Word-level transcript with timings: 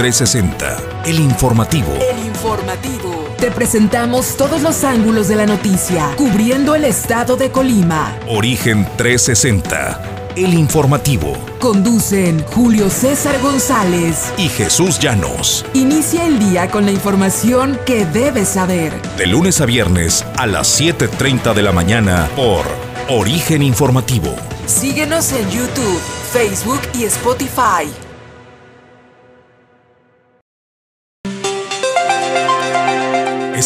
360, 0.00 0.78
el 1.04 1.20
informativo. 1.20 1.92
El 1.92 2.24
informativo. 2.24 3.28
Te 3.36 3.50
presentamos 3.50 4.34
todos 4.34 4.62
los 4.62 4.82
ángulos 4.82 5.28
de 5.28 5.36
la 5.36 5.44
noticia, 5.44 6.14
cubriendo 6.16 6.74
el 6.74 6.86
estado 6.86 7.36
de 7.36 7.50
Colima. 7.50 8.16
Origen 8.26 8.88
360, 8.96 10.32
el 10.36 10.54
informativo. 10.54 11.36
Conducen 11.58 12.42
Julio 12.46 12.88
César 12.88 13.38
González 13.42 14.32
y 14.38 14.48
Jesús 14.48 14.98
Llanos. 14.98 15.66
Inicia 15.74 16.26
el 16.26 16.38
día 16.38 16.70
con 16.70 16.86
la 16.86 16.92
información 16.92 17.78
que 17.84 18.06
debes 18.06 18.48
saber. 18.48 18.94
De 19.18 19.26
lunes 19.26 19.60
a 19.60 19.66
viernes 19.66 20.24
a 20.38 20.46
las 20.46 20.80
7.30 20.80 21.52
de 21.52 21.62
la 21.62 21.72
mañana 21.72 22.26
por 22.36 22.64
Origen 23.10 23.60
Informativo. 23.60 24.34
Síguenos 24.64 25.30
en 25.32 25.50
YouTube, 25.50 26.00
Facebook 26.32 26.80
y 26.94 27.04
Spotify. 27.04 28.09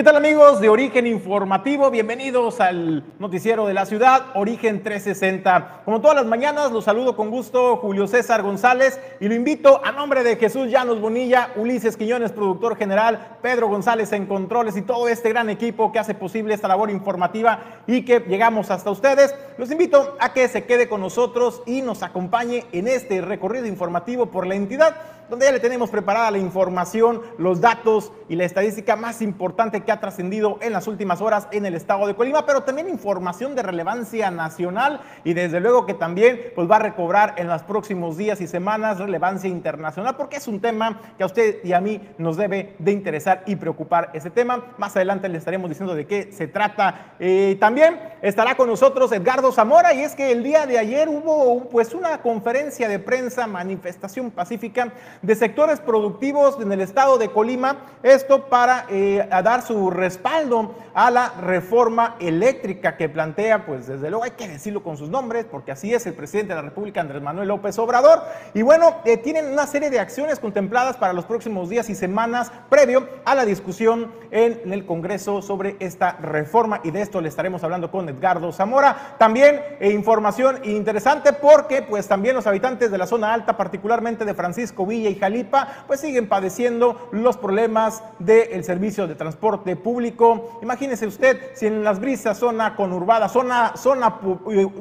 ¿Qué 0.00 0.04
tal 0.04 0.16
amigos 0.16 0.62
de 0.62 0.70
Origen 0.70 1.06
Informativo? 1.06 1.90
Bienvenidos 1.90 2.58
al 2.62 3.04
noticiero 3.18 3.66
de 3.66 3.74
la 3.74 3.84
ciudad, 3.84 4.28
Origen 4.32 4.82
360. 4.82 5.82
Como 5.84 6.00
todas 6.00 6.16
las 6.16 6.24
mañanas, 6.24 6.72
los 6.72 6.86
saludo 6.86 7.14
con 7.14 7.28
gusto 7.28 7.76
Julio 7.76 8.06
César 8.06 8.40
González 8.40 8.98
y 9.20 9.28
lo 9.28 9.34
invito 9.34 9.84
a 9.84 9.92
nombre 9.92 10.24
de 10.24 10.36
Jesús 10.36 10.70
Llanos 10.70 11.02
Bonilla, 11.02 11.50
Ulises 11.54 11.98
Quiñones, 11.98 12.32
productor 12.32 12.78
general, 12.78 13.36
Pedro 13.42 13.68
González 13.68 14.10
en 14.12 14.24
controles 14.24 14.74
y 14.78 14.80
todo 14.80 15.06
este 15.06 15.28
gran 15.28 15.50
equipo 15.50 15.92
que 15.92 15.98
hace 15.98 16.14
posible 16.14 16.54
esta 16.54 16.66
labor 16.66 16.88
informativa 16.88 17.82
y 17.86 18.02
que 18.02 18.20
llegamos 18.20 18.70
hasta 18.70 18.90
ustedes. 18.90 19.34
Los 19.58 19.70
invito 19.70 20.16
a 20.18 20.32
que 20.32 20.48
se 20.48 20.64
quede 20.64 20.88
con 20.88 21.02
nosotros 21.02 21.62
y 21.66 21.82
nos 21.82 22.02
acompañe 22.02 22.64
en 22.72 22.88
este 22.88 23.20
recorrido 23.20 23.66
informativo 23.66 24.30
por 24.30 24.46
la 24.46 24.54
entidad 24.54 24.96
donde 25.30 25.46
ya 25.46 25.52
le 25.52 25.60
tenemos 25.60 25.90
preparada 25.90 26.30
la 26.32 26.38
información, 26.38 27.22
los 27.38 27.60
datos 27.60 28.12
y 28.28 28.34
la 28.34 28.44
estadística 28.44 28.96
más 28.96 29.22
importante 29.22 29.82
que 29.82 29.92
ha 29.92 30.00
trascendido 30.00 30.58
en 30.60 30.72
las 30.72 30.88
últimas 30.88 31.20
horas 31.20 31.46
en 31.52 31.64
el 31.64 31.74
estado 31.74 32.06
de 32.08 32.16
Colima, 32.16 32.44
pero 32.44 32.64
también 32.64 32.88
información 32.88 33.54
de 33.54 33.62
relevancia 33.62 34.30
nacional 34.30 35.00
y 35.24 35.32
desde 35.34 35.60
luego 35.60 35.86
que 35.86 35.94
también 35.94 36.52
pues 36.54 36.68
va 36.68 36.76
a 36.76 36.80
recobrar 36.80 37.34
en 37.38 37.46
los 37.46 37.62
próximos 37.62 38.16
días 38.16 38.40
y 38.40 38.48
semanas 38.48 38.98
relevancia 38.98 39.48
internacional 39.48 40.16
porque 40.16 40.36
es 40.36 40.48
un 40.48 40.60
tema 40.60 41.00
que 41.16 41.22
a 41.22 41.26
usted 41.26 41.64
y 41.64 41.72
a 41.72 41.80
mí 41.80 42.00
nos 42.18 42.36
debe 42.36 42.74
de 42.78 42.90
interesar 42.90 43.44
y 43.46 43.56
preocupar 43.56 44.10
ese 44.12 44.30
tema. 44.30 44.64
Más 44.78 44.96
adelante 44.96 45.28
le 45.28 45.38
estaremos 45.38 45.70
diciendo 45.70 45.94
de 45.94 46.06
qué 46.06 46.32
se 46.32 46.48
trata. 46.48 47.14
Eh, 47.20 47.56
también 47.60 48.00
estará 48.20 48.56
con 48.56 48.68
nosotros 48.68 49.12
Edgardo 49.12 49.52
Zamora 49.52 49.94
y 49.94 50.02
es 50.02 50.16
que 50.16 50.32
el 50.32 50.42
día 50.42 50.66
de 50.66 50.78
ayer 50.78 51.08
hubo 51.08 51.68
pues 51.68 51.94
una 51.94 52.18
conferencia 52.18 52.88
de 52.88 52.98
prensa, 52.98 53.46
manifestación 53.46 54.32
pacífica 54.32 54.92
de 55.22 55.34
sectores 55.34 55.80
productivos 55.80 56.58
en 56.60 56.72
el 56.72 56.80
estado 56.80 57.18
de 57.18 57.30
Colima, 57.30 57.76
esto 58.02 58.46
para 58.46 58.86
eh, 58.88 59.28
dar 59.44 59.62
su 59.62 59.90
respaldo 59.90 60.74
a 60.94 61.10
la 61.10 61.34
reforma 61.40 62.16
eléctrica 62.18 62.96
que 62.96 63.08
plantea, 63.08 63.66
pues 63.66 63.86
desde 63.86 64.08
luego 64.08 64.24
hay 64.24 64.30
que 64.32 64.48
decirlo 64.48 64.82
con 64.82 64.96
sus 64.96 65.10
nombres, 65.10 65.44
porque 65.50 65.72
así 65.72 65.92
es 65.92 66.06
el 66.06 66.14
presidente 66.14 66.54
de 66.54 66.56
la 66.56 66.68
República, 66.68 67.00
Andrés 67.00 67.22
Manuel 67.22 67.48
López 67.48 67.78
Obrador, 67.78 68.22
y 68.54 68.62
bueno, 68.62 68.96
eh, 69.04 69.18
tienen 69.18 69.52
una 69.52 69.66
serie 69.66 69.90
de 69.90 70.00
acciones 70.00 70.38
contempladas 70.38 70.96
para 70.96 71.12
los 71.12 71.26
próximos 71.26 71.68
días 71.68 71.90
y 71.90 71.94
semanas 71.94 72.50
previo 72.70 73.06
a 73.24 73.34
la 73.34 73.44
discusión 73.44 74.12
en 74.30 74.72
el 74.72 74.86
Congreso 74.86 75.42
sobre 75.42 75.76
esta 75.80 76.12
reforma, 76.12 76.80
y 76.82 76.90
de 76.90 77.02
esto 77.02 77.20
le 77.20 77.28
estaremos 77.28 77.62
hablando 77.62 77.90
con 77.90 78.08
Edgardo 78.08 78.52
Zamora. 78.52 79.16
También 79.18 79.60
eh, 79.80 79.90
información 79.90 80.60
interesante 80.64 81.32
porque 81.32 81.82
pues 81.82 82.08
también 82.08 82.34
los 82.34 82.46
habitantes 82.46 82.90
de 82.90 82.98
la 82.98 83.06
zona 83.06 83.34
alta, 83.34 83.56
particularmente 83.56 84.24
de 84.24 84.34
Francisco 84.34 84.86
Villa 84.86 85.09
y 85.10 85.16
Jalipa, 85.16 85.84
pues 85.86 86.00
siguen 86.00 86.28
padeciendo 86.28 87.08
los 87.12 87.36
problemas 87.36 88.02
del 88.18 88.64
servicio 88.64 89.06
de 89.06 89.14
transporte 89.14 89.76
público. 89.76 90.58
Imagínese 90.62 91.06
usted 91.06 91.50
si 91.54 91.66
en 91.66 91.84
las 91.84 92.00
brisas, 92.00 92.38
zona 92.38 92.76
conurbada, 92.76 93.28
zona, 93.28 93.76
zona 93.76 94.18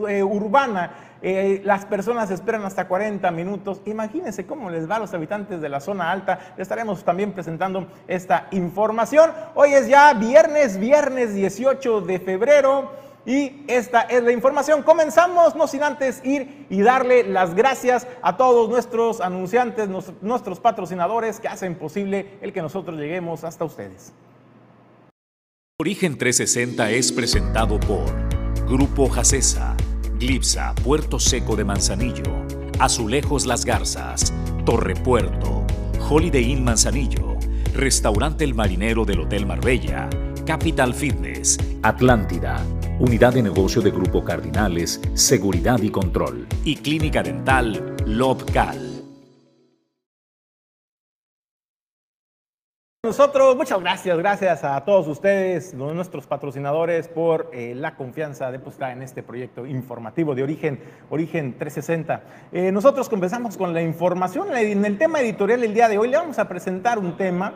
eh, 0.07 0.23
urbana, 0.23 0.91
eh, 1.21 1.61
las 1.65 1.85
personas 1.85 2.31
esperan 2.31 2.63
hasta 2.63 2.87
40 2.87 3.29
minutos. 3.31 3.81
Imagínense 3.85 4.45
cómo 4.45 4.69
les 4.69 4.89
va 4.89 4.95
a 4.95 4.99
los 4.99 5.13
habitantes 5.13 5.59
de 5.59 5.69
la 5.69 5.79
zona 5.79 6.11
alta. 6.11 6.39
Le 6.55 6.63
estaremos 6.63 7.03
también 7.03 7.33
presentando 7.33 7.87
esta 8.07 8.47
información. 8.51 9.31
Hoy 9.55 9.73
es 9.73 9.87
ya 9.87 10.13
viernes, 10.13 10.79
viernes 10.79 11.33
18 11.33 12.01
de 12.01 12.19
febrero. 12.19 13.08
Y 13.29 13.63
esta 13.67 14.01
es 14.01 14.23
la 14.23 14.31
información. 14.31 14.81
Comenzamos, 14.81 15.55
no 15.55 15.67
sin 15.67 15.83
antes 15.83 16.19
ir 16.25 16.65
y 16.67 16.81
darle 16.81 17.23
las 17.23 17.53
gracias 17.53 18.07
a 18.23 18.37
todos 18.37 18.67
nuestros 18.67 19.21
anunciantes, 19.21 19.87
nuestros 20.23 20.59
patrocinadores 20.59 21.39
que 21.39 21.47
hacen 21.47 21.75
posible 21.75 22.39
el 22.41 22.51
que 22.51 22.63
nosotros 22.63 22.97
lleguemos 22.97 23.43
hasta 23.43 23.65
ustedes. 23.65 24.13
Origen 25.79 26.17
360 26.17 26.89
es 26.89 27.11
presentado 27.11 27.79
por 27.79 28.11
Grupo 28.67 29.07
Jacesa, 29.09 29.77
Glipsa, 30.15 30.73
Puerto 30.83 31.19
Seco 31.19 31.55
de 31.55 31.65
Manzanillo, 31.65 32.33
Azulejos 32.79 33.45
Las 33.45 33.63
Garzas, 33.63 34.33
Torre 34.65 34.95
Puerto, 34.95 35.67
Holiday 36.09 36.51
Inn 36.51 36.63
Manzanillo, 36.63 37.37
Restaurante 37.75 38.43
El 38.43 38.55
Marinero 38.55 39.05
del 39.05 39.19
Hotel 39.19 39.45
Marbella, 39.45 40.09
Capital 40.47 40.95
Fitness, 40.95 41.59
Atlántida, 41.83 42.59
Unidad 42.99 43.33
de 43.33 43.41
Negocio 43.41 43.81
de 43.81 43.91
Grupo 43.91 44.25
Cardinales, 44.25 44.99
Seguridad 45.13 45.79
y 45.81 45.89
Control. 45.89 46.45
Y 46.65 46.75
Clínica 46.75 47.23
Dental 47.23 47.95
Lobcal. 48.05 49.05
Nosotros, 53.01 53.55
muchas 53.55 53.79
gracias, 53.79 54.17
gracias 54.17 54.63
a 54.65 54.83
todos 54.83 55.07
ustedes, 55.07 55.73
nuestros 55.73 56.27
patrocinadores, 56.27 57.07
por 57.07 57.49
eh, 57.53 57.73
la 57.73 57.95
confianza 57.95 58.51
depositada 58.51 58.91
en 58.91 59.01
este 59.01 59.23
proyecto 59.23 59.65
informativo 59.65 60.35
de 60.35 60.43
Origen, 60.43 60.81
Origen 61.09 61.57
360. 61.57 62.21
Eh, 62.51 62.73
nosotros 62.73 63.07
comenzamos 63.07 63.55
con 63.55 63.73
la 63.73 63.81
información. 63.81 64.53
En 64.53 64.83
el 64.83 64.97
tema 64.97 65.21
editorial 65.21 65.63
el 65.63 65.73
día 65.73 65.87
de 65.87 65.97
hoy 65.97 66.09
le 66.09 66.17
vamos 66.17 66.37
a 66.37 66.49
presentar 66.49 66.99
un 66.99 67.15
tema 67.15 67.53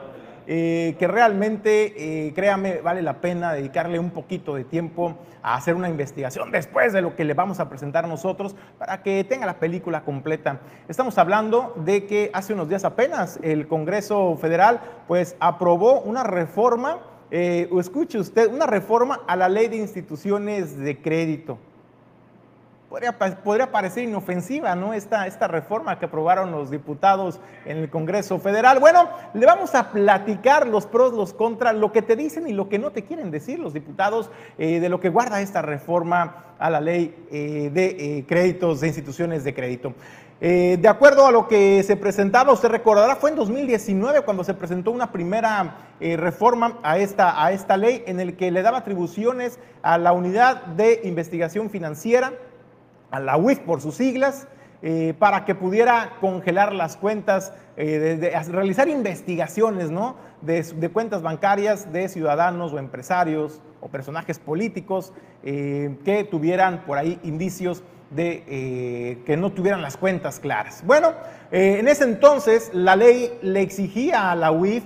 eh, 0.47 0.95
que 0.99 1.07
realmente, 1.07 2.27
eh, 2.27 2.33
créame, 2.33 2.81
vale 2.81 3.01
la 3.01 3.21
pena 3.21 3.53
dedicarle 3.53 3.99
un 3.99 4.11
poquito 4.11 4.55
de 4.55 4.63
tiempo 4.63 5.17
a 5.41 5.55
hacer 5.55 5.75
una 5.75 5.89
investigación 5.89 6.51
después 6.51 6.93
de 6.93 7.01
lo 7.01 7.15
que 7.15 7.23
le 7.23 7.33
vamos 7.33 7.59
a 7.59 7.69
presentar 7.69 8.07
nosotros 8.07 8.55
para 8.77 9.01
que 9.03 9.23
tenga 9.23 9.45
la 9.45 9.59
película 9.59 10.03
completa. 10.03 10.59
Estamos 10.87 11.17
hablando 11.17 11.73
de 11.77 12.05
que 12.05 12.29
hace 12.33 12.53
unos 12.53 12.69
días 12.69 12.85
apenas 12.85 13.39
el 13.41 13.67
Congreso 13.67 14.37
Federal 14.37 14.81
pues 15.07 15.35
aprobó 15.39 16.01
una 16.01 16.23
reforma, 16.23 16.99
eh, 17.31 17.69
escuche 17.79 18.17
usted, 18.17 18.51
una 18.51 18.65
reforma 18.65 19.21
a 19.27 19.35
la 19.35 19.49
ley 19.49 19.67
de 19.67 19.77
instituciones 19.77 20.77
de 20.77 21.01
crédito 21.01 21.57
podría, 23.41 23.71
parecer 23.71 24.03
inofensiva, 24.03 24.75
¿no? 24.75 24.93
Esta, 24.93 25.25
esta 25.25 25.47
reforma 25.47 25.97
que 25.97 26.05
aprobaron 26.05 26.51
los 26.51 26.69
diputados 26.69 27.39
en 27.65 27.77
el 27.77 27.89
Congreso 27.89 28.37
Federal. 28.37 28.79
Bueno, 28.79 29.09
le 29.33 29.45
vamos 29.47 29.73
a 29.73 29.91
platicar 29.91 30.67
los 30.67 30.85
pros, 30.85 31.11
los 31.11 31.33
contras, 31.33 31.75
lo 31.75 31.91
que 31.91 32.03
te 32.03 32.15
dicen 32.15 32.47
y 32.47 32.53
lo 32.53 32.69
que 32.69 32.77
no 32.77 32.91
te 32.91 33.03
quieren 33.03 33.31
decir 33.31 33.57
los 33.57 33.73
diputados 33.73 34.29
eh, 34.59 34.79
de 34.79 34.89
lo 34.89 34.99
que 34.99 35.09
guarda 35.09 35.41
esta 35.41 35.63
reforma 35.63 36.53
a 36.59 36.69
la 36.69 36.81
ley 36.81 37.15
eh, 37.31 37.71
de 37.73 37.85
eh, 38.19 38.25
créditos 38.27 38.81
de 38.81 38.87
instituciones 38.87 39.43
de 39.43 39.55
crédito. 39.55 39.93
de 40.39 40.87
acuerdo 40.87 41.25
a 41.25 41.31
lo 41.31 41.47
que 41.47 41.81
se 41.83 41.95
presentaba, 41.95 42.51
usted 42.53 42.69
recordará, 42.69 43.15
fue 43.15 43.29
en 43.31 43.37
2019 43.37 44.21
cuando 44.21 44.43
se 44.43 44.53
presentó 44.53 44.91
una 44.91 45.09
primera 45.11 45.77
reforma 45.99 46.79
a 46.83 46.97
esta, 46.97 47.43
a 47.43 47.53
esta 47.53 47.77
ley 47.77 48.03
en 48.07 48.19
el 48.19 48.35
que 48.35 48.51
le 48.51 48.61
daba 48.61 48.79
atribuciones 48.79 49.57
a 49.81 49.97
la 49.97 50.11
unidad 50.11 50.65
de 50.65 50.99
investigación 51.05 51.69
financiera, 51.69 52.33
a 53.13 53.19
la 53.19 53.37
UIF 53.37 53.59
por 53.59 53.79
sus 53.79 53.95
siglas, 53.95 54.47
eh, 54.81 55.13
para 55.17 55.45
que 55.45 55.53
pudiera 55.53 56.17
congelar 56.19 56.73
las 56.73 56.97
cuentas, 56.97 57.53
eh, 57.77 58.17
de, 58.19 58.31
realizar 58.51 58.89
investigaciones 58.89 59.91
¿no? 59.91 60.15
de, 60.41 60.89
cuentas 60.91 61.21
bancarias 61.21 61.93
de 61.93 62.09
ciudadanos 62.09 62.73
o 62.73 62.79
empresarios 62.79 63.61
o 63.81 63.87
personajes 63.87 64.39
políticos 64.39 65.13
eh, 65.43 65.95
que 66.03 66.23
tuvieran 66.23 66.85
por 66.85 66.97
ahí 66.97 67.19
indicios 67.23 67.83
de 68.09 69.21
que 69.25 69.37
no 69.37 69.51
tuvieran 69.51 69.81
las 69.81 69.97
cuentas 69.97 70.39
claras. 70.39 70.83
Bueno, 70.85 71.13
en 71.49 71.87
ese 71.87 72.03
entonces 72.03 72.69
la 72.71 72.95
ley 72.95 73.39
le 73.41 73.61
exigía 73.61 74.29
a 74.29 74.35
la 74.35 74.51
UIF 74.51 74.83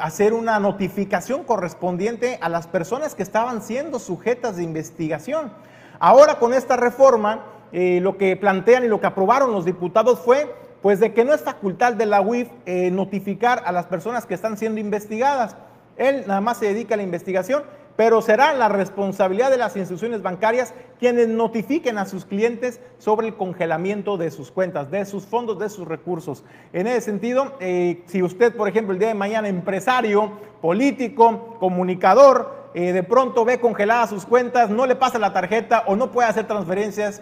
hacer 0.00 0.32
una 0.32 0.58
notificación 0.58 1.44
correspondiente 1.44 2.38
a 2.40 2.48
las 2.48 2.66
personas 2.66 3.14
que 3.14 3.22
estaban 3.22 3.60
siendo 3.60 3.98
sujetas 3.98 4.56
de 4.56 4.62
investigación. 4.62 5.52
Ahora 5.98 6.38
con 6.38 6.54
esta 6.54 6.76
reforma, 6.78 7.44
eh, 7.72 8.00
lo 8.02 8.18
que 8.18 8.36
plantean 8.36 8.84
y 8.84 8.88
lo 8.88 9.00
que 9.00 9.06
aprobaron 9.06 9.52
los 9.52 9.64
diputados 9.64 10.20
fue 10.20 10.54
pues 10.82 10.98
de 11.00 11.12
que 11.14 11.24
no 11.24 11.32
es 11.32 11.40
facultad 11.40 11.94
de 11.94 12.06
la 12.06 12.20
UIF 12.20 12.48
eh, 12.66 12.90
notificar 12.90 13.62
a 13.64 13.72
las 13.72 13.86
personas 13.86 14.26
que 14.26 14.34
están 14.34 14.58
siendo 14.58 14.80
investigadas. 14.80 15.56
Él 15.96 16.24
nada 16.26 16.40
más 16.40 16.58
se 16.58 16.66
dedica 16.66 16.94
a 16.94 16.96
la 16.96 17.04
investigación 17.04 17.62
pero 17.96 18.22
será 18.22 18.54
la 18.54 18.68
responsabilidad 18.68 19.50
de 19.50 19.58
las 19.58 19.76
instituciones 19.76 20.22
bancarias 20.22 20.72
quienes 20.98 21.28
notifiquen 21.28 21.98
a 21.98 22.06
sus 22.06 22.24
clientes 22.24 22.80
sobre 22.98 23.28
el 23.28 23.36
congelamiento 23.36 24.16
de 24.16 24.30
sus 24.30 24.50
cuentas, 24.50 24.90
de 24.90 25.04
sus 25.04 25.26
fondos, 25.26 25.58
de 25.58 25.68
sus 25.68 25.86
recursos. 25.86 26.42
En 26.72 26.86
ese 26.86 27.02
sentido, 27.02 27.54
eh, 27.60 28.02
si 28.06 28.22
usted, 28.22 28.56
por 28.56 28.68
ejemplo, 28.68 28.94
el 28.94 28.98
día 28.98 29.08
de 29.08 29.14
mañana, 29.14 29.48
empresario, 29.48 30.32
político, 30.60 31.56
comunicador, 31.60 32.62
de 32.72 33.02
pronto 33.02 33.44
ve 33.44 33.60
congeladas 33.60 34.08
sus 34.08 34.24
cuentas, 34.24 34.70
no 34.70 34.86
le 34.86 34.96
pasa 34.96 35.18
la 35.18 35.34
tarjeta 35.34 35.84
o 35.86 35.94
no 35.94 36.10
puede 36.10 36.30
hacer 36.30 36.46
transferencias, 36.46 37.20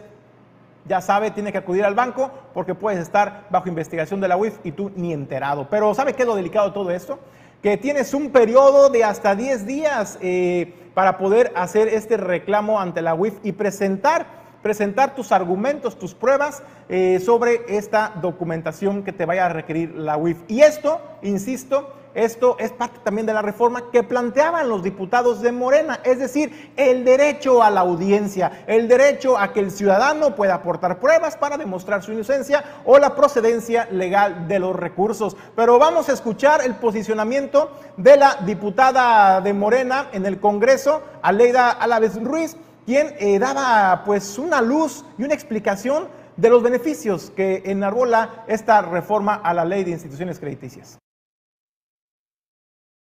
ya 0.87 1.01
sabe, 1.01 1.31
tiene 1.31 1.53
que 1.53 1.59
acudir 1.59 1.85
al 1.85 1.95
banco 1.95 2.31
porque 2.55 2.75
puedes 2.75 3.01
estar 3.01 3.47
bajo 3.51 3.69
investigación 3.69 4.21
de 4.21 4.29
la 4.29 4.37
UIF 4.37 4.59
y 4.65 4.73
tú 4.73 4.91
ni 4.97 5.13
enterado. 5.13 5.69
Pero 5.71 5.95
¿sabe 5.95 6.15
qué 6.15 6.23
es 6.23 6.29
lo 6.29 6.35
delicado 6.37 6.69
de 6.69 6.75
todo 6.75 6.91
esto? 6.91 7.19
que 7.63 7.77
tienes 7.77 8.15
un 8.15 8.31
periodo 8.31 8.89
de 8.89 9.05
hasta 9.05 9.35
10 9.35 9.67
días 9.67 10.19
eh, 10.23 10.73
para 10.95 11.19
poder 11.19 11.53
hacer 11.55 11.89
este 11.89 12.17
reclamo 12.17 12.81
ante 12.81 13.03
la 13.03 13.15
UIF 13.15 13.35
y 13.43 13.53
presentar, 13.53 14.27
presentar 14.63 15.15
tus 15.15 15.31
argumentos, 15.31 15.99
tus 15.99 16.15
pruebas 16.15 16.63
eh, 16.89 17.21
sobre 17.21 17.63
esta 17.69 18.13
documentación 18.21 19.03
que 19.03 19.13
te 19.13 19.27
vaya 19.27 19.47
a 19.47 19.49
requerir 19.51 19.95
la 19.95 20.17
UIF. 20.17 20.39
Y 20.49 20.63
esto, 20.63 21.01
insisto, 21.23 21.93
esto 22.15 22.57
es 22.59 22.73
parte 22.73 22.99
también 23.05 23.27
de 23.27 23.33
la 23.33 23.43
reforma 23.43 23.91
que 23.93 24.03
planteaban 24.03 24.69
los 24.69 24.83
diputados 24.83 25.43
de 25.43 25.53
Morena, 25.53 26.01
es 26.03 26.19
decir, 26.19 26.73
el 26.77 27.05
derecho 27.05 27.63
a 27.63 27.71
la 27.71 27.81
audiencia, 27.81 28.65
el 28.67 28.89
derecho 28.89 29.39
a 29.39 29.53
que 29.53 29.61
el 29.61 29.71
ciudadano 29.71 30.35
pueda 30.35 30.55
aportar 30.55 30.99
pruebas 30.99 31.37
para 31.37 31.57
demostrar 31.57 32.03
su 32.03 32.13
inocencia 32.13 32.65
o 32.85 32.99
la 32.99 33.15
procedencia 33.15 33.87
legal 33.91 34.49
de 34.49 34.59
los 34.59 34.75
recursos. 34.75 35.37
Pero 35.55 35.79
vamos 35.79 36.09
a 36.09 36.13
escuchar 36.13 36.63
el 36.65 36.75
posicionamiento 36.77 37.71
de 37.97 38.17
la 38.17 38.39
diputada 38.45 39.41
de 39.41 39.53
Morena 39.53 40.09
en 40.13 40.27
el 40.27 40.41
Congreso, 40.41 41.03
Aleida 41.23 41.71
Alaves 41.71 42.23
Ruiz, 42.23 42.57
quien 42.87 43.15
eh, 43.19 43.39
daba 43.39 44.03
pues 44.05 44.39
una 44.39 44.61
luz 44.61 45.05
y 45.19 45.25
una 45.25 45.35
explicación 45.35 46.09
de 46.37 46.49
los 46.49 46.63
beneficios 46.63 47.31
que 47.37 47.63
enarbola 47.67 48.45
esta 48.49 48.81
reforma 48.83 49.35
a 49.35 49.53
la 49.53 49.65
ley 49.65 49.85
de 49.85 49.91
instituciones 49.91 50.41
crediticias 50.41 50.99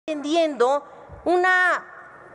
entendiendo 0.05 0.83
una 1.23 1.85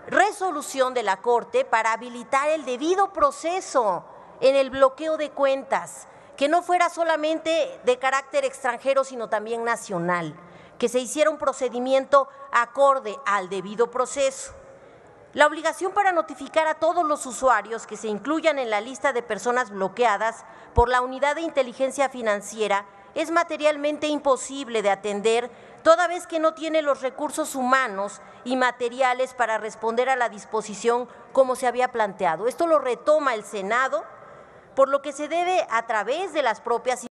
resolución 0.06 0.94
de 0.94 1.02
la 1.02 1.18
Corte 1.18 1.66
para 1.66 1.92
habilitar 1.92 2.48
el 2.48 2.64
debido 2.64 3.12
proceso 3.12 4.06
en 4.40 4.56
el 4.56 4.70
bloqueo 4.70 5.18
de 5.18 5.32
cuentas, 5.32 6.08
que 6.38 6.48
no 6.48 6.62
fuera 6.62 6.88
solamente 6.88 7.78
de 7.84 7.98
carácter 7.98 8.46
extranjero, 8.46 9.04
sino 9.04 9.28
también 9.28 9.64
nacional, 9.64 10.34
que 10.78 10.88
se 10.88 10.98
hiciera 10.98 11.28
un 11.28 11.36
procedimiento 11.36 12.30
acorde 12.52 13.18
al 13.26 13.50
debido 13.50 13.90
proceso. 13.90 14.54
La 15.34 15.46
obligación 15.46 15.92
para 15.92 16.12
notificar 16.12 16.68
a 16.68 16.76
todos 16.76 17.04
los 17.04 17.26
usuarios 17.26 17.86
que 17.86 17.98
se 17.98 18.08
incluyan 18.08 18.58
en 18.58 18.70
la 18.70 18.80
lista 18.80 19.12
de 19.12 19.22
personas 19.22 19.68
bloqueadas 19.68 20.46
por 20.72 20.88
la 20.88 21.02
Unidad 21.02 21.34
de 21.34 21.42
Inteligencia 21.42 22.08
Financiera 22.08 22.86
es 23.14 23.30
materialmente 23.30 24.06
imposible 24.06 24.80
de 24.80 24.90
atender 24.90 25.50
toda 25.82 26.08
vez 26.08 26.26
que 26.26 26.38
no 26.38 26.54
tiene 26.54 26.82
los 26.82 27.02
recursos 27.02 27.54
humanos 27.54 28.20
y 28.44 28.56
materiales 28.56 29.34
para 29.34 29.58
responder 29.58 30.08
a 30.08 30.16
la 30.16 30.28
disposición 30.28 31.08
como 31.32 31.56
se 31.56 31.66
había 31.66 31.92
planteado. 31.92 32.46
Esto 32.46 32.66
lo 32.66 32.78
retoma 32.78 33.34
el 33.34 33.44
Senado, 33.44 34.04
por 34.74 34.88
lo 34.88 35.02
que 35.02 35.12
se 35.12 35.28
debe 35.28 35.66
a 35.70 35.86
través 35.86 36.32
de 36.32 36.42
las 36.42 36.60
propias 36.60 37.08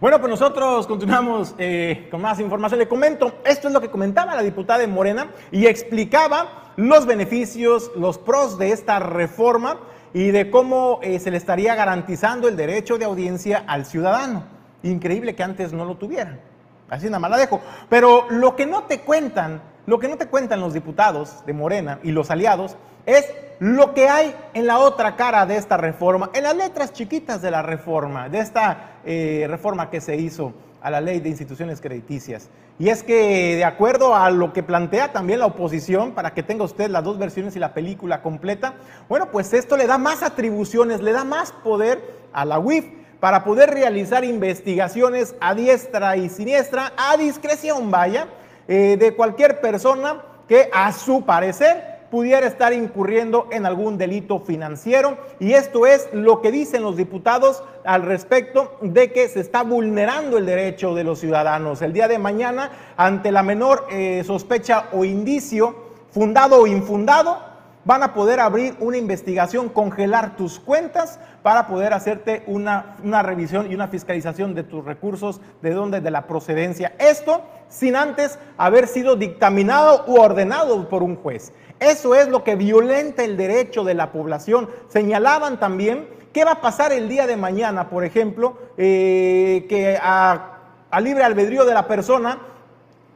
Bueno, 0.00 0.20
pues 0.20 0.30
nosotros 0.30 0.86
continuamos 0.86 1.56
eh, 1.58 2.06
con 2.08 2.22
más 2.22 2.38
información. 2.38 2.78
Le 2.78 2.86
comento, 2.86 3.40
esto 3.44 3.66
es 3.66 3.74
lo 3.74 3.80
que 3.80 3.90
comentaba 3.90 4.36
la 4.36 4.42
diputada 4.42 4.78
de 4.78 4.86
Morena 4.86 5.32
y 5.50 5.66
explicaba 5.66 6.72
los 6.76 7.04
beneficios, 7.04 7.90
los 7.96 8.16
pros 8.16 8.58
de 8.58 8.70
esta 8.70 9.00
reforma 9.00 9.80
y 10.14 10.30
de 10.30 10.50
cómo 10.50 11.00
eh, 11.02 11.18
se 11.18 11.30
le 11.30 11.36
estaría 11.36 11.74
garantizando 11.74 12.48
el 12.48 12.56
derecho 12.56 12.98
de 12.98 13.04
audiencia 13.04 13.64
al 13.66 13.86
ciudadano. 13.86 14.44
Increíble 14.82 15.34
que 15.34 15.42
antes 15.42 15.72
no 15.72 15.84
lo 15.84 15.96
tuvieran. 15.96 16.40
Así 16.88 17.06
nada 17.06 17.18
más 17.18 17.30
la 17.30 17.36
dejo. 17.36 17.60
Pero 17.88 18.26
lo 18.30 18.56
que 18.56 18.66
no 18.66 18.84
te 18.84 19.00
cuentan, 19.00 19.60
lo 19.86 19.98
que 19.98 20.08
no 20.08 20.16
te 20.16 20.26
cuentan 20.26 20.60
los 20.60 20.72
diputados 20.72 21.44
de 21.46 21.52
Morena 21.52 21.98
y 22.02 22.12
los 22.12 22.30
aliados 22.30 22.76
es 23.06 23.26
lo 23.58 23.92
que 23.92 24.08
hay 24.08 24.34
en 24.54 24.66
la 24.66 24.78
otra 24.78 25.16
cara 25.16 25.44
de 25.44 25.56
esta 25.56 25.76
reforma, 25.76 26.30
en 26.32 26.44
las 26.44 26.56
letras 26.56 26.92
chiquitas 26.92 27.42
de 27.42 27.50
la 27.50 27.62
reforma, 27.62 28.28
de 28.28 28.38
esta 28.38 28.98
eh, 29.04 29.46
reforma 29.48 29.90
que 29.90 30.00
se 30.00 30.16
hizo 30.16 30.52
a 30.80 30.90
la 30.90 31.00
ley 31.00 31.20
de 31.20 31.28
instituciones 31.28 31.80
crediticias. 31.80 32.48
Y 32.78 32.90
es 32.90 33.02
que 33.02 33.56
de 33.56 33.64
acuerdo 33.64 34.14
a 34.14 34.30
lo 34.30 34.52
que 34.52 34.62
plantea 34.62 35.12
también 35.12 35.40
la 35.40 35.46
oposición, 35.46 36.12
para 36.12 36.34
que 36.34 36.42
tenga 36.42 36.64
usted 36.64 36.90
las 36.90 37.02
dos 37.04 37.18
versiones 37.18 37.56
y 37.56 37.58
la 37.58 37.74
película 37.74 38.22
completa, 38.22 38.74
bueno, 39.08 39.30
pues 39.30 39.52
esto 39.52 39.76
le 39.76 39.86
da 39.86 39.98
más 39.98 40.22
atribuciones, 40.22 41.00
le 41.00 41.12
da 41.12 41.24
más 41.24 41.52
poder 41.52 42.00
a 42.32 42.44
la 42.44 42.58
UIF 42.58 42.86
para 43.20 43.42
poder 43.42 43.70
realizar 43.70 44.24
investigaciones 44.24 45.34
a 45.40 45.54
diestra 45.54 46.16
y 46.16 46.28
siniestra, 46.28 46.92
a 46.96 47.16
discreción, 47.16 47.90
vaya, 47.90 48.28
eh, 48.68 48.96
de 48.98 49.16
cualquier 49.16 49.60
persona 49.60 50.22
que 50.46 50.70
a 50.72 50.92
su 50.92 51.24
parecer 51.24 51.97
pudiera 52.10 52.46
estar 52.46 52.72
incurriendo 52.72 53.48
en 53.50 53.66
algún 53.66 53.98
delito 53.98 54.40
financiero. 54.40 55.18
Y 55.38 55.52
esto 55.52 55.86
es 55.86 56.08
lo 56.12 56.40
que 56.40 56.50
dicen 56.50 56.82
los 56.82 56.96
diputados 56.96 57.62
al 57.84 58.02
respecto 58.02 58.76
de 58.80 59.12
que 59.12 59.28
se 59.28 59.40
está 59.40 59.62
vulnerando 59.62 60.38
el 60.38 60.46
derecho 60.46 60.94
de 60.94 61.04
los 61.04 61.20
ciudadanos. 61.20 61.82
El 61.82 61.92
día 61.92 62.08
de 62.08 62.18
mañana, 62.18 62.70
ante 62.96 63.32
la 63.32 63.42
menor 63.42 63.86
eh, 63.90 64.22
sospecha 64.24 64.86
o 64.92 65.04
indicio, 65.04 65.74
fundado 66.10 66.62
o 66.62 66.66
infundado, 66.66 67.48
van 67.84 68.02
a 68.02 68.12
poder 68.12 68.40
abrir 68.40 68.76
una 68.80 68.98
investigación, 68.98 69.70
congelar 69.70 70.36
tus 70.36 70.60
cuentas 70.60 71.18
para 71.42 71.66
poder 71.66 71.94
hacerte 71.94 72.42
una, 72.46 72.96
una, 73.02 73.22
revisión 73.22 73.70
y 73.70 73.74
una 73.74 73.88
fiscalización 73.88 74.54
de 74.54 74.62
tus 74.62 74.84
recursos, 74.84 75.40
de 75.62 75.72
dónde, 75.72 76.02
de 76.02 76.10
la 76.10 76.26
procedencia. 76.26 76.92
Esto 76.98 77.42
sin 77.68 77.96
antes 77.96 78.38
haber 78.58 78.88
sido 78.88 79.16
dictaminado 79.16 80.04
u 80.06 80.20
ordenado 80.20 80.88
por 80.88 81.02
un 81.02 81.16
juez. 81.16 81.52
Eso 81.80 82.14
es 82.14 82.28
lo 82.28 82.44
que 82.44 82.56
violenta 82.56 83.24
el 83.24 83.36
derecho 83.36 83.84
de 83.84 83.94
la 83.94 84.10
población. 84.12 84.68
Señalaban 84.88 85.60
también 85.60 86.08
qué 86.32 86.44
va 86.44 86.52
a 86.52 86.60
pasar 86.60 86.92
el 86.92 87.08
día 87.08 87.26
de 87.26 87.36
mañana, 87.36 87.88
por 87.88 88.04
ejemplo, 88.04 88.56
eh, 88.76 89.66
que 89.68 89.98
a, 90.00 90.54
libre 91.00 91.24
albedrío 91.24 91.64
de 91.64 91.74
la 91.74 91.86
persona, 91.86 92.38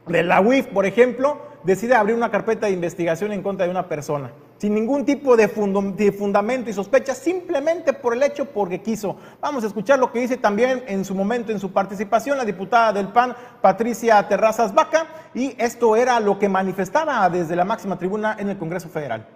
de 0.07 0.23
la 0.23 0.41
UIF, 0.41 0.67
por 0.67 0.85
ejemplo, 0.85 1.41
decide 1.63 1.95
abrir 1.95 2.15
una 2.15 2.31
carpeta 2.31 2.67
de 2.67 2.73
investigación 2.73 3.31
en 3.31 3.41
contra 3.41 3.65
de 3.65 3.71
una 3.71 3.87
persona 3.87 4.31
sin 4.63 4.75
ningún 4.75 5.03
tipo 5.03 5.35
de, 5.35 5.49
fundamento 5.49 6.69
y 6.69 6.73
sospecha, 6.73 7.13
simplemente 7.13 7.91
por 7.91 8.13
el 8.13 8.23
hecho 8.23 8.45
porque 8.45 8.81
quiso. 8.81 9.17
Vamos 9.41 9.65
a 9.65 9.67
escuchar 9.67 9.99
lo 9.99 10.09
que 10.09 10.19
dice 10.19 10.37
también 10.37 10.85
en 10.87 11.03
su 11.03 11.13
momento, 11.13 11.51
en 11.51 11.59
su 11.59 11.73
participación, 11.73 12.37
la 12.37 12.45
diputada 12.45 12.93
del 12.93 13.09
PAN, 13.09 13.35
Patricia 13.61 14.25
Terrazas 14.25 14.73
Vaca, 14.73 15.05
y 15.33 15.53
esto 15.61 15.97
era 15.97 16.17
lo 16.21 16.39
que 16.39 16.47
manifestaba 16.47 17.29
desde 17.29 17.57
la 17.57 17.65
máxima 17.65 17.99
tribuna 17.99 18.37
en 18.39 18.51
el 18.51 18.57
Congreso 18.57 18.87
Federal. 18.87 19.27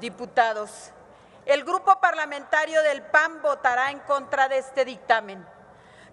Diputados, 0.00 0.90
el 1.46 1.62
grupo 1.62 2.00
parlamentario 2.00 2.82
del 2.82 3.02
PAN 3.02 3.40
votará 3.40 3.92
en 3.92 4.00
contra 4.00 4.48
de 4.48 4.58
este 4.58 4.84
dictamen. 4.84 5.46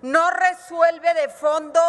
No 0.04 0.30
resuelve 0.30 1.12
de 1.16 1.28
fondo 1.30 1.82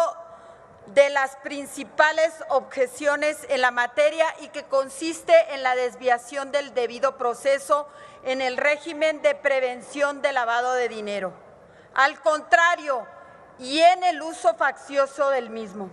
de 0.93 1.09
las 1.09 1.35
principales 1.37 2.33
objeciones 2.49 3.45
en 3.49 3.61
la 3.61 3.71
materia 3.71 4.25
y 4.41 4.49
que 4.49 4.63
consiste 4.63 5.33
en 5.53 5.63
la 5.63 5.75
desviación 5.75 6.51
del 6.51 6.73
debido 6.73 7.17
proceso 7.17 7.87
en 8.23 8.41
el 8.41 8.57
régimen 8.57 9.21
de 9.21 9.35
prevención 9.35 10.21
de 10.21 10.33
lavado 10.33 10.73
de 10.73 10.89
dinero. 10.89 11.33
Al 11.93 12.19
contrario, 12.21 13.05
y 13.59 13.79
en 13.79 14.03
el 14.03 14.21
uso 14.21 14.55
faccioso 14.55 15.29
del 15.29 15.49
mismo. 15.49 15.89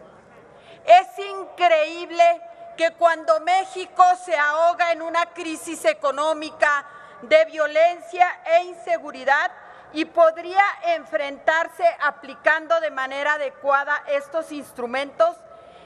Es 0.84 1.06
increíble 1.18 2.40
que 2.76 2.92
cuando 2.92 3.40
México 3.40 4.04
se 4.24 4.36
ahoga 4.36 4.92
en 4.92 5.02
una 5.02 5.26
crisis 5.26 5.84
económica 5.84 6.86
de 7.22 7.44
violencia 7.46 8.40
e 8.44 8.64
inseguridad, 8.64 9.50
y 9.93 10.05
podría 10.05 10.64
enfrentarse 10.95 11.85
aplicando 12.00 12.81
de 12.81 12.90
manera 12.90 13.35
adecuada 13.35 14.02
estos 14.09 14.52
instrumentos 14.52 15.37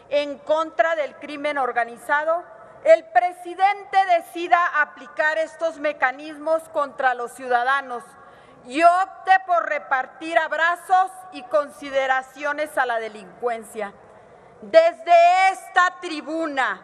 en 0.08 0.38
contra 0.38 0.96
del 0.96 1.14
crimen 1.16 1.58
organizado, 1.58 2.42
el 2.84 3.04
presidente 3.04 3.98
decida 4.16 4.80
aplicar 4.80 5.38
estos 5.38 5.78
mecanismos 5.78 6.62
contra 6.70 7.14
los 7.14 7.32
ciudadanos 7.32 8.02
y 8.66 8.82
opte 8.82 9.32
por 9.46 9.68
repartir 9.68 10.38
abrazos 10.38 11.10
y 11.32 11.42
consideraciones 11.44 12.76
a 12.78 12.86
la 12.86 12.98
delincuencia. 12.98 13.92
Desde 14.62 15.50
esta 15.52 16.00
tribuna 16.00 16.80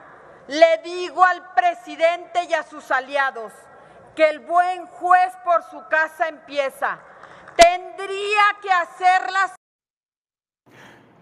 le 0.48 0.78
digo 0.78 1.24
al 1.24 1.52
presidente 1.54 2.44
y 2.44 2.54
a 2.54 2.62
sus 2.62 2.90
aliados 2.90 3.52
que 4.16 4.28
el 4.28 4.40
buen 4.40 4.86
juez 4.86 5.32
por 5.44 5.62
su 5.70 5.86
casa 5.88 6.28
empieza. 6.28 6.98
Tendría 7.56 8.42
que 8.60 8.72
hacerlas 8.72 9.52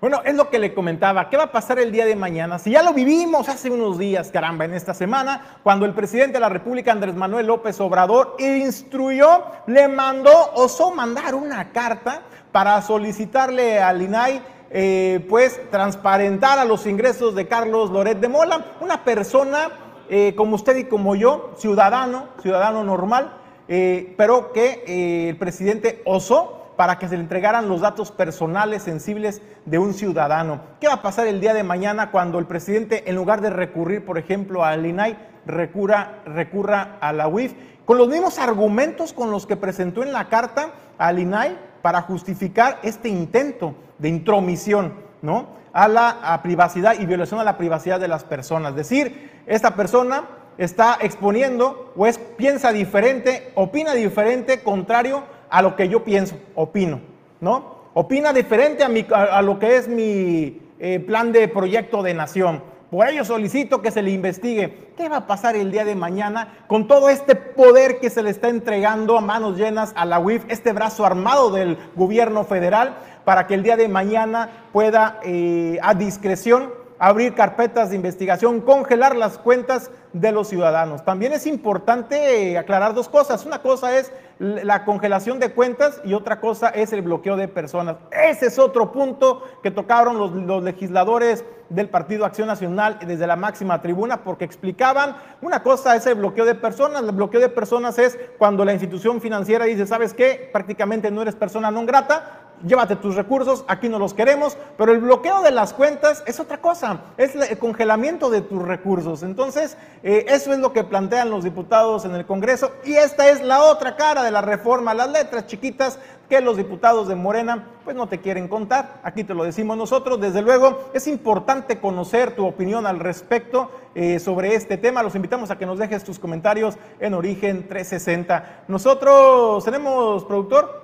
bueno, 0.04 0.20
es 0.22 0.34
lo 0.34 0.50
que 0.50 0.58
le 0.58 0.74
comentaba. 0.74 1.30
¿Qué 1.30 1.38
va 1.38 1.44
a 1.44 1.52
pasar 1.52 1.78
el 1.78 1.90
día 1.90 2.04
de 2.04 2.14
mañana? 2.14 2.58
Si 2.58 2.72
ya 2.72 2.82
lo 2.82 2.92
vivimos 2.92 3.48
hace 3.48 3.70
unos 3.70 3.98
días, 3.98 4.30
caramba, 4.30 4.66
en 4.66 4.74
esta 4.74 4.92
semana, 4.92 5.56
cuando 5.62 5.86
el 5.86 5.94
presidente 5.94 6.34
de 6.34 6.40
la 6.40 6.50
República, 6.50 6.92
Andrés 6.92 7.14
Manuel 7.14 7.46
López 7.46 7.80
Obrador, 7.80 8.36
instruyó, 8.38 9.44
le 9.66 9.88
mandó, 9.88 10.52
osó 10.56 10.90
mandar 10.90 11.34
una 11.34 11.72
carta 11.72 12.20
para 12.52 12.82
solicitarle 12.82 13.80
al 13.80 14.02
INAI 14.02 14.42
eh, 14.70 15.24
pues 15.26 15.70
transparentar 15.70 16.58
a 16.58 16.66
los 16.66 16.84
ingresos 16.84 17.34
de 17.34 17.48
Carlos 17.48 17.90
Loret 17.90 18.18
de 18.18 18.28
Mola, 18.28 18.62
una 18.80 19.04
persona 19.04 19.70
eh, 20.08 20.34
como 20.36 20.56
usted 20.56 20.76
y 20.76 20.84
como 20.84 21.14
yo, 21.14 21.52
ciudadano, 21.56 22.28
ciudadano 22.40 22.84
normal, 22.84 23.36
eh, 23.68 24.14
pero 24.16 24.52
que 24.52 25.28
el 25.28 25.36
presidente 25.36 26.02
osó 26.04 26.64
para 26.76 26.98
que 26.98 27.08
se 27.08 27.16
le 27.16 27.22
entregaran 27.22 27.68
los 27.68 27.80
datos 27.80 28.10
personales 28.10 28.82
sensibles 28.82 29.42
de 29.64 29.78
un 29.78 29.94
ciudadano. 29.94 30.60
¿Qué 30.80 30.88
va 30.88 30.94
a 30.94 31.02
pasar 31.02 31.26
el 31.26 31.40
día 31.40 31.54
de 31.54 31.62
mañana 31.62 32.10
cuando 32.10 32.38
el 32.38 32.46
presidente, 32.46 33.08
en 33.08 33.16
lugar 33.16 33.40
de 33.40 33.50
recurrir, 33.50 34.04
por 34.04 34.18
ejemplo, 34.18 34.64
al 34.64 34.84
INAI, 34.84 35.16
recurra, 35.46 36.22
recurra 36.26 36.98
a 37.00 37.12
la 37.12 37.28
UIF? 37.28 37.54
Con 37.84 37.98
los 37.98 38.08
mismos 38.08 38.38
argumentos 38.38 39.12
con 39.12 39.30
los 39.30 39.46
que 39.46 39.56
presentó 39.56 40.02
en 40.02 40.12
la 40.12 40.28
carta 40.28 40.72
al 40.98 41.18
INAI 41.18 41.58
para 41.82 42.02
justificar 42.02 42.78
este 42.82 43.08
intento 43.08 43.74
de 43.98 44.08
intromisión, 44.08 44.94
¿no? 45.24 45.46
A 45.72 45.88
la 45.88 46.40
privacidad 46.42 47.00
y 47.00 47.06
violación 47.06 47.40
a 47.40 47.44
la 47.44 47.56
privacidad 47.56 47.98
de 47.98 48.06
las 48.06 48.22
personas. 48.22 48.70
Es 48.70 48.76
decir, 48.76 49.30
esta 49.46 49.74
persona 49.74 50.24
está 50.58 50.98
exponiendo 51.00 51.92
o 51.96 52.06
es, 52.06 52.18
piensa 52.18 52.72
diferente, 52.72 53.50
opina 53.54 53.94
diferente, 53.94 54.60
contrario 54.60 55.24
a 55.50 55.62
lo 55.62 55.74
que 55.74 55.88
yo 55.88 56.04
pienso, 56.04 56.36
opino, 56.54 57.00
¿no? 57.40 57.74
Opina 57.94 58.32
diferente 58.32 58.84
a, 58.84 58.88
mi, 58.88 59.06
a, 59.10 59.40
lo 59.40 59.58
que 59.58 59.76
es 59.76 59.88
mi 59.88 60.60
eh, 60.78 61.00
plan 61.00 61.32
de 61.32 61.48
proyecto 61.48 62.02
de 62.02 62.12
nación. 62.12 62.62
Por 62.94 63.08
ello 63.08 63.24
solicito 63.24 63.82
que 63.82 63.90
se 63.90 64.02
le 64.02 64.12
investigue 64.12 64.92
qué 64.96 65.08
va 65.08 65.16
a 65.16 65.26
pasar 65.26 65.56
el 65.56 65.72
día 65.72 65.84
de 65.84 65.96
mañana 65.96 66.58
con 66.68 66.86
todo 66.86 67.10
este 67.10 67.34
poder 67.34 67.98
que 67.98 68.08
se 68.08 68.22
le 68.22 68.30
está 68.30 68.48
entregando 68.48 69.18
a 69.18 69.20
manos 69.20 69.58
llenas 69.58 69.92
a 69.96 70.04
la 70.04 70.20
UIF, 70.20 70.44
este 70.46 70.72
brazo 70.72 71.04
armado 71.04 71.50
del 71.50 71.76
gobierno 71.96 72.44
federal, 72.44 72.96
para 73.24 73.48
que 73.48 73.54
el 73.54 73.64
día 73.64 73.76
de 73.76 73.88
mañana 73.88 74.68
pueda 74.72 75.18
eh, 75.24 75.76
a 75.82 75.94
discreción 75.94 76.70
abrir 77.04 77.34
carpetas 77.34 77.90
de 77.90 77.96
investigación, 77.96 78.62
congelar 78.62 79.14
las 79.14 79.36
cuentas 79.36 79.90
de 80.14 80.32
los 80.32 80.48
ciudadanos. 80.48 81.04
También 81.04 81.34
es 81.34 81.46
importante 81.46 82.52
eh, 82.52 82.56
aclarar 82.56 82.94
dos 82.94 83.10
cosas. 83.10 83.44
Una 83.44 83.60
cosa 83.60 83.98
es 83.98 84.10
la 84.38 84.86
congelación 84.86 85.38
de 85.38 85.52
cuentas 85.52 86.00
y 86.02 86.14
otra 86.14 86.40
cosa 86.40 86.70
es 86.70 86.94
el 86.94 87.02
bloqueo 87.02 87.36
de 87.36 87.46
personas. 87.46 87.96
Ese 88.10 88.46
es 88.46 88.58
otro 88.58 88.90
punto 88.90 89.42
que 89.62 89.70
tocaron 89.70 90.16
los, 90.16 90.62
legisladores 90.62 91.44
del 91.68 91.90
Partido 91.90 92.24
Acción 92.24 92.48
Nacional 92.48 92.98
desde 93.06 93.26
la 93.26 93.36
máxima 93.36 93.82
tribuna 93.82 94.22
porque 94.24 94.46
explicaban 94.46 95.16
una 95.42 95.62
cosa 95.62 95.96
es 95.96 96.06
el 96.06 96.14
bloqueo 96.14 96.46
de 96.46 96.54
personas. 96.54 97.02
El 97.02 97.12
bloqueo 97.12 97.40
de 97.40 97.50
personas 97.50 97.98
es 97.98 98.18
cuando 98.38 98.64
la 98.64 98.72
institución 98.72 99.20
financiera 99.20 99.66
dice, 99.66 99.86
¿sabes 99.86 100.14
qué? 100.14 100.48
Prácticamente 100.50 101.10
no 101.10 101.20
eres 101.20 101.34
persona 101.34 101.70
no 101.70 101.84
grata, 101.84 102.43
llévate 102.66 102.96
tus 102.96 103.14
recursos, 103.14 103.64
aquí 103.68 103.88
no 103.88 103.98
los 103.98 104.14
queremos, 104.14 104.56
pero 104.76 104.92
el 104.92 105.00
bloqueo 105.00 105.42
de 105.42 105.50
las 105.50 105.72
cuentas 105.72 106.22
es 106.26 106.40
otra 106.40 106.58
cosa, 106.58 107.02
es 107.16 107.34
el 107.34 107.58
congelamiento 107.58 108.30
de 108.30 108.40
tus 108.40 108.62
recursos. 108.62 109.22
Entonces, 109.22 109.76
eh, 110.02 110.26
eso 110.28 110.52
es 110.52 110.58
lo 110.58 110.72
que 110.72 110.84
plantean 110.84 111.30
los 111.30 111.44
diputados 111.44 112.04
en 112.04 112.14
el 112.14 112.26
Congreso 112.26 112.72
y 112.84 112.94
esta 112.94 113.28
es 113.28 113.42
la 113.42 113.62
otra 113.62 113.96
cara 113.96 114.22
de 114.22 114.30
la 114.30 114.40
reforma, 114.40 114.94
las 114.94 115.10
letras 115.10 115.46
chiquitas 115.46 115.98
que 116.28 116.40
los 116.40 116.56
diputados 116.56 117.08
de 117.08 117.14
Morena 117.14 117.66
pues 117.84 117.94
no 117.94 118.08
te 118.08 118.20
quieren 118.20 118.48
contar. 118.48 119.00
Aquí 119.02 119.24
te 119.24 119.34
lo 119.34 119.44
decimos 119.44 119.76
nosotros. 119.76 120.20
Desde 120.20 120.40
luego, 120.40 120.90
es 120.94 121.06
importante 121.06 121.78
conocer 121.78 122.34
tu 122.34 122.46
opinión 122.46 122.86
al 122.86 122.98
respecto 122.98 123.70
eh, 123.94 124.18
sobre 124.18 124.54
este 124.54 124.78
tema. 124.78 125.02
Los 125.02 125.14
invitamos 125.14 125.50
a 125.50 125.58
que 125.58 125.66
nos 125.66 125.78
dejes 125.78 126.02
tus 126.02 126.18
comentarios 126.18 126.76
en 126.98 127.12
Origen 127.14 127.68
360. 127.68 128.64
Nosotros 128.68 129.64
tenemos 129.64 130.24
productor. 130.24 130.83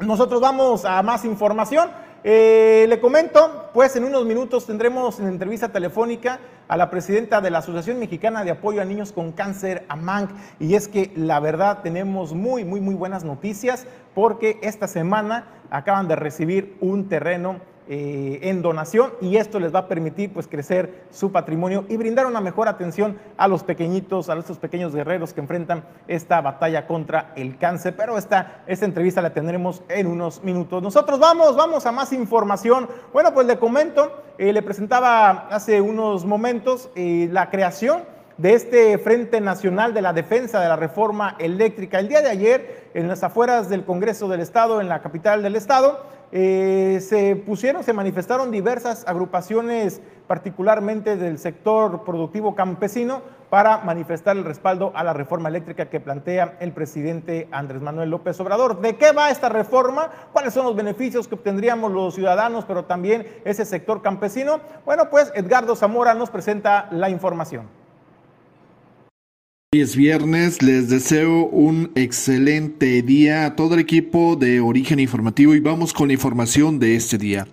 Nosotros 0.00 0.40
vamos 0.40 0.84
a 0.84 1.02
más 1.02 1.24
información. 1.24 1.90
Eh, 2.22 2.86
le 2.88 3.00
comento, 3.00 3.70
pues 3.74 3.96
en 3.96 4.04
unos 4.04 4.24
minutos 4.26 4.64
tendremos 4.64 5.18
en 5.18 5.26
entrevista 5.26 5.70
telefónica 5.70 6.38
a 6.68 6.76
la 6.76 6.88
presidenta 6.88 7.40
de 7.40 7.50
la 7.50 7.58
Asociación 7.58 7.98
Mexicana 7.98 8.44
de 8.44 8.52
Apoyo 8.52 8.80
a 8.80 8.84
Niños 8.84 9.10
con 9.10 9.32
Cáncer, 9.32 9.84
AMANC, 9.88 10.30
y 10.60 10.74
es 10.74 10.86
que 10.86 11.10
la 11.16 11.40
verdad 11.40 11.80
tenemos 11.82 12.32
muy, 12.32 12.64
muy, 12.64 12.80
muy 12.80 12.94
buenas 12.94 13.24
noticias 13.24 13.86
porque 14.14 14.60
esta 14.62 14.86
semana 14.86 15.48
acaban 15.70 16.06
de 16.06 16.14
recibir 16.14 16.76
un 16.80 17.08
terreno 17.08 17.60
eh, 17.90 18.40
en 18.42 18.60
donación 18.60 19.12
y 19.22 19.36
esto 19.36 19.58
les 19.58 19.74
va 19.74 19.78
a 19.78 19.88
permitir 19.88 20.30
pues 20.30 20.46
crecer 20.46 21.04
su 21.10 21.32
patrimonio 21.32 21.86
y 21.88 21.96
brindar 21.96 22.26
una 22.26 22.42
mejor 22.42 22.68
atención 22.68 23.18
a 23.38 23.48
los 23.48 23.64
pequeñitos, 23.64 24.28
a 24.28 24.36
estos 24.36 24.58
pequeños 24.58 24.94
guerreros 24.94 25.32
que 25.32 25.40
enfrentan 25.40 25.84
esta 26.06 26.42
batalla 26.42 26.86
contra 26.86 27.32
el 27.34 27.56
cáncer. 27.56 27.96
Pero 27.96 28.18
esta, 28.18 28.62
esta 28.66 28.84
entrevista 28.84 29.22
la 29.22 29.32
tendremos 29.32 29.82
en 29.88 30.06
unos 30.06 30.44
minutos. 30.44 30.82
Nosotros 30.82 31.18
vamos, 31.18 31.56
vamos 31.56 31.86
a 31.86 31.92
más 31.92 32.12
información. 32.12 32.88
Bueno, 33.12 33.32
pues 33.32 33.46
le 33.46 33.58
comento, 33.58 34.22
eh, 34.36 34.52
le 34.52 34.60
presentaba 34.60 35.48
hace 35.48 35.80
unos 35.80 36.26
momentos 36.26 36.90
eh, 36.94 37.30
la 37.32 37.48
creación 37.48 38.02
de 38.36 38.54
este 38.54 38.98
Frente 38.98 39.40
Nacional 39.40 39.92
de 39.94 40.02
la 40.02 40.12
Defensa 40.12 40.60
de 40.60 40.68
la 40.68 40.76
Reforma 40.76 41.36
Eléctrica. 41.38 41.98
El 41.98 42.08
día 42.08 42.22
de 42.22 42.28
ayer, 42.28 42.90
en 42.94 43.08
las 43.08 43.24
afueras 43.24 43.68
del 43.68 43.84
Congreso 43.84 44.28
del 44.28 44.40
Estado, 44.40 44.80
en 44.80 44.88
la 44.88 45.00
capital 45.00 45.42
del 45.42 45.56
Estado, 45.56 46.17
eh, 46.30 46.98
se 47.00 47.36
pusieron, 47.36 47.82
se 47.82 47.92
manifestaron 47.92 48.50
diversas 48.50 49.06
agrupaciones, 49.06 50.02
particularmente 50.26 51.16
del 51.16 51.38
sector 51.38 52.04
productivo 52.04 52.54
campesino, 52.54 53.22
para 53.48 53.78
manifestar 53.78 54.36
el 54.36 54.44
respaldo 54.44 54.92
a 54.94 55.02
la 55.02 55.14
reforma 55.14 55.48
eléctrica 55.48 55.88
que 55.88 56.00
plantea 56.00 56.58
el 56.60 56.72
presidente 56.72 57.48
Andrés 57.50 57.80
Manuel 57.80 58.10
López 58.10 58.38
Obrador. 58.40 58.80
¿De 58.80 58.96
qué 58.96 59.12
va 59.12 59.30
esta 59.30 59.48
reforma? 59.48 60.10
¿Cuáles 60.32 60.52
son 60.52 60.66
los 60.66 60.76
beneficios 60.76 61.28
que 61.28 61.34
obtendríamos 61.34 61.92
los 61.92 62.14
ciudadanos, 62.14 62.66
pero 62.66 62.84
también 62.84 63.26
ese 63.44 63.64
sector 63.64 64.02
campesino? 64.02 64.60
Bueno, 64.84 65.08
pues 65.08 65.32
Edgardo 65.34 65.76
Zamora 65.76 66.12
nos 66.12 66.28
presenta 66.28 66.88
la 66.90 67.08
información. 67.08 67.68
Hoy 69.74 69.82
es 69.82 69.96
viernes, 69.96 70.62
les 70.62 70.88
deseo 70.88 71.44
un 71.44 71.90
excelente 71.94 73.02
día 73.02 73.44
a 73.44 73.54
todo 73.54 73.74
el 73.74 73.80
equipo 73.80 74.34
de 74.34 74.60
Origen 74.60 74.98
Informativo 74.98 75.54
y 75.54 75.60
vamos 75.60 75.92
con 75.92 76.08
la 76.08 76.14
información 76.14 76.78
de 76.78 76.96
este 76.96 77.18
día. 77.18 77.46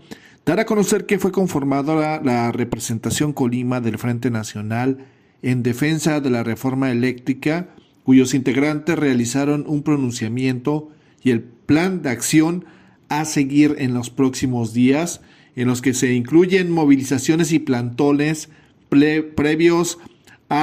Dar 0.45 0.61
a 0.61 0.65
conocer 0.65 1.07
que 1.07 1.19
fue 1.19 1.33
conformada 1.33 2.21
la 2.23 2.53
representación 2.53 3.33
Colima 3.33 3.81
del 3.81 3.97
Frente 3.97 4.31
Nacional 4.31 5.07
en 5.41 5.61
defensa 5.61 6.21
de 6.21 6.29
la 6.29 6.41
reforma 6.41 6.89
eléctrica, 6.89 7.75
cuyos 8.05 8.33
integrantes 8.33 8.97
realizaron 8.97 9.65
un 9.67 9.83
pronunciamiento 9.83 10.91
y 11.21 11.31
el 11.31 11.41
plan 11.41 12.01
de 12.01 12.11
acción 12.11 12.63
a 13.09 13.25
seguir 13.25 13.75
en 13.77 13.93
los 13.93 14.09
próximos 14.09 14.73
días, 14.73 15.19
en 15.57 15.67
los 15.67 15.81
que 15.81 15.93
se 15.93 16.13
incluyen 16.13 16.71
movilizaciones 16.71 17.51
y 17.51 17.59
plantones 17.59 18.47
previos 18.87 19.97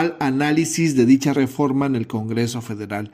al 0.00 0.16
análisis 0.20 0.96
de 0.96 1.06
dicha 1.06 1.34
reforma 1.34 1.86
en 1.86 1.96
el 1.96 2.06
Congreso 2.06 2.62
Federal. 2.62 3.12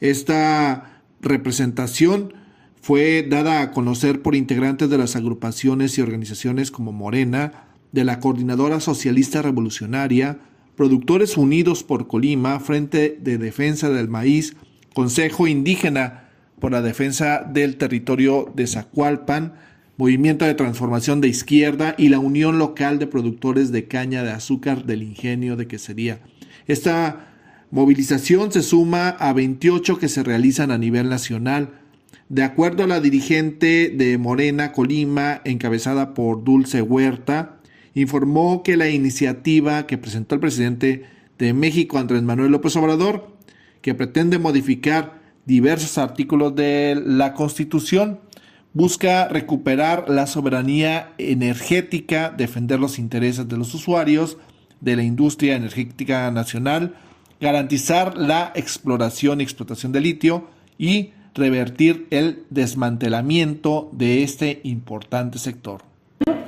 Esta 0.00 1.02
representación 1.20 2.32
fue 2.80 3.26
dada 3.28 3.60
a 3.62 3.72
conocer 3.72 4.22
por 4.22 4.34
integrantes 4.34 4.88
de 4.90 4.98
las 4.98 5.16
agrupaciones 5.16 5.96
y 5.98 6.02
organizaciones 6.02 6.70
como 6.70 6.92
Morena, 6.92 7.68
de 7.92 8.04
la 8.04 8.20
Coordinadora 8.20 8.80
Socialista 8.80 9.40
Revolucionaria, 9.40 10.38
Productores 10.76 11.36
Unidos 11.36 11.84
por 11.84 12.08
Colima, 12.08 12.58
Frente 12.58 13.16
de 13.20 13.38
Defensa 13.38 13.90
del 13.90 14.08
Maíz, 14.08 14.56
Consejo 14.94 15.46
Indígena 15.46 16.30
por 16.58 16.72
la 16.72 16.82
Defensa 16.82 17.44
del 17.44 17.76
Territorio 17.76 18.50
de 18.56 18.66
Zacualpan, 18.66 19.54
Movimiento 19.96 20.44
de 20.44 20.54
Transformación 20.54 21.20
de 21.20 21.28
Izquierda 21.28 21.94
y 21.96 22.08
la 22.08 22.18
Unión 22.18 22.58
Local 22.58 22.98
de 22.98 23.06
Productores 23.06 23.70
de 23.70 23.86
Caña 23.86 24.24
de 24.24 24.32
Azúcar 24.32 24.86
del 24.86 25.04
Ingenio 25.04 25.54
de 25.54 25.68
Quesería. 25.68 26.18
Esta 26.66 27.28
movilización 27.70 28.50
se 28.50 28.62
suma 28.62 29.10
a 29.10 29.32
28 29.32 29.98
que 29.98 30.08
se 30.08 30.24
realizan 30.24 30.72
a 30.72 30.78
nivel 30.78 31.08
nacional. 31.08 31.80
De 32.28 32.42
acuerdo 32.42 32.82
a 32.82 32.86
la 32.88 33.00
dirigente 33.00 33.92
de 33.94 34.18
Morena 34.18 34.72
Colima, 34.72 35.40
encabezada 35.44 36.12
por 36.12 36.42
Dulce 36.42 36.82
Huerta, 36.82 37.60
informó 37.94 38.64
que 38.64 38.76
la 38.76 38.88
iniciativa 38.90 39.86
que 39.86 39.98
presentó 39.98 40.34
el 40.34 40.40
presidente 40.40 41.04
de 41.38 41.52
México, 41.52 41.98
Andrés 41.98 42.22
Manuel 42.22 42.50
López 42.50 42.74
Obrador, 42.74 43.36
que 43.80 43.94
pretende 43.94 44.40
modificar 44.40 45.22
diversos 45.46 45.98
artículos 45.98 46.56
de 46.56 47.00
la 47.04 47.34
Constitución. 47.34 48.18
Busca 48.76 49.28
recuperar 49.28 50.10
la 50.10 50.26
soberanía 50.26 51.12
energética, 51.16 52.34
defender 52.36 52.80
los 52.80 52.98
intereses 52.98 53.48
de 53.48 53.56
los 53.56 53.72
usuarios, 53.72 54.36
de 54.80 54.96
la 54.96 55.04
industria 55.04 55.54
energética 55.54 56.28
nacional, 56.32 56.96
garantizar 57.40 58.16
la 58.16 58.50
exploración 58.56 59.40
y 59.40 59.44
explotación 59.44 59.92
de 59.92 60.00
litio 60.00 60.48
y 60.76 61.10
revertir 61.36 62.08
el 62.10 62.42
desmantelamiento 62.50 63.90
de 63.92 64.24
este 64.24 64.60
importante 64.64 65.38
sector. 65.38 65.82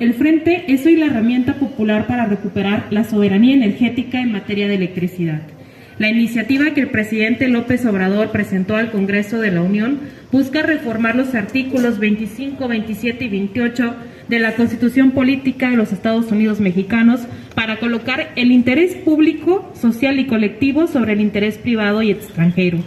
El 0.01 0.13
Frente 0.13 0.65
es 0.67 0.85
hoy 0.85 0.97
la 0.97 1.05
herramienta 1.05 1.53
popular 1.53 2.07
para 2.07 2.25
recuperar 2.25 2.87
la 2.89 3.05
soberanía 3.05 3.55
energética 3.55 4.19
en 4.19 4.33
materia 4.33 4.67
de 4.67 4.75
electricidad. 4.75 5.43
La 5.99 6.09
iniciativa 6.09 6.75
que 6.75 6.81
el 6.81 6.89
presidente 6.89 7.47
López 7.47 7.83
Obrador 7.85 8.29
presentó 8.29 8.75
al 8.75 8.91
Congreso 8.91 9.39
de 9.39 9.49
la 9.49 9.63
Unión 9.63 9.99
busca 10.31 10.61
reformar 10.61 11.15
los 11.15 11.33
artículos 11.33 11.97
25, 11.97 12.67
27 12.67 13.25
y 13.25 13.29
28 13.29 13.95
de 14.27 14.39
la 14.39 14.53
Constitución 14.53 15.11
Política 15.11 15.71
de 15.71 15.77
los 15.77 15.91
Estados 15.91 16.31
Unidos 16.31 16.59
Mexicanos 16.59 17.21
para 17.55 17.79
colocar 17.79 18.31
el 18.35 18.51
interés 18.51 18.93
público, 18.93 19.71
social 19.73 20.19
y 20.19 20.27
colectivo 20.27 20.85
sobre 20.85 21.13
el 21.13 21.21
interés 21.21 21.57
privado 21.57 22.03
y 22.03 22.11
extranjero. 22.11 22.77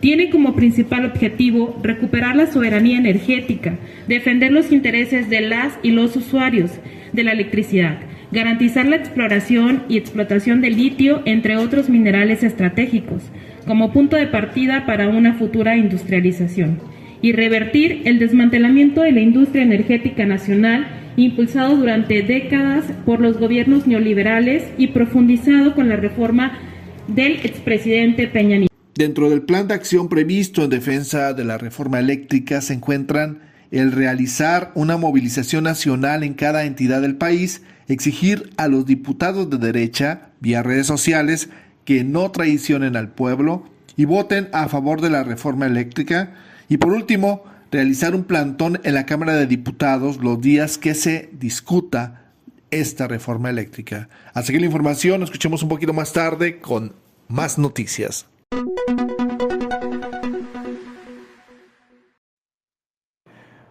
Tiene 0.00 0.30
como 0.30 0.56
principal 0.56 1.04
objetivo 1.04 1.78
recuperar 1.82 2.34
la 2.34 2.50
soberanía 2.50 2.96
energética, 2.96 3.76
defender 4.08 4.52
los 4.52 4.72
intereses 4.72 5.28
de 5.28 5.42
las 5.42 5.78
y 5.82 5.90
los 5.90 6.16
usuarios 6.16 6.70
de 7.12 7.24
la 7.24 7.32
electricidad, 7.32 7.98
garantizar 8.34 8.84
la 8.84 8.96
exploración 8.96 9.84
y 9.88 9.96
explotación 9.96 10.60
del 10.60 10.76
litio, 10.76 11.22
entre 11.24 11.56
otros 11.56 11.88
minerales 11.88 12.42
estratégicos, 12.42 13.22
como 13.66 13.92
punto 13.92 14.16
de 14.16 14.26
partida 14.26 14.84
para 14.84 15.08
una 15.08 15.34
futura 15.34 15.76
industrialización, 15.76 16.80
y 17.22 17.32
revertir 17.32 18.02
el 18.04 18.18
desmantelamiento 18.18 19.00
de 19.00 19.12
la 19.12 19.20
industria 19.20 19.62
energética 19.62 20.26
nacional 20.26 20.86
impulsado 21.16 21.76
durante 21.76 22.22
décadas 22.22 22.84
por 23.06 23.20
los 23.20 23.38
gobiernos 23.38 23.86
neoliberales 23.86 24.64
y 24.76 24.88
profundizado 24.88 25.74
con 25.74 25.88
la 25.88 25.96
reforma 25.96 26.58
del 27.06 27.36
expresidente 27.44 28.26
Peña 28.26 28.58
Nieto. 28.58 28.74
Dentro 28.96 29.30
del 29.30 29.42
plan 29.42 29.68
de 29.68 29.74
acción 29.74 30.08
previsto 30.08 30.64
en 30.64 30.70
defensa 30.70 31.32
de 31.32 31.44
la 31.44 31.56
reforma 31.56 32.00
eléctrica 32.00 32.60
se 32.60 32.74
encuentran 32.74 33.38
el 33.70 33.92
realizar 33.92 34.72
una 34.74 34.96
movilización 34.96 35.64
nacional 35.64 36.22
en 36.22 36.34
cada 36.34 36.64
entidad 36.64 37.00
del 37.00 37.16
país, 37.16 37.62
exigir 37.88 38.52
a 38.56 38.68
los 38.68 38.86
diputados 38.86 39.50
de 39.50 39.58
derecha, 39.58 40.30
vía 40.40 40.62
redes 40.62 40.86
sociales, 40.86 41.48
que 41.84 42.04
no 42.04 42.30
traicionen 42.30 42.96
al 42.96 43.10
pueblo 43.10 43.64
y 43.96 44.04
voten 44.06 44.48
a 44.52 44.68
favor 44.68 45.00
de 45.00 45.10
la 45.10 45.22
reforma 45.22 45.66
eléctrica, 45.66 46.34
y 46.68 46.78
por 46.78 46.92
último, 46.92 47.44
realizar 47.70 48.14
un 48.14 48.24
plantón 48.24 48.80
en 48.84 48.94
la 48.94 49.06
Cámara 49.06 49.34
de 49.34 49.46
Diputados 49.46 50.18
los 50.18 50.40
días 50.40 50.78
que 50.78 50.94
se 50.94 51.30
discuta 51.32 52.30
esta 52.70 53.06
reforma 53.06 53.50
eléctrica. 53.50 54.08
Así 54.32 54.52
que 54.52 54.60
la 54.60 54.66
información, 54.66 55.22
escuchemos 55.22 55.62
un 55.62 55.68
poquito 55.68 55.92
más 55.92 56.12
tarde 56.12 56.58
con 56.58 56.94
más 57.28 57.58
noticias. 57.58 58.26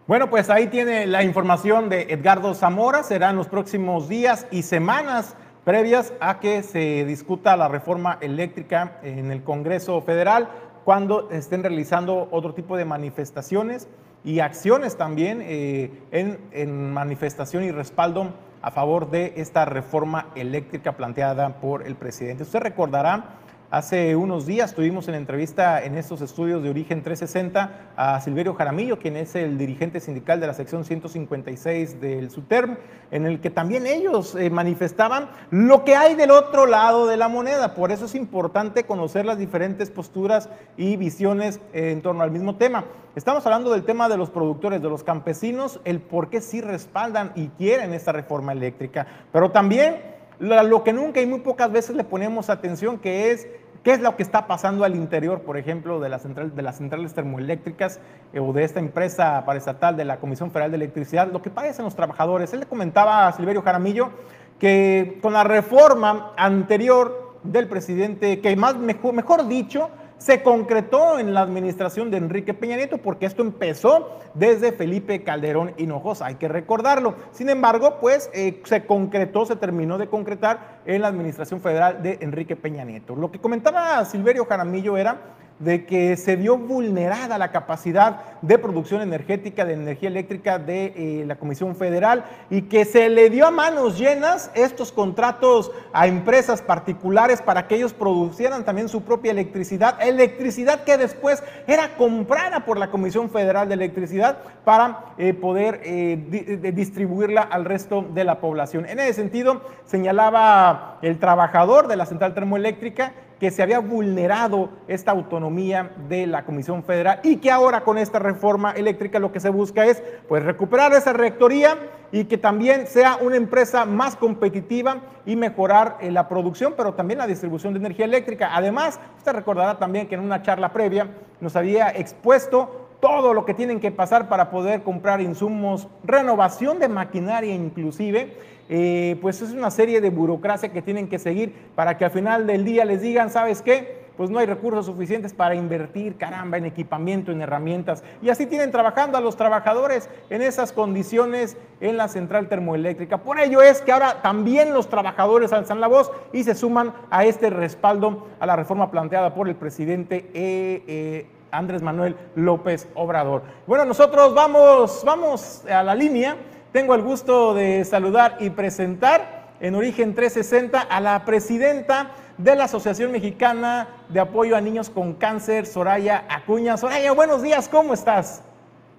Bueno, 0.05 0.29
pues 0.29 0.49
ahí 0.49 0.67
tiene 0.67 1.07
la 1.07 1.23
información 1.23 1.87
de 1.87 2.07
Edgardo 2.09 2.53
Zamora. 2.55 3.03
Serán 3.03 3.37
los 3.37 3.47
próximos 3.47 4.09
días 4.09 4.45
y 4.51 4.63
semanas 4.63 5.37
previas 5.63 6.11
a 6.19 6.41
que 6.41 6.61
se 6.61 7.05
discuta 7.05 7.55
la 7.55 7.69
reforma 7.69 8.17
eléctrica 8.19 8.99
en 9.01 9.31
el 9.31 9.43
Congreso 9.43 10.01
Federal, 10.01 10.49
cuando 10.83 11.29
estén 11.31 11.63
realizando 11.63 12.27
otro 12.31 12.53
tipo 12.53 12.75
de 12.75 12.83
manifestaciones 12.83 13.87
y 14.25 14.41
acciones 14.41 14.97
también 14.97 15.39
eh, 15.41 15.89
en, 16.11 16.37
en 16.51 16.91
manifestación 16.91 17.63
y 17.63 17.71
respaldo 17.71 18.33
a 18.61 18.71
favor 18.71 19.09
de 19.09 19.35
esta 19.37 19.63
reforma 19.63 20.27
eléctrica 20.35 20.97
planteada 20.97 21.61
por 21.61 21.87
el 21.87 21.95
presidente. 21.95 22.43
Usted 22.43 22.59
recordará 22.59 23.37
Hace 23.73 24.15
unos 24.15 24.45
días 24.45 24.75
tuvimos 24.75 25.07
en 25.07 25.15
entrevista 25.15 25.83
en 25.83 25.97
estos 25.97 26.21
estudios 26.21 26.61
de 26.61 26.69
Origen 26.69 27.01
360 27.01 27.93
a 27.95 28.21
Silverio 28.21 28.53
Jaramillo, 28.53 28.99
quien 28.99 29.17
es 29.17 29.33
el 29.33 29.57
dirigente 29.57 29.99
sindical 29.99 30.39
de 30.39 30.45
la 30.45 30.53
sección 30.53 30.85
156 30.85 31.99
del 31.99 32.29
SUTERM, 32.29 32.77
en 33.09 33.25
el 33.25 33.41
que 33.41 33.49
también 33.49 33.87
ellos 33.87 34.35
eh, 34.35 34.51
manifestaban 34.51 35.27
lo 35.49 35.83
que 35.85 35.95
hay 35.95 36.13
del 36.13 36.29
otro 36.29 36.67
lado 36.67 37.07
de 37.07 37.17
la 37.17 37.29
moneda. 37.29 37.73
Por 37.73 37.91
eso 37.91 38.05
es 38.05 38.13
importante 38.13 38.83
conocer 38.83 39.25
las 39.25 39.39
diferentes 39.39 39.89
posturas 39.89 40.49
y 40.77 40.95
visiones 40.95 41.59
en 41.73 42.03
torno 42.03 42.21
al 42.21 42.29
mismo 42.29 42.57
tema. 42.57 42.85
Estamos 43.15 43.43
hablando 43.47 43.71
del 43.71 43.85
tema 43.85 44.07
de 44.07 44.17
los 44.17 44.29
productores, 44.29 44.83
de 44.83 44.89
los 44.89 45.03
campesinos, 45.03 45.79
el 45.83 45.99
por 45.99 46.29
qué 46.29 46.41
sí 46.41 46.61
respaldan 46.61 47.31
y 47.33 47.47
quieren 47.47 47.95
esta 47.95 48.11
reforma 48.11 48.51
eléctrica, 48.51 49.07
pero 49.31 49.49
también 49.49 50.13
lo 50.39 50.83
que 50.83 50.93
nunca 50.93 51.21
y 51.21 51.25
muy 51.25 51.39
pocas 51.39 51.71
veces 51.71 51.95
le 51.95 52.03
ponemos 52.03 52.49
atención, 52.49 52.99
que 52.99 53.31
es 53.31 53.47
¿Qué 53.83 53.91
es 53.91 53.99
lo 53.99 54.15
que 54.15 54.23
está 54.23 54.47
pasando 54.47 54.85
al 54.85 54.95
interior, 54.95 55.41
por 55.41 55.57
ejemplo, 55.57 55.99
de, 55.99 56.09
de 56.09 56.61
las 56.61 56.77
centrales 56.77 57.13
termoeléctricas 57.13 57.99
eh, 58.31 58.39
o 58.39 58.53
de 58.53 58.63
esta 58.63 58.79
empresa 58.79 59.43
paraestatal 59.45 59.97
de 59.97 60.05
la 60.05 60.21
Comisión 60.21 60.51
Federal 60.51 60.71
de 60.71 60.77
Electricidad? 60.77 61.29
Lo 61.29 61.41
que 61.41 61.49
padecen 61.49 61.83
los 61.83 61.93
trabajadores. 61.93 62.53
Él 62.53 62.61
le 62.61 62.65
comentaba 62.65 63.27
a 63.27 63.33
Silverio 63.33 63.61
Jaramillo 63.61 64.11
que 64.57 65.19
con 65.21 65.33
la 65.33 65.43
reforma 65.43 66.31
anterior 66.37 67.39
del 67.43 67.67
presidente, 67.67 68.39
que 68.39 68.55
más 68.55 68.77
mejor, 68.77 69.13
mejor 69.13 69.49
dicho, 69.49 69.89
se 70.23 70.41
concretó 70.41 71.19
en 71.19 71.33
la 71.33 71.41
administración 71.41 72.09
de 72.09 72.15
Enrique 72.15 72.53
Peña 72.53 72.77
Nieto 72.77 72.97
porque 72.97 73.25
esto 73.25 73.41
empezó 73.41 74.19
desde 74.33 74.71
Felipe 74.71 75.21
Calderón 75.21 75.73
Hinojosa, 75.75 76.27
hay 76.27 76.35
que 76.35 76.47
recordarlo. 76.47 77.15
Sin 77.31 77.49
embargo, 77.49 77.97
pues 77.99 78.29
eh, 78.33 78.61
se 78.63 78.85
concretó, 78.85 79.45
se 79.45 79.57
terminó 79.57 79.97
de 79.97 80.07
concretar 80.07 80.79
en 80.85 81.01
la 81.01 81.09
administración 81.09 81.59
federal 81.59 82.01
de 82.01 82.19
Enrique 82.21 82.55
Peña 82.55 82.85
Nieto. 82.85 83.17
Lo 83.17 83.31
que 83.31 83.39
comentaba 83.39 84.05
Silverio 84.05 84.45
Jaramillo 84.45 84.95
era 84.95 85.35
de 85.59 85.85
que 85.85 86.17
se 86.17 86.35
vio 86.35 86.57
vulnerada 86.57 87.37
la 87.37 87.51
capacidad 87.51 88.21
de 88.41 88.57
producción 88.57 89.01
energética, 89.01 89.65
de 89.65 89.73
energía 89.73 90.09
eléctrica 90.09 90.59
de 90.59 90.93
eh, 90.95 91.23
la 91.25 91.35
Comisión 91.35 91.75
Federal 91.75 92.25
y 92.49 92.63
que 92.63 92.85
se 92.85 93.09
le 93.09 93.29
dio 93.29 93.47
a 93.47 93.51
manos 93.51 93.97
llenas 93.97 94.51
estos 94.55 94.91
contratos 94.91 95.71
a 95.93 96.07
empresas 96.07 96.61
particulares 96.61 97.41
para 97.41 97.67
que 97.67 97.75
ellos 97.75 97.93
producieran 97.93 98.65
también 98.65 98.89
su 98.89 99.03
propia 99.03 99.31
electricidad, 99.31 100.01
electricidad 100.01 100.83
que 100.83 100.97
después 100.97 101.43
era 101.67 101.95
comprada 101.95 102.65
por 102.65 102.77
la 102.77 102.89
Comisión 102.89 103.29
Federal 103.29 103.67
de 103.67 103.75
Electricidad 103.75 104.37
para 104.65 105.13
eh, 105.17 105.33
poder 105.33 105.81
eh, 105.83 106.71
distribuirla 106.73 107.41
al 107.41 107.65
resto 107.65 108.01
de 108.01 108.23
la 108.23 108.39
población. 108.39 108.85
En 108.85 108.99
ese 108.99 109.13
sentido, 109.13 109.61
señalaba 109.85 110.97
el 111.01 111.19
trabajador 111.19 111.87
de 111.87 111.95
la 111.95 112.05
central 112.05 112.33
termoeléctrica 112.33 113.13
que 113.43 113.51
se 113.51 113.61
había 113.61 113.79
vulnerado 113.79 114.69
esta 114.87 115.11
autonomía 115.11 115.91
de 116.07 116.27
la 116.27 116.45
Comisión 116.45 116.81
Federal 116.81 117.19
y 117.23 117.35
que 117.35 117.51
ahora 117.51 117.83
con 117.83 117.97
esta 117.97 118.17
reforma 118.17 118.71
eléctrica 118.71 119.19
lo 119.19 119.33
que 119.33 119.41
se 119.41 119.49
busca 119.49 119.85
es 119.85 120.01
pues 120.29 120.45
recuperar 120.45 120.93
esa 120.93 121.11
rectoría 121.11 121.77
y 122.13 122.23
que 122.23 122.37
también 122.37 122.87
sea 122.87 123.17
una 123.19 123.35
empresa 123.35 123.83
más 123.83 124.15
competitiva 124.15 125.01
y 125.25 125.35
mejorar 125.35 125.97
eh, 125.99 126.09
la 126.09 126.29
producción, 126.29 126.73
pero 126.77 126.93
también 126.93 127.17
la 127.17 127.27
distribución 127.27 127.73
de 127.73 127.79
energía 127.79 128.05
eléctrica. 128.05 128.51
Además, 128.55 128.97
usted 129.17 129.33
recordará 129.33 129.77
también 129.77 130.07
que 130.07 130.15
en 130.15 130.21
una 130.21 130.41
charla 130.41 130.71
previa 130.71 131.09
nos 131.41 131.57
había 131.57 131.89
expuesto 131.89 132.82
todo 133.03 133.33
lo 133.33 133.43
que 133.43 133.53
tienen 133.53 133.81
que 133.81 133.91
pasar 133.91 134.29
para 134.29 134.49
poder 134.49 134.81
comprar 134.81 135.19
insumos, 135.19 135.89
renovación 136.05 136.79
de 136.79 136.87
maquinaria 136.87 137.53
inclusive, 137.53 138.33
eh, 138.69 139.17
pues 139.21 139.41
es 139.41 139.51
una 139.51 139.71
serie 139.71 139.99
de 139.99 140.09
burocracia 140.09 140.71
que 140.71 140.81
tienen 140.81 141.09
que 141.09 141.19
seguir 141.19 141.53
para 141.75 141.97
que 141.97 142.05
al 142.05 142.11
final 142.11 142.47
del 142.47 142.63
día 142.63 142.85
les 142.85 143.01
digan, 143.01 143.29
¿sabes 143.29 143.61
qué? 143.61 144.03
Pues 144.15 144.29
no 144.29 144.39
hay 144.39 144.45
recursos 144.45 144.85
suficientes 144.85 145.33
para 145.33 145.53
invertir, 145.53 146.15
caramba, 146.15 146.57
en 146.57 146.63
equipamiento, 146.63 147.33
en 147.33 147.41
herramientas. 147.41 148.05
Y 148.21 148.29
así 148.29 148.45
tienen 148.45 148.71
trabajando 148.71 149.17
a 149.17 149.21
los 149.21 149.35
trabajadores 149.35 150.09
en 150.29 150.41
esas 150.41 150.71
condiciones 150.71 151.57
en 151.81 151.97
la 151.97 152.07
central 152.07 152.47
termoeléctrica. 152.47 153.17
Por 153.17 153.37
ello 153.37 153.61
es 153.61 153.81
que 153.81 153.91
ahora 153.91 154.21
también 154.21 154.73
los 154.73 154.87
trabajadores 154.87 155.51
alzan 155.51 155.81
la 155.81 155.87
voz 155.87 156.09
y 156.31 156.45
se 156.45 156.55
suman 156.55 156.93
a 157.09 157.25
este 157.25 157.49
respaldo 157.49 158.27
a 158.39 158.45
la 158.45 158.55
reforma 158.55 158.91
planteada 158.91 159.33
por 159.33 159.49
el 159.49 159.55
presidente. 159.55 160.29
Eh, 160.33 160.83
eh, 160.87 161.25
Andrés 161.53 161.81
Manuel 161.81 162.17
López 162.35 162.89
Obrador. 162.95 163.43
Bueno, 163.67 163.85
nosotros 163.85 164.33
vamos, 164.33 165.03
vamos 165.05 165.63
a 165.65 165.83
la 165.83 165.95
línea 165.95 166.35
tengo 166.73 166.95
el 166.95 167.03
gusto 167.03 167.53
de 167.53 167.85
saludar 167.85 168.37
y 168.39 168.49
presentar 168.49 169.53
en 169.59 169.75
Origen 169.75 170.15
360 170.15 170.81
a 170.81 170.99
la 170.99 171.23
presidenta 171.23 172.09
de 172.39 172.55
la 172.55 172.63
Asociación 172.63 173.11
Mexicana 173.11 174.03
de 174.09 174.19
Apoyo 174.19 174.55
a 174.55 174.61
Niños 174.61 174.89
con 174.89 175.13
Cáncer, 175.13 175.67
Soraya 175.67 176.25
Acuña. 176.27 176.75
Soraya, 176.75 177.11
buenos 177.11 177.43
días, 177.43 177.69
¿cómo 177.69 177.93
estás? 177.93 178.43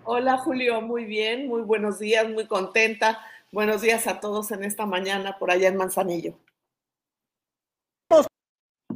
Hola 0.05 0.39
Julio, 0.39 0.81
muy 0.83 1.05
bien, 1.05 1.49
muy 1.49 1.63
buenos 1.63 1.99
días, 1.99 2.29
muy 2.31 2.47
contenta. 2.47 3.19
Buenos 3.51 3.83
días 3.83 4.07
a 4.07 4.21
todos 4.21 4.53
en 4.53 4.63
esta 4.63 4.87
mañana 4.87 5.37
por 5.41 5.51
allá 5.51 5.67
en 5.67 5.77
Manzanillo. 5.77 6.39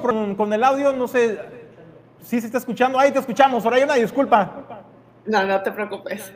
Con, 0.01 0.35
con 0.35 0.53
el 0.53 0.63
audio, 0.63 0.93
no 0.93 1.09
sé, 1.09 1.37
Sí, 2.21 2.39
se 2.39 2.47
está 2.47 2.57
escuchando. 2.57 2.99
Ahí 2.99 3.11
te 3.11 3.19
escuchamos. 3.19 3.63
Soraya, 3.63 3.85
una 3.85 3.95
disculpa. 3.95 4.51
No, 5.25 5.43
no 5.45 5.61
te 5.61 5.71
preocupes. 5.71 6.33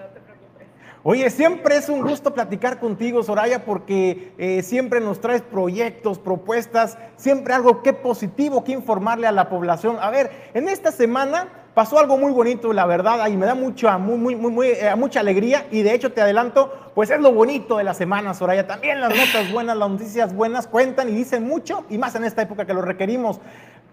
Oye, 1.06 1.30
siempre 1.30 1.76
es 1.76 1.90
un 1.90 2.02
gusto 2.02 2.34
platicar 2.34 2.80
contigo, 2.80 3.24
Soraya, 3.24 3.66
porque 3.66 4.32
eh, 4.38 4.64
siempre 4.64 5.02
nos 5.02 5.20
traes 5.20 5.42
proyectos, 5.42 6.18
propuestas, 6.18 6.98
siempre 7.18 7.54
algo 7.54 7.82
que 7.82 7.92
positivo 7.92 8.64
que 8.64 8.72
informarle 8.72 9.28
a 9.28 9.34
la 9.34 9.50
población. 9.50 9.98
A 10.00 10.10
ver, 10.12 10.32
en 10.54 10.70
esta 10.70 10.94
semana 10.94 11.50
pasó 11.74 12.00
algo 12.00 12.18
muy 12.18 12.32
bonito, 12.32 12.72
la 12.72 12.86
verdad, 12.86 13.28
y 13.28 13.36
me 13.36 13.46
da 13.46 13.54
mucha, 13.54 13.98
muy, 13.98 14.18
muy, 14.18 14.38
muy, 14.38 14.50
muy 14.50 14.68
eh, 14.70 14.96
mucha 14.96 15.20
alegría. 15.20 15.68
Y 15.72 15.82
de 15.82 15.94
hecho, 15.94 16.14
te 16.14 16.22
adelanto, 16.22 16.92
pues 16.96 17.10
es 17.10 17.20
lo 17.20 17.34
bonito 17.34 17.80
de 17.80 17.84
la 17.84 17.94
semana, 17.94 18.34
Soraya. 18.34 18.66
También 18.66 19.02
las 19.02 19.10
notas 19.10 19.52
buenas, 19.52 19.76
las 19.76 19.90
noticias 19.90 20.34
buenas 20.34 20.68
cuentan 20.68 21.10
y 21.10 21.12
dicen 21.12 21.44
mucho, 21.44 21.84
y 21.90 21.98
más 21.98 22.16
en 22.16 22.24
esta 22.24 22.44
época 22.44 22.66
que 22.66 22.74
lo 22.74 22.82
requerimos. 22.82 23.42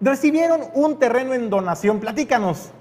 Recibieron 0.01 0.71
un 0.73 0.97
terreno 0.97 1.35
en 1.35 1.51
donación. 1.51 1.99
Platícanos. 1.99 2.71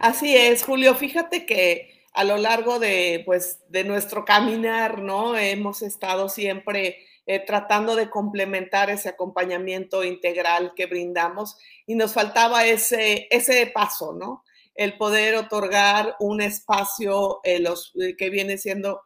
Así 0.00 0.36
es, 0.36 0.64
Julio. 0.64 0.96
Fíjate 0.96 1.46
que 1.46 2.04
a 2.12 2.24
lo 2.24 2.36
largo 2.38 2.80
de, 2.80 3.22
pues, 3.24 3.60
de 3.68 3.84
nuestro 3.84 4.24
caminar, 4.24 5.00
¿no? 5.00 5.38
Hemos 5.38 5.82
estado 5.82 6.28
siempre 6.28 7.06
eh, 7.26 7.38
tratando 7.38 7.94
de 7.94 8.10
complementar 8.10 8.90
ese 8.90 9.10
acompañamiento 9.10 10.02
integral 10.02 10.72
que 10.74 10.86
brindamos 10.86 11.56
y 11.86 11.94
nos 11.94 12.12
faltaba 12.12 12.66
ese, 12.66 13.28
ese 13.30 13.68
paso, 13.68 14.12
¿no? 14.12 14.42
El 14.74 14.96
poder 14.96 15.36
otorgar 15.36 16.16
un 16.18 16.40
espacio 16.40 17.40
eh, 17.44 17.60
los, 17.60 17.92
eh, 18.00 18.16
que 18.16 18.30
viene 18.30 18.58
siendo, 18.58 19.02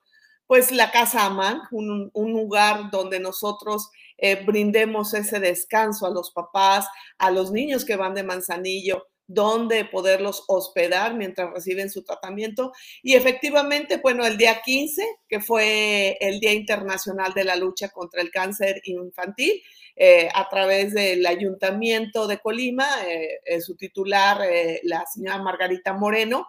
pues, 0.47 0.73
la 0.73 0.91
Casa 0.91 1.27
Amán, 1.27 1.61
un, 1.73 2.11
un 2.15 2.33
lugar 2.33 2.91
donde 2.91 3.21
nosotros 3.21 3.91
brindemos 4.47 5.13
ese 5.15 5.41
descanso 5.41 6.07
a 6.07 6.11
los 6.11 6.31
papás, 6.31 6.87
a 7.19 7.31
los 7.31 7.53
niños 7.53 7.85
que 7.85 7.97
van 7.97 8.15
de 8.15 8.23
Manzanillo, 8.23 9.07
dónde 9.27 9.85
poderlos 9.85 10.45
hospedar 10.49 11.15
mientras 11.15 11.51
reciben 11.53 11.91
su 11.91 12.03
tratamiento. 12.03 12.73
Y 13.03 13.15
efectivamente, 13.15 13.99
bueno, 13.99 14.25
el 14.27 14.37
día 14.37 14.61
15, 14.63 15.03
que 15.29 15.41
fue 15.41 16.17
el 16.21 16.41
Día 16.41 16.53
Internacional 16.53 17.33
de 17.35 17.45
la 17.45 17.57
Lucha 17.57 17.89
contra 17.89 18.21
el 18.21 18.31
Cáncer 18.31 18.81
Infantil, 18.85 19.63
eh, 19.97 20.29
a 20.35 20.49
través 20.49 20.93
del 20.93 21.25
Ayuntamiento 21.25 22.27
de 22.27 22.39
Colima, 22.39 22.87
eh, 23.07 23.41
eh, 23.45 23.61
su 23.61 23.77
titular, 23.77 24.41
la 24.83 25.05
señora 25.07 25.43
Margarita 25.43 25.93
Moreno, 25.93 26.49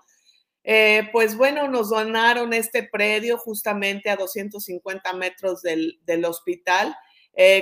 pues 1.12 1.38
bueno, 1.38 1.68
nos 1.68 1.92
donaron 1.92 2.52
este 2.52 2.82
predio 2.92 3.38
justamente 3.38 4.10
a 4.10 4.16
250 4.16 5.14
metros 5.14 5.62
del, 5.62 6.00
del 6.06 6.26
hospital, 6.26 6.96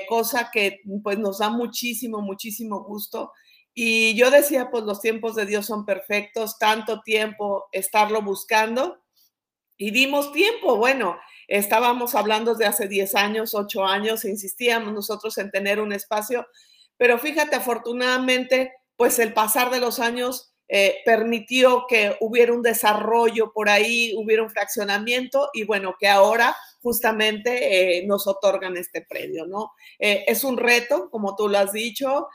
cosa 0.08 0.50
que 0.52 0.82
pues 1.02 1.18
nos 1.18 1.40
da 1.40 1.50
muchísimo, 1.50 2.22
muchísimo 2.22 2.84
gusto 2.84 3.32
y 3.74 4.16
yo 4.16 4.30
decía, 4.30 4.70
pues 4.70 4.84
los 4.84 5.02
tiempos 5.02 5.36
de 5.36 5.46
Dios 5.46 5.66
son 5.66 5.86
perfectos, 5.86 6.60
tanto 6.60 7.02
tiempo 7.02 7.68
estarlo 7.72 8.22
buscando. 8.22 9.00
Y 9.78 9.90
dimos 9.92 10.32
tiempo, 10.32 10.78
bueno, 10.78 11.18
estábamos 11.48 12.14
hablando 12.14 12.54
de 12.54 12.68
hace 12.68 12.88
10 12.88 13.16
años, 13.16 13.56
8 13.56 13.84
años, 13.86 14.26
insistíamos 14.26 14.94
nosotros 14.94 15.38
en 15.40 15.50
tener 15.50 15.80
un 15.80 15.92
espacio, 15.92 16.46
pero 16.96 17.18
fíjate, 17.18 17.56
afortunadamente, 17.56 18.72
pues 18.96 19.18
el 19.18 19.34
pasar 19.34 19.72
de 19.72 19.80
los 19.80 20.00
años 20.00 20.54
eh, 20.68 20.98
permitió 21.06 21.86
que 21.90 22.16
hubiera 22.22 22.54
un 22.54 22.62
desarrollo 22.62 23.52
por 23.52 23.68
ahí, 23.68 24.14
hubiera 24.16 24.44
un 24.44 24.52
fraccionamiento 24.52 25.50
y 25.54 25.64
bueno, 25.64 25.96
que 26.00 26.08
ahora 26.08 26.56
justamente 26.84 27.98
eh, 28.00 28.06
nos 28.06 28.28
otorgan 28.28 28.78
este 28.78 29.02
predio, 29.02 29.48
¿no? 29.48 29.72
Eh, 29.98 30.26
es 30.28 30.44
un 30.44 30.58
reto, 30.58 31.10
como 31.10 31.36
tú 31.36 31.50
lo 31.50 31.58
has 31.58 31.74
dicho, 31.74 32.28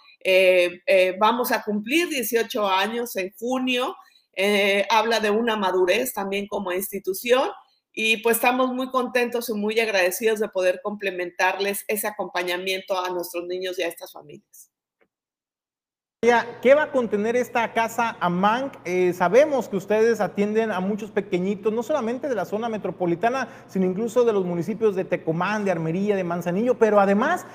vamos 1.21 1.53
a 1.53 1.63
cumplir 1.63 2.09
18 2.09 2.67
años 2.67 3.15
en 3.17 3.33
junio, 3.39 3.95
habla 4.91 5.21
de 5.21 5.31
una 5.31 5.57
madurez 5.57 6.13
también 6.13 6.49
como 6.49 6.73
institución 6.73 7.49
y 7.93 8.19
pues 8.19 8.37
estamos 8.37 8.73
muy 8.73 8.91
contentos 8.91 9.49
y 9.49 9.55
muy 9.55 9.79
agradecidos 9.81 10.39
de 10.41 10.49
poder 10.49 10.81
complementarles 10.83 11.85
ese 11.89 12.07
acompañamiento 12.07 12.99
a 12.99 13.11
nuestros 13.11 13.47
niños 13.47 13.79
y 13.79 13.83
a 13.83 13.89
estas 13.89 14.13
familias. 14.13 14.71
¿Qué 16.21 16.75
va 16.75 16.83
a 16.83 16.91
contener 16.91 17.37
esta 17.37 17.73
casa 17.73 18.17
AMANC? 18.19 18.73
Eh, 18.85 19.13
sabemos 19.13 19.69
que 19.69 19.77
ustedes 19.77 20.21
atienden 20.21 20.73
a 20.73 20.81
muchos 20.81 21.13
pequeñitos, 21.13 21.73
no 21.73 21.85
solamente 21.85 22.29
de 22.29 22.35
la 22.35 22.45
zona 22.45 22.69
metropolitana, 22.69 23.47
sino 23.69 23.87
incluso 23.87 24.25
de 24.25 24.33
los 24.33 24.45
municipios 24.45 24.97
de 24.97 25.05
Tecomán, 25.05 25.65
de 25.65 25.71
Armería, 25.71 26.17
de 26.17 26.25
Manzanillo, 26.25 26.75
pero 26.77 26.99
además 26.99 27.47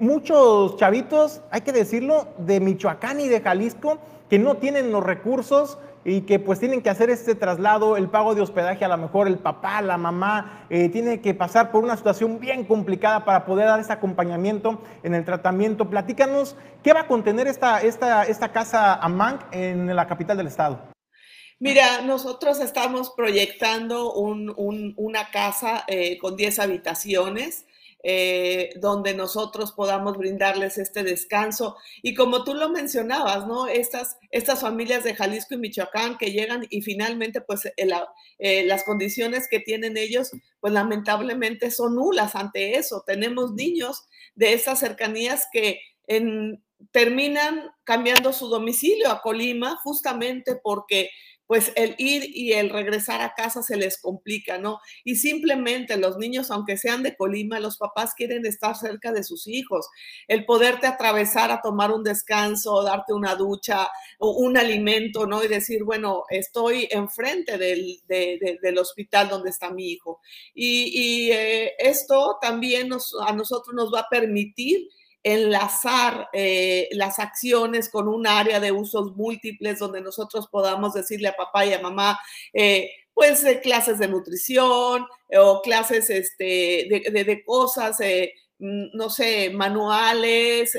muchos 0.00 0.76
chavitos, 0.78 1.42
hay 1.52 1.60
que 1.60 1.70
decirlo, 1.70 2.26
de 2.38 2.58
Michoacán 2.58 3.20
y 3.20 3.28
de 3.28 3.40
Jalisco, 3.40 3.98
que 4.28 4.40
no 4.40 4.56
tienen 4.56 4.90
los 4.90 5.04
recursos 5.04 5.78
y 6.04 6.22
que 6.22 6.38
pues 6.38 6.58
tienen 6.58 6.82
que 6.82 6.90
hacer 6.90 7.10
este 7.10 7.34
traslado, 7.34 7.96
el 7.96 8.08
pago 8.08 8.34
de 8.34 8.40
hospedaje, 8.40 8.84
a 8.84 8.88
lo 8.88 8.96
mejor 8.96 9.26
el 9.26 9.38
papá, 9.38 9.82
la 9.82 9.98
mamá, 9.98 10.66
eh, 10.70 10.88
tiene 10.88 11.20
que 11.20 11.34
pasar 11.34 11.70
por 11.70 11.84
una 11.84 11.96
situación 11.96 12.40
bien 12.40 12.64
complicada 12.64 13.24
para 13.24 13.44
poder 13.44 13.66
dar 13.66 13.80
ese 13.80 13.92
acompañamiento 13.92 14.80
en 15.02 15.14
el 15.14 15.24
tratamiento. 15.24 15.90
Platícanos, 15.90 16.56
¿qué 16.82 16.92
va 16.92 17.00
a 17.00 17.06
contener 17.06 17.46
esta, 17.46 17.80
esta, 17.80 18.24
esta 18.24 18.52
casa 18.52 18.94
AMANC 18.94 19.42
en 19.52 19.94
la 19.94 20.06
capital 20.06 20.36
del 20.36 20.46
estado? 20.46 20.80
Mira, 21.60 22.02
nosotros 22.02 22.60
estamos 22.60 23.10
proyectando 23.10 24.12
una 24.12 25.30
casa 25.32 25.84
eh, 25.88 26.16
con 26.18 26.36
10 26.36 26.60
habitaciones 26.60 27.66
eh, 28.04 28.70
donde 28.76 29.12
nosotros 29.12 29.72
podamos 29.72 30.16
brindarles 30.16 30.78
este 30.78 31.02
descanso. 31.02 31.76
Y 32.00 32.14
como 32.14 32.44
tú 32.44 32.54
lo 32.54 32.68
mencionabas, 32.68 33.46
¿no? 33.48 33.66
Estas, 33.66 34.16
estas 34.30 34.60
familias 34.60 35.02
de 35.02 35.16
Jalisco 35.16 35.54
y 35.54 35.58
Michoacán 35.58 36.16
que 36.16 36.30
llegan 36.30 36.64
y 36.70 36.82
finalmente, 36.82 37.40
pues 37.40 37.66
eh, 37.66 37.74
eh, 38.38 38.64
las 38.64 38.84
condiciones 38.84 39.48
que 39.48 39.58
tienen 39.58 39.96
ellos, 39.96 40.30
pues 40.60 40.72
lamentablemente 40.72 41.72
son 41.72 41.96
nulas 41.96 42.36
ante 42.36 42.78
eso. 42.78 43.02
Tenemos 43.04 43.52
niños 43.54 44.04
de 44.36 44.52
esas 44.52 44.78
cercanías 44.78 45.46
que 45.52 45.80
terminan 46.92 47.70
cambiando 47.84 48.32
su 48.32 48.48
domicilio 48.48 49.10
a 49.10 49.20
Colima 49.20 49.76
justamente 49.82 50.56
porque 50.62 51.10
pues 51.48 51.72
el 51.76 51.94
ir 51.96 52.24
y 52.36 52.52
el 52.52 52.68
regresar 52.68 53.22
a 53.22 53.32
casa 53.34 53.62
se 53.62 53.76
les 53.76 53.98
complica, 54.00 54.58
¿no? 54.58 54.80
Y 55.02 55.16
simplemente 55.16 55.96
los 55.96 56.18
niños, 56.18 56.50
aunque 56.50 56.76
sean 56.76 57.02
de 57.02 57.16
Colima, 57.16 57.58
los 57.58 57.78
papás 57.78 58.12
quieren 58.14 58.44
estar 58.44 58.76
cerca 58.76 59.12
de 59.12 59.24
sus 59.24 59.46
hijos. 59.48 59.88
El 60.28 60.44
poderte 60.44 60.86
atravesar 60.86 61.50
a 61.50 61.62
tomar 61.62 61.90
un 61.90 62.04
descanso, 62.04 62.82
darte 62.82 63.14
una 63.14 63.34
ducha, 63.34 63.88
un 64.18 64.58
alimento, 64.58 65.26
¿no? 65.26 65.42
Y 65.42 65.48
decir, 65.48 65.84
bueno, 65.84 66.24
estoy 66.28 66.86
enfrente 66.90 67.56
del, 67.56 68.02
del 68.06 68.78
hospital 68.78 69.30
donde 69.30 69.48
está 69.48 69.70
mi 69.70 69.90
hijo. 69.90 70.20
Y, 70.54 71.30
eh, 71.32 71.72
esto 71.78 72.36
también 72.42 72.88
nos, 72.88 73.14
a 73.26 73.32
nosotros 73.32 73.74
nos 73.74 73.92
va 73.92 74.00
a 74.00 74.08
permitir 74.10 74.86
enlazar 75.22 76.28
eh, 76.32 76.88
las 76.92 77.18
acciones 77.18 77.88
con 77.88 78.08
un 78.08 78.26
área 78.26 78.60
de 78.60 78.72
usos 78.72 79.16
múltiples 79.16 79.78
donde 79.78 80.00
nosotros 80.00 80.48
podamos 80.48 80.94
decirle 80.94 81.28
a 81.28 81.36
papá 81.36 81.66
y 81.66 81.72
a 81.72 81.80
mamá, 81.80 82.18
eh, 82.52 82.90
pues 83.12 83.44
eh, 83.44 83.60
clases 83.60 83.98
de 83.98 84.08
nutrición 84.08 85.06
o 85.36 85.60
clases 85.62 86.08
este, 86.10 86.86
de, 86.88 87.24
de, 87.24 87.44
cosas, 87.44 87.98
mm, 88.58 88.96
no 88.96 89.10
sé, 89.10 89.50
manuales, 89.50 90.76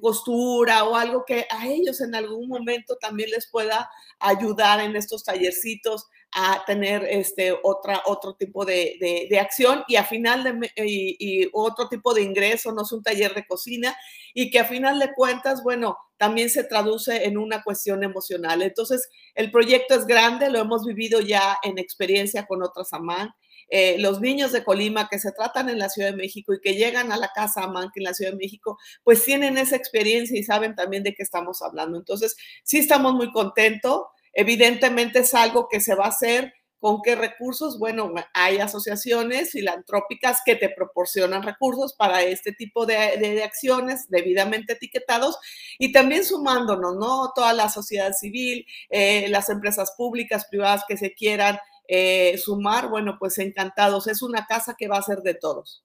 costura 0.00 0.84
o 0.84 0.96
algo 0.96 1.24
que 1.24 1.46
a 1.50 1.68
ellos 1.68 2.00
en 2.00 2.14
algún 2.14 2.48
momento 2.48 2.96
también 3.00 3.30
les 3.30 3.48
pueda 3.50 3.88
ayudar 4.18 4.80
en 4.80 4.96
estos 4.96 5.24
tallercitos 5.24 6.06
a 6.32 6.64
tener 6.64 7.04
este, 7.10 7.52
otra, 7.62 8.02
otro 8.06 8.34
tipo 8.34 8.64
de, 8.64 9.26
de, 9.28 9.40
acción 9.40 9.82
y 9.88 9.96
a 9.96 10.04
final 10.04 10.44
de, 10.44 10.70
y, 10.76 11.48
otro 11.52 11.88
tipo 11.88 12.14
de 12.14 12.22
ingreso, 12.22 12.72
no 12.72 12.82
es 12.82 12.92
un 12.92 13.02
taller 13.02 13.34
de 13.34 13.46
cocina 13.46 13.96
y 14.32 14.50
que 14.50 14.60
a 14.60 14.64
final 14.64 14.98
de 15.00 15.12
cuentas, 15.14 15.62
bueno, 15.64 15.96
también 16.16 16.48
se 16.50 16.62
traduce 16.62 17.24
en 17.24 17.36
una 17.36 17.64
cuestión 17.64 18.04
emocional. 18.04 18.62
Entonces, 18.62 19.08
el 19.34 19.50
proyecto 19.50 19.94
es 19.94 20.06
grande, 20.06 20.50
lo 20.50 20.60
hemos 20.60 20.84
vivido 20.84 21.20
ya 21.20 21.58
en 21.62 21.78
experiencia 21.78 22.46
con 22.46 22.62
otras 22.62 22.92
AMAN. 22.92 23.30
Eh, 23.72 23.96
los 23.98 24.20
niños 24.20 24.52
de 24.52 24.64
Colima 24.64 25.08
que 25.08 25.18
se 25.18 25.32
tratan 25.32 25.68
en 25.68 25.78
la 25.78 25.88
Ciudad 25.88 26.10
de 26.10 26.16
México 26.16 26.52
y 26.52 26.60
que 26.60 26.74
llegan 26.74 27.12
a 27.12 27.16
la 27.16 27.30
casa 27.34 27.64
AMAN 27.64 27.90
en 27.94 28.04
la 28.04 28.14
Ciudad 28.14 28.32
de 28.32 28.38
México, 28.38 28.78
pues 29.02 29.24
tienen 29.24 29.58
esa 29.58 29.76
experiencia 29.76 30.38
y 30.38 30.44
saben 30.44 30.76
también 30.76 31.02
de 31.02 31.14
qué 31.14 31.22
estamos 31.22 31.62
hablando. 31.62 31.98
Entonces, 31.98 32.36
sí 32.62 32.78
estamos 32.78 33.14
muy 33.14 33.32
contentos. 33.32 34.02
Evidentemente 34.32 35.20
es 35.20 35.34
algo 35.34 35.68
que 35.68 35.80
se 35.80 35.94
va 35.94 36.06
a 36.06 36.08
hacer 36.08 36.52
¿Con 36.80 37.02
qué 37.02 37.14
recursos? 37.14 37.78
Bueno, 37.78 38.10
hay 38.32 38.56
asociaciones 38.56 39.50
filantrópicas 39.50 40.40
que 40.46 40.56
te 40.56 40.70
proporcionan 40.70 41.42
recursos 41.42 41.92
para 41.92 42.22
este 42.22 42.52
tipo 42.52 42.86
de, 42.86 43.42
acciones 43.44 44.08
debidamente 44.08 44.72
etiquetados 44.72 45.38
y 45.78 45.92
también 45.92 46.24
sumándonos, 46.24 46.96
¿no? 46.96 47.32
Toda 47.34 47.52
la 47.52 47.68
sociedad 47.68 48.12
civil, 48.14 48.64
eh, 48.88 49.28
las 49.28 49.50
empresas 49.50 49.92
públicas, 49.94 50.46
privadas 50.50 50.84
que 50.88 50.96
se 50.96 51.12
quieran 51.12 51.58
eh, 51.86 52.38
sumar, 52.38 52.88
bueno, 52.88 53.18
pues 53.20 53.36
encantados. 53.36 54.06
Es 54.06 54.22
una 54.22 54.46
casa 54.46 54.74
que 54.78 54.88
va 54.88 54.96
a 54.96 55.02
ser 55.02 55.18
de 55.18 55.34
todos. 55.34 55.84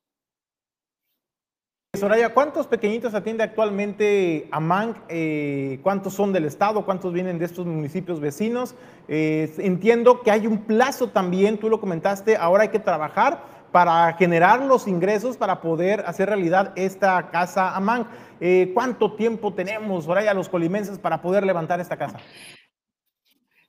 Soraya, 1.97 2.34
¿cuántos 2.34 2.67
pequeñitos 2.67 3.13
atiende 3.13 3.43
actualmente 3.43 4.47
AMANC? 4.51 4.97
Eh, 5.10 5.79
¿Cuántos 5.84 6.13
son 6.13 6.34
del 6.34 6.45
Estado? 6.45 6.86
¿Cuántos 6.86 7.13
vienen 7.13 7.39
de 7.39 7.45
estos 7.45 7.65
municipios 7.65 8.19
vecinos? 8.19 8.75
Eh, 9.08 9.53
entiendo 9.60 10.21
que 10.21 10.31
hay 10.31 10.47
un 10.47 10.60
plazo 10.60 11.10
también, 11.10 11.58
tú 11.58 11.69
lo 11.69 11.79
comentaste, 11.79 12.38
ahora 12.38 12.63
hay 12.63 12.69
que 12.69 12.79
trabajar 12.79 13.43
para 13.71 14.13
generar 14.13 14.62
los 14.62 14.88
ingresos 14.88 15.38
para 15.38 15.62
poder 15.62 16.03
hacer 16.08 16.29
realidad 16.29 16.73
esta 16.75 17.29
casa 17.29 17.75
AMANC. 17.75 18.08
Eh, 18.39 18.71
¿Cuánto 18.73 19.13
tiempo 19.13 19.53
tenemos, 19.53 20.05
Soraya, 20.05 20.34
los 20.34 20.49
colimenses 20.49 20.97
para 20.97 21.21
poder 21.21 21.45
levantar 21.45 21.79
esta 21.79 21.97
casa? 21.97 22.19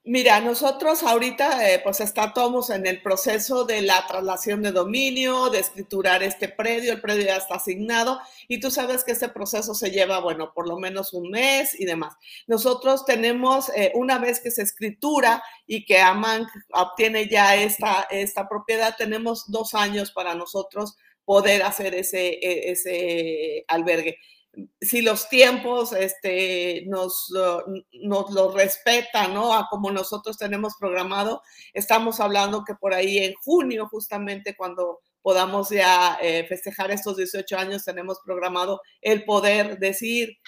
Mira, 0.09 0.39
nosotros 0.41 1.03
ahorita 1.03 1.69
eh, 1.69 1.81
pues 1.83 1.99
estamos 1.99 2.71
en 2.71 2.87
el 2.87 3.03
proceso 3.03 3.65
de 3.65 3.83
la 3.83 4.07
traslación 4.07 4.63
de 4.63 4.71
dominio, 4.71 5.51
de 5.51 5.59
escriturar 5.59 6.23
este 6.23 6.49
predio, 6.49 6.93
el 6.93 7.01
predio 7.01 7.25
ya 7.25 7.39
está 7.39 7.57
asignado 7.57 8.21
y 8.47 8.61
tú 8.61 8.71
sabes 8.71 9.03
que 9.03 9.13
ese 9.13 9.29
proceso 9.29 9.75
se 9.75 9.91
lleva, 9.91 10.21
bueno, 10.21 10.53
por 10.55 10.69
lo 10.69 10.79
menos 10.79 11.13
un 11.13 11.31
mes 11.31 11.75
y 11.81 11.87
demás. 11.87 12.15
Nosotros 12.47 13.05
tenemos, 13.05 13.69
eh, 13.71 13.91
una 13.97 14.21
vez 14.21 14.39
que 14.39 14.53
se 14.53 14.63
escritura 14.63 15.43
y 15.67 15.85
que 15.85 15.99
AMAN 15.99 16.47
obtiene 16.73 17.29
ya 17.29 17.57
esta, 17.57 18.07
esta 18.09 18.49
propiedad, 18.49 18.95
tenemos 18.97 19.51
dos 19.51 19.75
años 19.75 20.13
para 20.13 20.37
nosotros 20.37 20.95
poder 21.25 21.65
hacer 21.65 21.97
ese, 21.97 22.29
e, 22.29 22.71
ese 22.71 23.65
albergue 23.67 24.19
si 24.81 25.03
los 25.03 25.29
tiempos 25.29 25.93
este, 25.93 26.85
nos, 26.87 27.33
nos 28.03 28.31
lo 28.31 28.53
respetan, 28.53 29.35
¿no? 29.35 29.55
A 29.55 29.69
como 29.69 29.91
nosotros 29.91 30.39
tenemos 30.39 30.75
programado, 30.79 31.43
estamos 31.75 32.21
hablando 32.21 32.65
que 32.65 32.75
por 32.75 32.95
ahí 32.95 33.19
en 33.19 33.35
junio, 33.35 33.89
justamente 33.91 34.57
cuando 34.57 35.01
podamos 35.23 35.71
ya 35.71 36.19
eh, 36.23 36.47
festejar 36.49 36.91
estos 36.91 37.17
18 37.17 37.59
años, 37.59 37.85
tenemos 37.85 38.21
programado 38.25 38.81
el 39.03 39.25
poder 39.25 39.79
decir, 39.79 40.39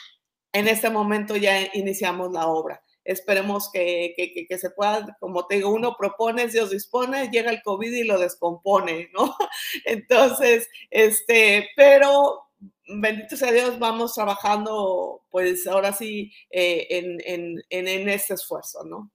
en 0.53 0.68
este 0.68 0.90
momento 0.90 1.37
ya 1.37 1.68
iniciamos 1.75 2.33
la 2.33 2.47
obra. 2.47 2.83
Esperemos 3.05 3.71
que, 3.73 4.12
que, 4.16 4.47
que, 4.47 4.59
se 4.59 4.71
pueda, 4.71 5.16
como 5.18 5.47
te 5.47 5.57
digo, 5.57 5.71
uno 5.71 5.97
propone, 5.99 6.47
Dios 6.47 6.71
dispone, 6.71 7.31
llega 7.31 7.51
el 7.51 7.62
COVID 7.62 7.90
y 7.90 8.05
lo 8.05 8.18
descompone, 8.18 9.09
¿no? 9.14 9.35
Entonces, 9.87 10.68
este, 10.90 11.68
pero 11.75 12.47
bendito 12.88 13.37
sea 13.37 13.53
Dios, 13.53 13.79
vamos 13.79 14.14
trabajando, 14.14 15.23
pues 15.31 15.66
ahora 15.66 15.92
sí, 15.92 16.33
eh, 16.51 16.87
en, 16.90 17.18
en, 17.25 17.62
en, 17.71 18.09
este 18.09 18.35
esfuerzo, 18.35 18.85
¿no? 18.85 19.11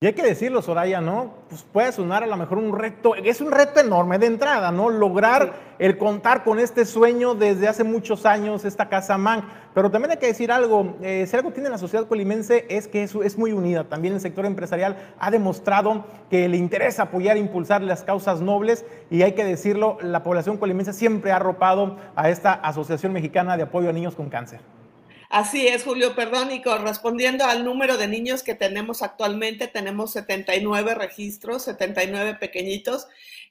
Y 0.00 0.06
hay 0.06 0.12
que 0.12 0.22
decirlo, 0.22 0.62
Soraya, 0.62 1.00
¿no? 1.00 1.34
Pues 1.48 1.64
puede 1.64 1.90
sonar 1.90 2.22
a 2.22 2.28
lo 2.28 2.36
mejor 2.36 2.58
un 2.58 2.78
reto, 2.78 3.16
es 3.16 3.40
un 3.40 3.50
reto 3.50 3.80
enorme 3.80 4.20
de 4.20 4.26
entrada, 4.26 4.70
¿no? 4.70 4.90
Lograr 4.90 5.54
el 5.80 5.98
contar 5.98 6.44
con 6.44 6.60
este 6.60 6.84
sueño 6.84 7.34
desde 7.34 7.66
hace 7.66 7.82
muchos 7.82 8.24
años, 8.24 8.64
esta 8.64 8.88
Casa 8.88 9.18
Man. 9.18 9.48
Pero 9.74 9.90
también 9.90 10.12
hay 10.12 10.18
que 10.18 10.28
decir 10.28 10.52
algo, 10.52 10.94
eh, 11.02 11.26
si 11.28 11.34
algo 11.34 11.50
tiene 11.50 11.68
la 11.68 11.78
sociedad 11.78 12.06
colimense 12.06 12.64
es 12.68 12.86
que 12.86 13.02
es, 13.02 13.12
es 13.16 13.36
muy 13.36 13.50
unida. 13.50 13.88
También 13.88 14.14
el 14.14 14.20
sector 14.20 14.46
empresarial 14.46 14.98
ha 15.18 15.32
demostrado 15.32 16.04
que 16.30 16.48
le 16.48 16.58
interesa 16.58 17.02
apoyar 17.02 17.36
e 17.36 17.40
impulsar 17.40 17.82
las 17.82 18.04
causas 18.04 18.40
nobles 18.40 18.84
y 19.10 19.22
hay 19.22 19.32
que 19.32 19.44
decirlo, 19.44 19.98
la 20.00 20.22
población 20.22 20.58
colimense 20.58 20.92
siempre 20.92 21.32
ha 21.32 21.36
arropado 21.36 21.96
a 22.14 22.30
esta 22.30 22.52
Asociación 22.52 23.12
Mexicana 23.12 23.56
de 23.56 23.64
Apoyo 23.64 23.88
a 23.88 23.92
Niños 23.92 24.14
con 24.14 24.28
Cáncer. 24.28 24.60
Así 25.28 25.68
es, 25.68 25.84
Julio, 25.84 26.14
perdón, 26.14 26.52
y 26.52 26.62
correspondiendo 26.62 27.44
al 27.44 27.62
número 27.62 27.98
de 27.98 28.08
niños 28.08 28.42
que 28.42 28.54
tenemos 28.54 29.02
actualmente, 29.02 29.68
tenemos 29.68 30.12
79 30.12 30.94
registros, 30.94 31.64
79 31.64 32.36
pequeñitos, 32.40 33.06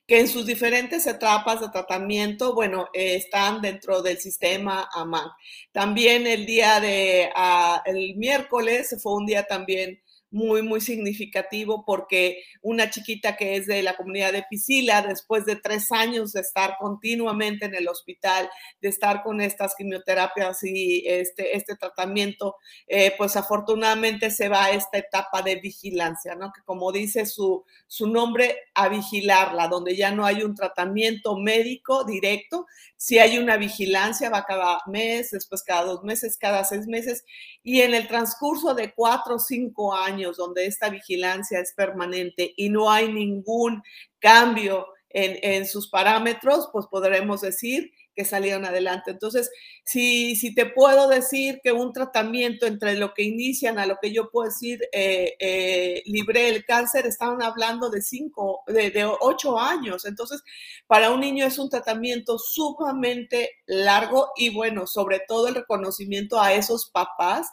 que 0.07 0.19
en 0.19 0.27
sus 0.27 0.47
diferentes 0.47 1.05
etapas 1.05 1.61
de 1.61 1.69
tratamiento, 1.69 2.55
bueno, 2.55 2.87
eh, 2.93 3.15
están 3.15 3.61
dentro 3.61 4.01
del 4.01 4.17
sistema 4.17 4.89
AMAN. 4.91 5.29
También 5.71 6.25
el 6.25 6.47
día 6.47 6.79
de, 6.79 7.29
ah, 7.35 7.83
el 7.85 8.15
miércoles 8.15 8.95
fue 9.03 9.13
un 9.13 9.27
día 9.27 9.43
también 9.43 10.01
muy, 10.29 10.61
muy 10.61 10.81
significativo 10.81 11.83
porque 11.85 12.43
una 12.61 12.89
chiquita 12.89 13.37
que 13.37 13.55
es 13.55 13.65
de 13.65 13.81
la 13.81 13.95
comunidad 13.95 14.33
de 14.33 14.45
Piscila, 14.49 15.01
después 15.01 15.45
de 15.45 15.55
tres 15.55 15.91
años 15.91 16.33
de 16.33 16.41
estar 16.41 16.75
continuamente 16.79 17.65
en 17.65 17.75
el 17.75 17.87
hospital, 17.87 18.49
de 18.81 18.89
estar 18.89 19.23
con 19.23 19.41
estas 19.41 19.75
quimioterapias 19.75 20.63
y 20.63 21.03
este, 21.07 21.55
este 21.55 21.75
tratamiento, 21.75 22.55
eh, 22.87 23.13
pues 23.17 23.35
afortunadamente 23.35 24.29
se 24.31 24.49
va 24.49 24.65
a 24.65 24.71
esta 24.71 24.97
etapa 24.97 25.41
de 25.41 25.55
vigilancia, 25.55 26.35
¿no? 26.35 26.51
Que 26.51 26.61
como 26.63 26.91
dice 26.91 27.25
su, 27.25 27.63
su 27.87 28.07
nombre, 28.07 28.57
a 28.73 28.89
vigilarla, 28.89 29.67
donde 29.67 29.95
ya 29.95 30.11
no 30.11 30.25
hay 30.25 30.43
un 30.43 30.55
tratamiento 30.55 31.37
médico 31.37 32.03
directo, 32.03 32.65
si 32.97 33.19
hay 33.19 33.37
una 33.37 33.57
vigilancia, 33.57 34.29
va 34.29 34.45
cada 34.45 34.79
mes, 34.87 35.31
después 35.31 35.63
cada 35.63 35.83
dos 35.83 36.03
meses, 36.03 36.37
cada 36.37 36.63
seis 36.63 36.87
meses, 36.87 37.23
y 37.63 37.81
en 37.81 37.93
el 37.93 38.07
transcurso 38.07 38.73
de 38.73 38.93
cuatro 38.93 39.35
o 39.35 39.39
cinco 39.39 39.93
años, 39.93 40.16
donde 40.37 40.65
esta 40.65 40.89
vigilancia 40.89 41.59
es 41.59 41.73
permanente 41.73 42.53
y 42.57 42.69
no 42.69 42.91
hay 42.91 43.11
ningún 43.11 43.83
cambio 44.19 44.87
en, 45.09 45.37
en 45.41 45.67
sus 45.67 45.89
parámetros, 45.89 46.69
pues 46.71 46.85
podremos 46.87 47.41
decir 47.41 47.91
que 48.17 48.25
salieron 48.25 48.65
adelante. 48.65 49.11
Entonces, 49.11 49.51
si, 49.85 50.35
si 50.35 50.53
te 50.55 50.65
puedo 50.65 51.07
decir 51.07 51.59
que 51.63 51.71
un 51.71 51.93
tratamiento 51.93 52.65
entre 52.65 52.95
lo 52.95 53.13
que 53.13 53.21
inician 53.21 53.77
a 53.77 53.85
lo 53.85 53.97
que 54.01 54.11
yo 54.11 54.31
puedo 54.31 54.49
decir, 54.49 54.79
eh, 54.91 55.35
eh, 55.39 56.01
libre 56.07 56.49
el 56.49 56.65
cáncer, 56.65 57.05
estaban 57.05 57.43
hablando 57.43 57.91
de 57.91 58.01
cinco, 58.01 58.63
de, 58.65 58.89
de 58.89 59.05
ocho 59.05 59.59
años. 59.59 60.03
Entonces, 60.05 60.41
para 60.87 61.11
un 61.11 61.19
niño 61.21 61.45
es 61.45 61.59
un 61.59 61.69
tratamiento 61.69 62.39
sumamente 62.39 63.51
largo 63.67 64.31
y 64.35 64.49
bueno, 64.49 64.87
sobre 64.87 65.21
todo 65.27 65.47
el 65.47 65.55
reconocimiento 65.55 66.41
a 66.41 66.53
esos 66.53 66.89
papás 66.89 67.47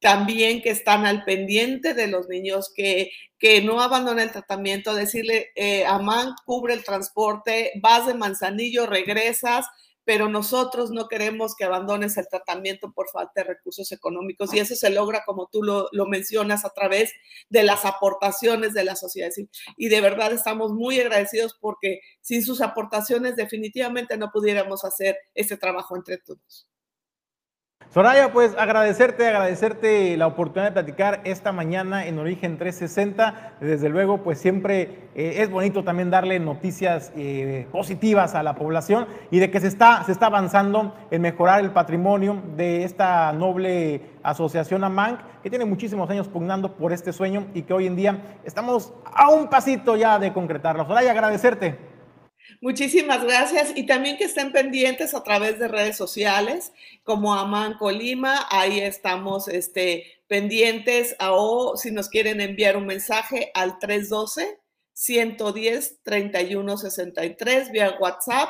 también 0.00 0.62
que 0.62 0.70
están 0.70 1.06
al 1.06 1.24
pendiente 1.24 1.94
de 1.94 2.06
los 2.06 2.28
niños, 2.28 2.72
que, 2.74 3.10
que 3.38 3.62
no 3.62 3.80
abandonan 3.80 4.20
el 4.20 4.32
tratamiento, 4.32 4.94
decirle, 4.94 5.50
eh, 5.56 5.86
Amán, 5.86 6.34
cubre 6.44 6.74
el 6.74 6.84
transporte, 6.84 7.72
vas 7.80 8.06
de 8.06 8.14
Manzanillo, 8.14 8.86
regresas, 8.86 9.66
pero 10.06 10.28
nosotros 10.28 10.92
no 10.92 11.08
queremos 11.08 11.56
que 11.56 11.64
abandones 11.64 12.16
el 12.16 12.28
tratamiento 12.28 12.92
por 12.92 13.10
falta 13.10 13.42
de 13.42 13.48
recursos 13.48 13.90
económicos 13.90 14.54
y 14.54 14.60
eso 14.60 14.76
se 14.76 14.88
logra, 14.88 15.24
como 15.26 15.48
tú 15.48 15.64
lo, 15.64 16.06
mencionas, 16.06 16.64
a 16.64 16.70
través 16.70 17.12
de 17.50 17.64
las 17.64 17.84
aportaciones 17.84 18.72
de 18.72 18.84
la 18.84 18.94
sociedad. 18.94 19.32
Y 19.76 19.88
de 19.88 20.00
verdad 20.00 20.32
estamos 20.32 20.72
muy 20.72 21.00
agradecidos 21.00 21.58
porque 21.60 22.00
sin 22.20 22.44
sus 22.44 22.60
aportaciones 22.60 23.34
definitivamente 23.34 24.16
no 24.16 24.30
pudiéramos 24.30 24.84
hacer 24.84 25.18
este 25.34 25.56
trabajo 25.56 25.96
entre 25.96 26.18
todos. 26.18 26.68
Soraya, 27.88 28.32
pues 28.32 28.54
agradecerte, 28.58 29.26
agradecerte 29.26 30.16
la 30.16 30.26
oportunidad 30.26 30.70
de 30.70 30.72
platicar 30.72 31.20
esta 31.24 31.52
mañana 31.52 32.06
en 32.06 32.18
Origen 32.18 32.58
360. 32.58 33.54
Desde 33.60 33.88
luego, 33.88 34.22
pues 34.22 34.38
siempre 34.38 35.08
eh, 35.14 35.36
es 35.38 35.48
bonito 35.48 35.82
también 35.82 36.10
darle 36.10 36.38
noticias 36.38 37.12
eh, 37.16 37.66
positivas 37.72 38.34
a 38.34 38.42
la 38.42 38.54
población 38.54 39.06
y 39.30 39.38
de 39.38 39.50
que 39.50 39.60
se 39.60 39.68
está, 39.68 40.02
se 40.04 40.12
está 40.12 40.26
avanzando 40.26 40.94
en 41.10 41.22
mejorar 41.22 41.60
el 41.60 41.70
patrimonio 41.70 42.42
de 42.56 42.84
esta 42.84 43.32
noble 43.32 44.02
asociación 44.22 44.84
AMANC, 44.84 45.20
que 45.42 45.48
tiene 45.48 45.64
muchísimos 45.64 46.10
años 46.10 46.28
pugnando 46.28 46.76
por 46.76 46.92
este 46.92 47.12
sueño 47.14 47.46
y 47.54 47.62
que 47.62 47.72
hoy 47.72 47.86
en 47.86 47.96
día 47.96 48.38
estamos 48.44 48.92
a 49.06 49.30
un 49.30 49.48
pasito 49.48 49.96
ya 49.96 50.18
de 50.18 50.34
concretarlo. 50.34 50.84
Soraya, 50.84 51.12
agradecerte. 51.12 51.95
Muchísimas 52.60 53.22
gracias 53.24 53.72
y 53.74 53.84
también 53.86 54.16
que 54.16 54.24
estén 54.24 54.52
pendientes 54.52 55.14
a 55.14 55.22
través 55.22 55.58
de 55.58 55.68
redes 55.68 55.96
sociales 55.96 56.72
como 57.04 57.34
Aman 57.34 57.74
Colima, 57.74 58.46
ahí 58.50 58.80
estamos 58.80 59.48
este, 59.48 60.04
pendientes 60.26 61.16
o 61.20 61.76
si 61.76 61.90
nos 61.90 62.08
quieren 62.08 62.40
enviar 62.40 62.76
un 62.76 62.86
mensaje 62.86 63.50
al 63.54 63.78
312 63.78 64.58
110 64.92 65.98
3163 66.02 67.70
vía 67.70 67.96
WhatsApp. 68.00 68.48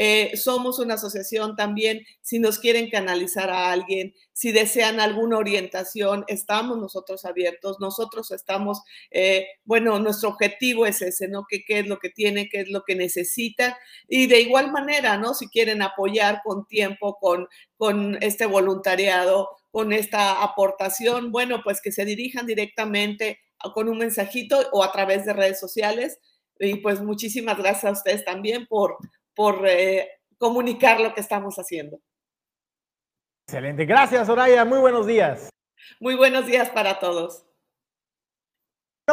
Eh, 0.00 0.36
somos 0.36 0.78
una 0.78 0.94
asociación 0.94 1.56
también, 1.56 2.06
si 2.22 2.38
nos 2.38 2.60
quieren 2.60 2.88
canalizar 2.88 3.50
a 3.50 3.72
alguien, 3.72 4.14
si 4.32 4.52
desean 4.52 5.00
alguna 5.00 5.38
orientación, 5.38 6.24
estamos 6.28 6.78
nosotros 6.78 7.24
abiertos, 7.24 7.78
nosotros 7.80 8.30
estamos, 8.30 8.80
eh, 9.10 9.48
bueno, 9.64 9.98
nuestro 9.98 10.28
objetivo 10.28 10.86
es 10.86 11.02
ese, 11.02 11.26
¿no? 11.26 11.46
¿Qué, 11.48 11.64
¿Qué, 11.66 11.80
es 11.80 11.88
lo 11.88 11.98
que 11.98 12.10
tiene, 12.10 12.48
qué 12.48 12.60
es 12.60 12.70
lo 12.70 12.84
que 12.86 12.94
necesita? 12.94 13.76
Y 14.06 14.28
de 14.28 14.40
igual 14.40 14.70
manera, 14.70 15.18
¿no? 15.18 15.34
Si 15.34 15.48
quieren 15.48 15.82
apoyar 15.82 16.42
con 16.44 16.64
tiempo, 16.68 17.18
con, 17.20 17.48
con 17.76 18.22
este 18.22 18.46
voluntariado, 18.46 19.48
con 19.72 19.92
esta 19.92 20.44
aportación, 20.44 21.32
bueno, 21.32 21.62
pues 21.64 21.80
que 21.82 21.90
se 21.90 22.04
dirijan 22.04 22.46
directamente 22.46 23.40
con 23.74 23.88
un 23.88 23.98
mensajito 23.98 24.60
o 24.70 24.84
a 24.84 24.92
través 24.92 25.26
de 25.26 25.32
redes 25.32 25.58
sociales. 25.58 26.20
Y 26.60 26.76
pues 26.76 27.00
muchísimas 27.00 27.58
gracias 27.58 27.84
a 27.84 27.90
ustedes 27.92 28.24
también 28.24 28.66
por, 28.66 28.96
por 29.38 29.64
eh, 29.68 30.08
comunicar 30.36 30.98
lo 30.98 31.14
que 31.14 31.20
estamos 31.20 31.54
haciendo. 31.60 32.00
Excelente. 33.46 33.84
Gracias, 33.84 34.26
Soraya. 34.26 34.64
Muy 34.64 34.80
buenos 34.80 35.06
días. 35.06 35.48
Muy 36.00 36.16
buenos 36.16 36.44
días 36.44 36.70
para 36.70 36.98
todos. 36.98 37.46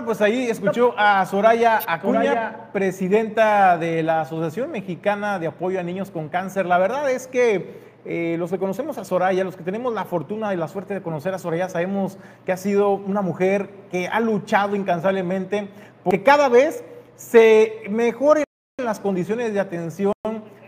Pues 0.03 0.21
ahí 0.21 0.49
escuchó 0.49 0.95
a 0.97 1.23
Soraya 1.27 1.79
Acuña, 1.88 2.71
presidenta 2.73 3.77
de 3.77 4.01
la 4.01 4.21
Asociación 4.21 4.71
Mexicana 4.71 5.38
de 5.38 5.45
Apoyo 5.45 5.79
a 5.79 5.83
Niños 5.83 6.09
con 6.09 6.27
Cáncer. 6.27 6.65
La 6.65 6.79
verdad 6.79 7.11
es 7.11 7.27
que 7.27 7.79
eh, 8.03 8.35
los 8.39 8.49
que 8.49 8.57
conocemos 8.57 8.97
a 8.97 9.05
Soraya, 9.05 9.43
los 9.43 9.55
que 9.55 9.63
tenemos 9.63 9.93
la 9.93 10.05
fortuna 10.05 10.55
y 10.55 10.57
la 10.57 10.67
suerte 10.67 10.95
de 10.95 11.03
conocer 11.03 11.35
a 11.35 11.39
Soraya, 11.39 11.69
sabemos 11.69 12.17
que 12.47 12.51
ha 12.51 12.57
sido 12.57 12.93
una 12.93 13.21
mujer 13.21 13.69
que 13.91 14.07
ha 14.07 14.19
luchado 14.19 14.75
incansablemente 14.75 15.69
porque 16.03 16.23
cada 16.23 16.49
vez 16.49 16.83
se 17.15 17.83
mejoren 17.91 18.44
las 18.83 18.99
condiciones 18.99 19.53
de 19.53 19.61
atención 19.61 20.11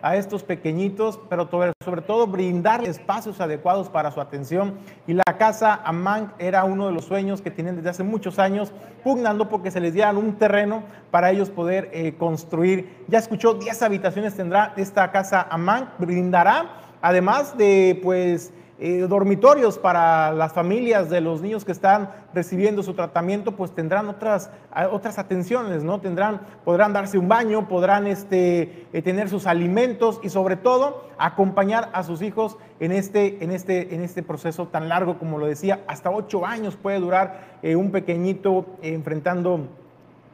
a 0.02 0.16
estos 0.16 0.42
pequeñitos, 0.42 1.20
pero 1.30 1.50
sobre 1.84 2.02
todo 2.02 2.26
brindar 2.26 2.86
espacios 2.86 3.42
adecuados 3.42 3.90
para 3.90 4.12
su 4.12 4.22
atención. 4.22 4.76
Y 5.08 5.14
la 5.14 5.26
casa 5.38 5.82
Amán 5.84 6.32
era 6.40 6.64
uno 6.64 6.88
de 6.88 6.94
los 6.94 7.04
sueños 7.04 7.42
que 7.42 7.52
tienen 7.52 7.76
desde 7.76 7.90
hace 7.90 8.04
muchos 8.04 8.40
años, 8.40 8.72
pugnando 9.04 9.50
porque 9.50 9.72
se 9.72 9.82
les 9.82 9.94
dieran 9.94 10.16
un 10.16 10.38
terreno 10.38 10.84
para 11.12 11.32
ellos 11.32 11.50
poder 11.50 11.90
eh, 11.92 12.16
construir. 12.18 13.04
Ya 13.10 13.20
escuchó, 13.20 13.56
10 13.56 13.82
habitaciones 13.82 14.36
tendrá 14.36 14.74
esta 14.78 15.12
casa 15.12 15.46
Amán, 15.50 15.92
brindará, 16.00 16.78
además 17.02 17.58
de 17.58 18.00
pues 18.02 18.54
eh, 18.80 19.08
dormitorios 19.10 19.80
para 19.80 20.32
las 20.34 20.54
familias 20.54 21.10
de 21.10 21.20
los 21.20 21.42
niños 21.42 21.66
que 21.66 21.72
están 21.72 22.12
recibiendo 22.34 22.84
su 22.84 22.94
tratamiento, 22.94 23.54
pues 23.54 23.72
tendrán 23.72 24.08
otras, 24.08 24.52
otras 24.92 25.18
atenciones, 25.18 25.84
¿no? 25.84 26.00
Tendrán, 26.00 26.42
podrán 26.64 26.94
darse 26.94 27.18
un 27.18 27.28
baño, 27.28 27.68
podrán 27.68 28.06
este, 28.06 28.88
eh, 28.94 29.02
tener 29.02 29.30
sus 29.30 29.48
alimentos 29.48 30.20
y 30.22 30.30
sobre 30.30 30.58
todo 30.58 31.10
acompañar 31.18 31.90
a 31.94 32.04
sus 32.04 32.22
hijos 32.22 32.58
en 32.80 32.92
este, 32.92 33.44
en 33.44 33.52
este, 33.52 33.96
en 33.96 34.02
este 34.02 34.22
proceso 34.22 34.68
tan 34.68 34.90
largo, 34.90 35.18
como 35.18 35.40
lo 35.40 35.48
decía, 35.48 35.82
hasta 35.88 36.12
ocho 36.12 36.46
años 36.46 36.76
puede 36.76 37.00
durar 37.00 37.58
eh, 37.64 37.76
un 37.76 37.92
pequeñito 37.92 38.66
enfrentando 38.84 39.68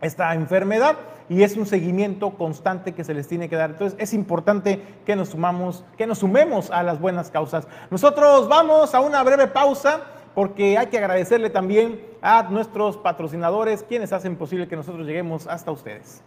esta 0.04 0.34
enfermedad 0.34 0.98
y 1.30 1.44
es 1.44 1.56
un 1.56 1.66
seguimiento 1.66 2.32
constante 2.32 2.94
que 2.94 3.04
se 3.04 3.14
les 3.14 3.28
tiene 3.28 3.50
que 3.50 3.56
dar. 3.56 3.72
Entonces 3.72 3.98
es 4.00 4.14
importante 4.14 4.82
que 5.06 5.16
nos 5.16 5.30
sumamos, 5.30 5.84
que 5.98 6.08
nos 6.08 6.20
sumemos 6.20 6.70
a 6.72 6.84
las 6.84 7.00
buenas 7.00 7.32
causas. 7.32 7.68
Nosotros 7.90 8.48
vamos 8.48 8.94
a 8.94 9.02
una 9.02 9.24
breve 9.24 9.48
pausa 9.48 10.02
porque 10.36 10.78
hay 10.78 10.88
que 10.88 10.98
agradecerle 10.98 11.50
también 11.50 12.02
a 12.22 12.44
nuestros 12.44 12.98
patrocinadores 12.98 13.84
quienes 13.84 14.14
hacen 14.14 14.36
posible 14.36 14.68
que 14.68 14.76
nosotros 14.76 15.06
lleguemos 15.06 15.48
hasta 15.48 15.72
ustedes. 15.72 16.24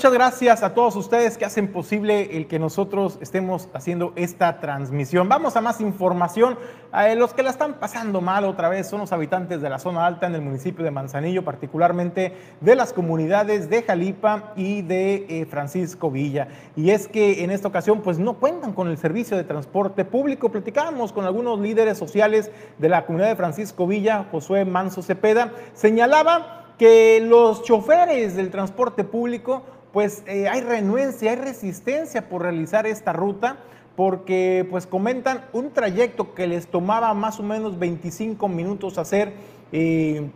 Muchas 0.00 0.14
gracias 0.14 0.62
a 0.62 0.72
todos 0.72 0.96
ustedes 0.96 1.36
que 1.36 1.44
hacen 1.44 1.70
posible 1.70 2.34
el 2.38 2.46
que 2.46 2.58
nosotros 2.58 3.18
estemos 3.20 3.68
haciendo 3.74 4.14
esta 4.16 4.58
transmisión. 4.58 5.28
Vamos 5.28 5.56
a 5.56 5.60
más 5.60 5.82
información. 5.82 6.58
Eh, 6.98 7.16
los 7.16 7.34
que 7.34 7.42
la 7.42 7.50
están 7.50 7.74
pasando 7.74 8.22
mal 8.22 8.46
otra 8.46 8.70
vez 8.70 8.88
son 8.88 9.00
los 9.00 9.12
habitantes 9.12 9.60
de 9.60 9.68
la 9.68 9.78
zona 9.78 10.06
alta 10.06 10.26
en 10.26 10.34
el 10.34 10.40
municipio 10.40 10.82
de 10.82 10.90
Manzanillo, 10.90 11.44
particularmente 11.44 12.32
de 12.62 12.76
las 12.76 12.94
comunidades 12.94 13.68
de 13.68 13.82
Jalipa 13.82 14.54
y 14.56 14.80
de 14.80 15.26
eh, 15.28 15.44
Francisco 15.44 16.10
Villa. 16.10 16.48
Y 16.76 16.92
es 16.92 17.06
que 17.06 17.44
en 17.44 17.50
esta 17.50 17.68
ocasión 17.68 18.00
pues 18.00 18.18
no 18.18 18.38
cuentan 18.38 18.72
con 18.72 18.88
el 18.88 18.96
servicio 18.96 19.36
de 19.36 19.44
transporte 19.44 20.06
público. 20.06 20.50
Platicábamos 20.50 21.12
con 21.12 21.26
algunos 21.26 21.60
líderes 21.60 21.98
sociales 21.98 22.50
de 22.78 22.88
la 22.88 23.04
comunidad 23.04 23.28
de 23.28 23.36
Francisco 23.36 23.86
Villa, 23.86 24.24
Josué 24.30 24.64
Manso 24.64 25.02
Cepeda, 25.02 25.52
señalaba 25.74 26.56
que 26.80 27.20
los 27.20 27.62
choferes 27.62 28.36
del 28.36 28.50
transporte 28.50 29.04
público, 29.04 29.62
pues 29.92 30.22
eh, 30.26 30.48
hay 30.48 30.60
renuencia, 30.60 31.30
hay 31.30 31.36
resistencia 31.36 32.28
por 32.28 32.42
realizar 32.42 32.86
esta 32.86 33.12
ruta, 33.12 33.58
porque 33.96 34.66
pues 34.70 34.86
comentan 34.86 35.44
un 35.52 35.72
trayecto 35.72 36.34
que 36.34 36.46
les 36.46 36.68
tomaba 36.68 37.12
más 37.14 37.40
o 37.40 37.42
menos 37.42 37.78
25 37.78 38.48
minutos 38.48 38.98
hacer. 38.98 39.32
Eh, 39.72 40.30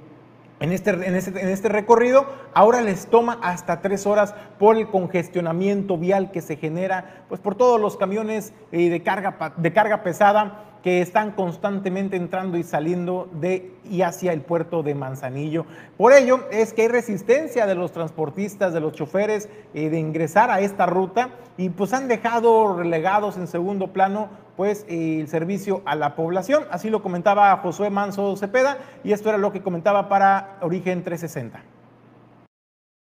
en 0.61 0.73
este, 0.73 0.91
en, 0.91 1.15
este, 1.15 1.41
en 1.41 1.49
este, 1.49 1.69
recorrido, 1.69 2.27
ahora 2.55 2.81
les 2.81 3.07
toma 3.07 3.39
hasta 3.43 3.81
tres 3.81 4.07
horas 4.07 4.35
por 4.59 4.77
el 4.77 4.89
congestionamiento 4.89 5.99
vial 5.99 6.31
que 6.31 6.41
se 6.41 6.57
genera, 6.57 7.25
pues 7.29 7.41
por 7.41 7.55
todos 7.57 7.81
los 7.81 7.97
camiones 7.97 8.53
eh, 8.71 8.89
de, 8.89 9.03
carga, 9.03 9.55
de 9.57 9.73
carga 9.73 10.03
pesada 10.03 10.74
que 10.85 11.01
están 11.01 11.33
constantemente 11.33 12.15
entrando 12.15 12.59
y 12.59 12.63
saliendo 12.63 13.31
de 13.33 13.73
y 13.91 14.03
hacia 14.03 14.35
el 14.35 14.43
puerto 14.43 14.83
de 14.83 14.95
Manzanillo. 14.95 15.65
Por 15.97 16.13
ello 16.13 16.47
es 16.53 16.75
que 16.75 16.83
hay 16.83 16.89
resistencia 16.89 17.65
de 17.65 17.75
los 17.75 17.91
transportistas, 17.91 18.75
de 18.75 18.81
los 18.81 18.93
choferes 18.93 19.49
eh, 19.73 19.89
de 19.89 19.99
ingresar 19.99 20.51
a 20.51 20.61
esta 20.61 20.85
ruta 20.85 21.31
y 21.57 21.71
pues 21.71 21.95
han 21.95 22.07
dejado 22.07 22.77
relegados 22.77 23.39
en 23.39 23.47
segundo 23.47 23.95
plano 23.95 24.29
pues 24.59 24.85
eh, 24.87 25.21
el 25.21 25.29
servicio 25.29 25.81
a 25.87 25.95
la 25.95 26.17
población. 26.17 26.67
Así 26.71 26.91
lo 26.91 27.03
comentaba 27.03 27.57
Josué 27.57 27.89
Manso 27.89 28.37
Cepeda 28.37 28.77
y 29.03 29.13
esto 29.13 29.31
era 29.31 29.39
lo 29.39 29.53
que 29.53 29.63
comentaba 29.63 30.11
para 30.11 30.59
Origen 30.61 31.03
360. 31.03 31.65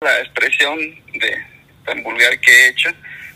La 0.01 0.19
expresión 0.19 0.77
tan 1.85 2.03
vulgar 2.03 2.37
que 2.41 2.51
he 2.51 2.69
hecho 2.71 2.89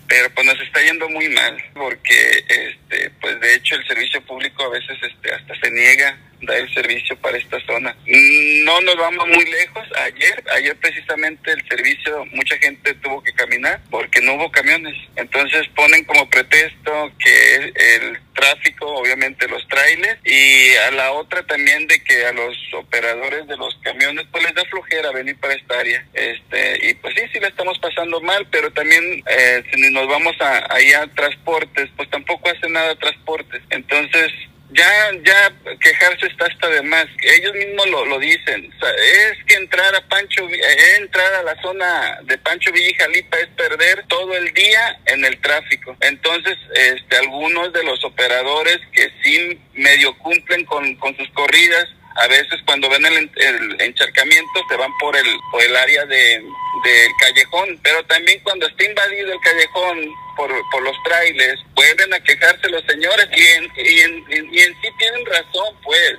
pero 0.07 0.29
pues 0.33 0.45
nos 0.45 0.59
está 0.61 0.81
yendo 0.81 1.09
muy 1.09 1.27
mal 1.29 1.57
porque 1.73 2.43
este 2.47 3.09
pues 3.21 3.39
de 3.39 3.55
hecho 3.55 3.75
el 3.75 3.87
servicio 3.87 4.21
público 4.21 4.63
a 4.63 4.69
veces 4.69 4.97
este 5.01 5.33
hasta 5.33 5.55
se 5.59 5.71
niega 5.71 6.17
dar 6.41 6.57
el 6.57 6.73
servicio 6.73 7.15
para 7.17 7.37
esta 7.37 7.59
zona. 7.65 7.95
No 8.05 8.81
nos 8.81 8.95
vamos 8.97 9.27
muy 9.27 9.45
lejos. 9.45 9.83
Ayer, 10.03 10.43
ayer 10.55 10.75
precisamente 10.77 11.51
el 11.51 11.67
servicio, 11.67 12.25
mucha 12.31 12.57
gente 12.57 12.93
tuvo 12.95 13.21
que 13.23 13.33
caminar 13.33 13.81
porque 13.89 14.21
no 14.21 14.33
hubo 14.35 14.51
camiones. 14.51 14.95
Entonces 15.15 15.67
ponen 15.75 16.03
como 16.05 16.29
pretexto 16.29 17.11
que 17.19 17.55
el 17.95 18.19
tráfico, 18.33 18.85
obviamente 18.85 19.47
los 19.47 19.65
trailers, 19.67 20.19
y 20.25 20.75
a 20.75 20.91
la 20.91 21.11
otra 21.13 21.41
también 21.43 21.87
de 21.87 22.03
que 22.03 22.25
a 22.25 22.33
los 22.33 22.55
operadores 22.73 23.47
de 23.47 23.57
los 23.57 23.75
camiones 23.81 24.25
pues 24.31 24.43
les 24.43 24.53
da 24.53 24.63
flojera 24.65 25.11
venir 25.11 25.37
para 25.39 25.53
esta 25.53 25.79
área. 25.79 26.05
Este, 26.13 26.89
y 26.89 26.93
pues 26.95 27.15
sí, 27.15 27.21
sí 27.33 27.39
la 27.39 27.47
estamos 27.47 27.79
pasando 27.79 28.21
mal, 28.21 28.47
pero 28.51 28.71
también 28.71 29.23
eh, 29.27 29.63
si 29.71 29.79
nos 29.91 30.07
vamos 30.07 30.35
a, 30.41 30.73
allá 30.73 31.03
a 31.03 31.07
transportes, 31.07 31.89
pues 31.95 32.09
tampoco 32.09 32.49
hace 32.49 32.69
nada 32.69 32.95
transportes. 32.95 33.61
Entonces, 33.69 34.31
ya, 34.75 35.11
ya 35.23 35.53
quejarse 35.79 36.27
está 36.27 36.45
hasta 36.45 36.69
de 36.69 36.81
más. 36.83 37.05
Ellos 37.21 37.53
mismos 37.53 37.89
lo, 37.89 38.05
lo 38.05 38.19
dicen. 38.19 38.65
es 38.65 39.43
que 39.45 39.55
entrar 39.55 39.95
a 39.95 40.01
Pancho, 40.07 40.47
eh, 40.49 40.95
entrar 40.97 41.33
a 41.33 41.43
la 41.43 41.59
zona 41.61 42.19
de 42.23 42.37
Pancho 42.37 42.71
Villa 42.71 42.89
y 42.89 42.93
Jalipa 42.93 43.37
es 43.37 43.47
perder 43.47 44.05
todo 44.07 44.35
el 44.35 44.53
día 44.53 44.99
en 45.05 45.23
el 45.23 45.39
tráfico. 45.39 45.95
Entonces, 46.01 46.57
este, 46.73 47.17
algunos 47.17 47.71
de 47.73 47.83
los 47.83 48.03
operadores 48.03 48.79
que 48.91 49.09
sí 49.23 49.59
medio 49.73 50.17
cumplen 50.17 50.65
con, 50.65 50.95
con 50.95 51.15
sus 51.15 51.29
corridas, 51.31 51.87
a 52.15 52.27
veces 52.27 52.61
cuando 52.65 52.89
ven 52.89 53.05
el, 53.05 53.31
el, 53.35 53.81
encharcamiento 53.81 54.63
se 54.69 54.77
van 54.77 54.91
por 54.99 55.15
el, 55.15 55.27
por 55.51 55.61
el 55.61 55.75
área 55.75 56.05
de, 56.05 56.43
del 56.83 57.11
callejón, 57.19 57.79
pero 57.83 58.03
también 58.05 58.39
cuando 58.43 58.67
está 58.67 58.85
invadido 58.85 59.33
el 59.33 59.39
callejón 59.41 60.13
por, 60.37 60.51
por 60.71 60.81
los 60.81 60.95
trailers, 61.03 61.61
pueden 61.75 62.13
a 62.13 62.19
quejarse 62.21 62.69
los 62.69 62.83
señores 62.85 63.27
y 63.35 63.41
en, 63.41 63.71
y, 63.77 63.99
en, 63.99 64.53
y 64.53 64.59
en 64.59 64.81
sí 64.81 64.87
tienen 64.97 65.25
razón, 65.25 65.75
pues, 65.83 66.15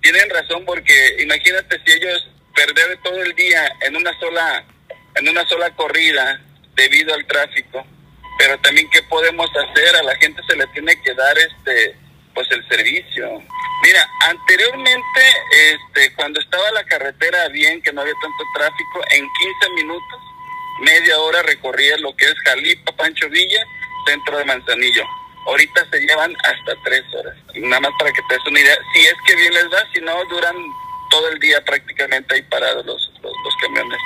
tienen 0.00 0.30
razón 0.30 0.64
porque 0.64 1.16
imagínate 1.20 1.78
si 1.84 1.92
ellos 1.92 2.30
perder 2.54 2.98
todo 3.02 3.22
el 3.22 3.34
día 3.34 3.70
en 3.82 3.96
una 3.96 4.18
sola, 4.18 4.64
en 5.14 5.28
una 5.28 5.46
sola 5.46 5.70
corrida 5.76 6.40
debido 6.74 7.12
al 7.12 7.26
tráfico, 7.26 7.86
pero 8.38 8.58
también 8.60 8.88
qué 8.90 9.02
podemos 9.02 9.50
hacer, 9.50 9.96
a 9.96 10.02
la 10.04 10.16
gente 10.16 10.40
se 10.48 10.56
le 10.56 10.66
tiene 10.68 11.00
que 11.02 11.12
dar 11.14 11.36
este 11.38 12.03
pues 12.34 12.50
el 12.50 12.66
servicio. 12.68 13.42
Mira, 13.82 14.08
anteriormente, 14.28 15.20
este, 15.52 16.14
cuando 16.14 16.40
estaba 16.40 16.70
la 16.72 16.84
carretera 16.84 17.48
bien, 17.48 17.82
que 17.82 17.92
no 17.92 18.00
había 18.00 18.14
tanto 18.20 18.44
tráfico, 18.54 19.02
en 19.10 19.28
15 19.32 19.70
minutos, 19.76 20.20
media 20.80 21.18
hora 21.20 21.42
recorría 21.42 21.96
lo 21.98 22.14
que 22.16 22.26
es 22.26 22.34
Jalipa, 22.44 22.92
Pancho 22.96 23.28
Villa, 23.28 23.64
centro 24.06 24.38
de 24.38 24.44
Manzanillo. 24.44 25.04
Ahorita 25.46 25.86
se 25.90 26.00
llevan 26.00 26.34
hasta 26.42 26.74
tres 26.84 27.02
horas. 27.14 27.36
Nada 27.54 27.80
más 27.80 27.92
para 27.98 28.12
que 28.12 28.22
te 28.28 28.34
des 28.34 28.46
una 28.46 28.60
idea. 28.60 28.76
Si 28.94 29.00
es 29.06 29.14
que 29.26 29.36
bien 29.36 29.52
les 29.52 29.70
da, 29.70 29.86
si 29.92 30.00
no, 30.00 30.24
duran 30.30 30.56
todo 31.10 31.28
el 31.28 31.38
día 31.38 31.62
prácticamente 31.64 32.34
ahí 32.34 32.42
parados 32.42 32.84
los, 32.86 33.12
los, 33.22 33.32
los 33.44 33.56
camiones. 33.60 33.98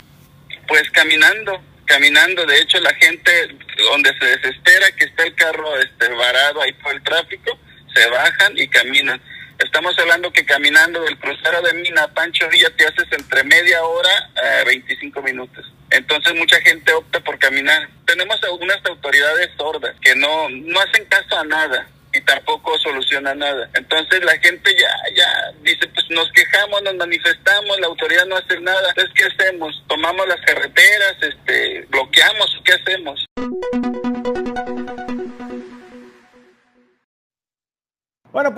Pues 0.66 0.90
caminando, 0.90 1.62
caminando. 1.86 2.44
De 2.44 2.60
hecho, 2.60 2.80
la 2.80 2.92
gente 2.94 3.56
donde 3.90 4.12
se 4.18 4.24
desespera 4.24 4.90
que 4.92 5.04
está 5.04 5.22
el 5.22 5.34
carro 5.36 5.78
este, 5.78 6.08
varado 6.08 6.60
ahí 6.60 6.72
por 6.72 6.92
el 6.92 7.02
tráfico, 7.02 7.58
se 7.94 8.08
bajan 8.08 8.56
y 8.56 8.68
caminan. 8.68 9.20
Estamos 9.58 9.98
hablando 9.98 10.32
que 10.32 10.46
caminando 10.46 11.00
del 11.02 11.18
crucero 11.18 11.60
de 11.62 11.74
Mina 11.74 12.04
a 12.04 12.08
Pancho 12.08 12.48
Villa 12.48 12.70
te 12.76 12.86
haces 12.86 13.06
entre 13.10 13.42
media 13.42 13.82
hora 13.82 14.30
a 14.60 14.64
25 14.64 15.20
minutos. 15.22 15.72
Entonces 15.90 16.34
mucha 16.34 16.60
gente 16.60 16.92
opta 16.92 17.18
por 17.20 17.38
caminar. 17.38 17.88
Tenemos 18.06 18.42
algunas 18.44 18.78
autoridades 18.86 19.50
sordas 19.56 19.96
que 20.00 20.14
no, 20.14 20.48
no 20.48 20.80
hacen 20.80 21.04
caso 21.06 21.38
a 21.38 21.44
nada 21.44 21.88
y 22.12 22.20
tampoco 22.22 22.78
soluciona 22.78 23.34
nada. 23.34 23.68
Entonces 23.74 24.22
la 24.24 24.38
gente 24.38 24.74
ya, 24.78 24.92
ya 25.16 25.52
dice, 25.62 25.86
pues 25.88 26.08
nos 26.10 26.30
quejamos, 26.32 26.82
nos 26.82 26.94
manifestamos, 26.94 27.80
la 27.80 27.86
autoridad 27.86 28.26
no 28.26 28.36
hace 28.36 28.60
nada. 28.60 28.88
Entonces, 28.90 29.14
¿qué 29.14 29.24
hacemos? 29.24 29.82
Tomamos 29.88 30.26
las 30.28 30.40
carreteras, 30.42 31.16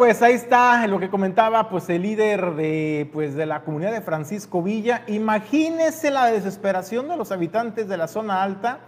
pues 0.00 0.22
ahí 0.22 0.32
está 0.32 0.86
lo 0.86 0.98
que 0.98 1.10
comentaba 1.10 1.68
pues 1.68 1.90
el 1.90 2.00
líder 2.00 2.54
de, 2.54 3.10
pues, 3.12 3.34
de 3.34 3.44
la 3.44 3.64
comunidad 3.64 3.92
de 3.92 4.00
Francisco 4.00 4.62
Villa. 4.62 5.02
Imagínese 5.08 6.10
la 6.10 6.24
desesperación 6.24 7.06
de 7.06 7.18
los 7.18 7.32
habitantes 7.32 7.86
de 7.86 7.98
la 7.98 8.08
zona 8.08 8.42
alta, 8.42 8.78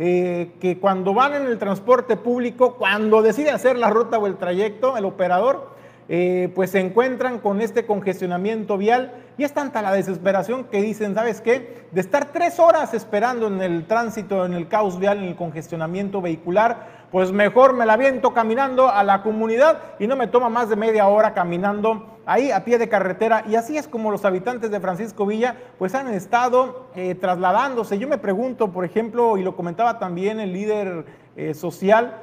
eh, 0.00 0.56
que 0.58 0.80
cuando 0.80 1.14
van 1.14 1.34
en 1.34 1.46
el 1.46 1.56
transporte 1.58 2.16
público, 2.16 2.74
cuando 2.74 3.22
decide 3.22 3.52
hacer 3.52 3.78
la 3.78 3.90
ruta 3.90 4.18
o 4.18 4.26
el 4.26 4.38
trayecto, 4.38 4.96
el 4.96 5.04
operador, 5.04 5.70
eh, 6.08 6.52
pues 6.54 6.70
se 6.70 6.78
encuentran 6.78 7.40
con 7.40 7.60
este 7.60 7.84
congestionamiento 7.84 8.78
vial 8.78 9.12
y 9.38 9.42
es 9.42 9.52
tanta 9.52 9.82
la 9.82 9.92
desesperación 9.92 10.64
que 10.64 10.80
dicen, 10.80 11.16
¿sabes 11.16 11.40
qué? 11.40 11.88
De 11.90 12.00
estar 12.00 12.26
tres 12.26 12.60
horas 12.60 12.94
esperando 12.94 13.48
en 13.48 13.60
el 13.60 13.86
tránsito, 13.86 14.46
en 14.46 14.52
el 14.52 14.68
caos 14.68 15.00
vial, 15.00 15.18
en 15.18 15.24
el 15.24 15.34
congestionamiento 15.34 16.22
vehicular, 16.22 17.06
pues 17.10 17.32
mejor 17.32 17.74
me 17.74 17.86
la 17.86 17.96
viento 17.96 18.32
caminando 18.32 18.88
a 18.88 19.02
la 19.02 19.22
comunidad 19.22 19.80
y 19.98 20.06
no 20.06 20.14
me 20.14 20.28
toma 20.28 20.48
más 20.48 20.68
de 20.68 20.76
media 20.76 21.08
hora 21.08 21.34
caminando 21.34 22.18
ahí 22.24 22.52
a 22.52 22.64
pie 22.64 22.78
de 22.78 22.88
carretera. 22.88 23.42
Y 23.48 23.56
así 23.56 23.76
es 23.76 23.88
como 23.88 24.12
los 24.12 24.24
habitantes 24.24 24.70
de 24.70 24.78
Francisco 24.78 25.26
Villa 25.26 25.56
pues 25.76 25.96
han 25.96 26.06
estado 26.14 26.86
eh, 26.94 27.16
trasladándose. 27.16 27.98
Yo 27.98 28.06
me 28.06 28.18
pregunto, 28.18 28.70
por 28.70 28.84
ejemplo, 28.84 29.36
y 29.38 29.42
lo 29.42 29.56
comentaba 29.56 29.98
también 29.98 30.38
el 30.38 30.52
líder 30.52 31.04
eh, 31.36 31.52
social, 31.52 32.22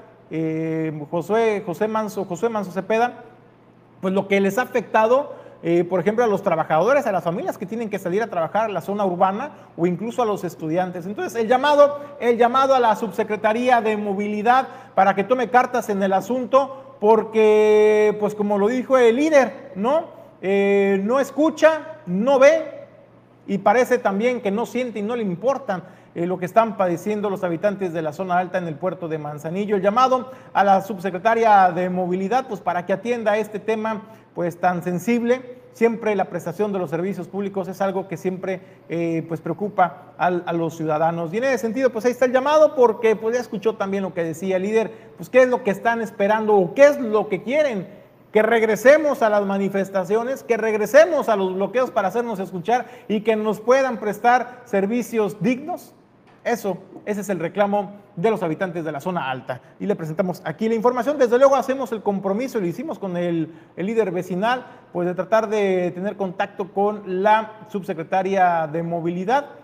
José, 1.12 1.62
José, 1.64 1.88
Manso, 1.88 2.26
José 2.26 2.50
Manso 2.50 2.72
Cepeda, 2.72 3.24
pues 4.04 4.14
lo 4.14 4.28
que 4.28 4.40
les 4.40 4.60
ha 4.60 4.64
afectado 4.64 5.42
eh, 5.66 5.86
por 5.86 6.02
ejemplo, 6.02 6.26
a 6.26 6.28
los 6.28 6.44
trabajadores, 6.44 7.08
a 7.08 7.14
las 7.14 7.24
familias 7.24 7.58
que 7.58 7.66
tienen 7.66 7.90
que 7.90 7.98
salir 7.98 8.22
a 8.22 8.28
trabajar 8.28 8.68
en 8.68 8.74
la 8.74 8.82
zona 8.82 9.06
urbana 9.06 9.52
o 9.78 9.88
incluso 9.88 10.22
a 10.22 10.26
los 10.26 10.44
estudiantes. 10.44 11.06
Entonces, 11.06 11.42
el 11.42 11.48
llamado, 11.48 12.02
el 12.20 12.38
llamado 12.38 12.76
a 12.76 12.82
la 12.82 12.98
subsecretaría 12.98 13.80
de 13.80 13.96
movilidad 13.96 14.68
para 14.94 15.16
que 15.16 15.24
tome 15.24 15.50
cartas 15.50 15.88
en 15.88 16.04
el 16.04 16.12
asunto, 16.12 16.98
porque, 17.00 18.14
pues 18.20 18.36
como 18.36 18.58
lo 18.58 18.68
dijo 18.68 18.98
el 18.98 19.16
líder, 19.16 19.72
¿no? 19.76 20.08
Eh, 20.42 21.00
no 21.02 21.22
escucha, 21.22 22.00
no 22.08 22.40
ve 22.40 22.84
y 23.48 23.60
parece 23.60 24.00
también 24.00 24.42
que 24.42 24.52
no 24.52 24.66
siente 24.66 25.00
y 25.00 25.02
no 25.02 25.16
le 25.16 25.24
importan 25.24 25.84
eh, 26.16 26.28
lo 26.28 26.38
que 26.38 26.46
están 26.46 26.78
padeciendo 26.78 27.30
los 27.30 27.44
habitantes 27.44 27.94
de 27.94 28.02
la 28.02 28.14
zona 28.14 28.38
alta 28.38 28.58
en 28.58 28.68
el 28.68 28.76
puerto 28.76 29.08
de 29.08 29.18
Manzanillo. 29.18 29.76
El 29.76 29.82
llamado 29.82 30.32
a 30.54 30.64
la 30.64 30.82
subsecretaria 30.82 31.72
de 31.72 31.90
movilidad, 31.90 32.48
pues 32.48 32.62
para 32.62 32.86
que 32.86 32.94
atienda 32.94 33.38
este 33.38 33.60
tema 33.60 34.04
pues 34.36 34.60
tan 34.60 34.84
sensible. 34.84 35.62
Siempre 35.74 36.16
la 36.16 36.26
prestación 36.26 36.72
de 36.72 36.78
los 36.78 36.92
servicios 36.92 37.28
públicos 37.28 37.68
es 37.68 37.82
algo 37.82 38.08
que 38.08 38.16
siempre 38.16 38.62
eh, 38.90 39.26
pues 39.28 39.42
preocupa 39.42 40.14
a 40.18 40.54
los 40.54 40.78
ciudadanos. 40.78 41.34
Y 41.34 41.38
en 41.38 41.46
ese 41.46 41.58
sentido, 41.58 41.90
pues 41.90 42.06
ahí 42.06 42.12
está 42.12 42.26
el 42.26 42.32
llamado, 42.32 42.76
porque 42.76 43.16
pues 43.16 43.36
ya 43.36 43.42
escuchó 43.42 43.76
también 43.76 44.04
lo 44.04 44.14
que 44.14 44.24
decía 44.24 44.58
el 44.58 44.64
líder, 44.64 44.92
pues 45.18 45.30
qué 45.30 45.42
es 45.42 45.50
lo 45.50 45.64
que 45.64 45.72
están 45.72 46.02
esperando 46.02 46.56
o 46.56 46.76
qué 46.76 46.86
es 46.86 47.00
lo 47.00 47.28
que 47.28 47.42
quieren 47.42 48.04
que 48.34 48.42
regresemos 48.42 49.22
a 49.22 49.30
las 49.30 49.46
manifestaciones, 49.46 50.42
que 50.42 50.58
regresemos 50.58 51.30
a 51.30 51.36
los 51.36 51.54
bloqueos 51.54 51.92
para 51.92 52.08
hacernos 52.08 52.40
escuchar 52.40 52.88
y 53.08 53.22
que 53.22 53.36
nos 53.36 53.62
puedan 53.62 54.00
prestar 54.00 54.64
servicios 54.66 55.38
dignos. 55.40 55.94
Eso, 56.44 56.78
ese 57.06 57.22
es 57.22 57.30
el 57.30 57.40
reclamo 57.40 57.94
de 58.16 58.30
los 58.30 58.44
habitantes 58.44 58.84
de 58.84 58.92
la 58.92 59.00
zona 59.00 59.30
alta. 59.30 59.62
Y 59.80 59.86
le 59.86 59.96
presentamos 59.96 60.42
aquí 60.46 60.68
la 60.68 60.76
información. 60.76 61.18
Desde 61.18 61.38
luego 61.38 61.56
hacemos 61.56 61.92
el 61.92 62.02
compromiso, 62.02 62.60
lo 62.60 62.66
hicimos 62.66 63.00
con 63.00 63.16
el, 63.16 63.54
el 63.78 63.86
líder 63.86 64.12
vecinal, 64.12 64.66
pues 64.92 65.08
de 65.08 65.16
tratar 65.16 65.48
de 65.48 65.92
tener 65.92 66.18
contacto 66.18 66.72
con 66.74 67.24
la 67.24 67.68
subsecretaria 67.70 68.68
de 68.68 68.84
movilidad 68.84 69.64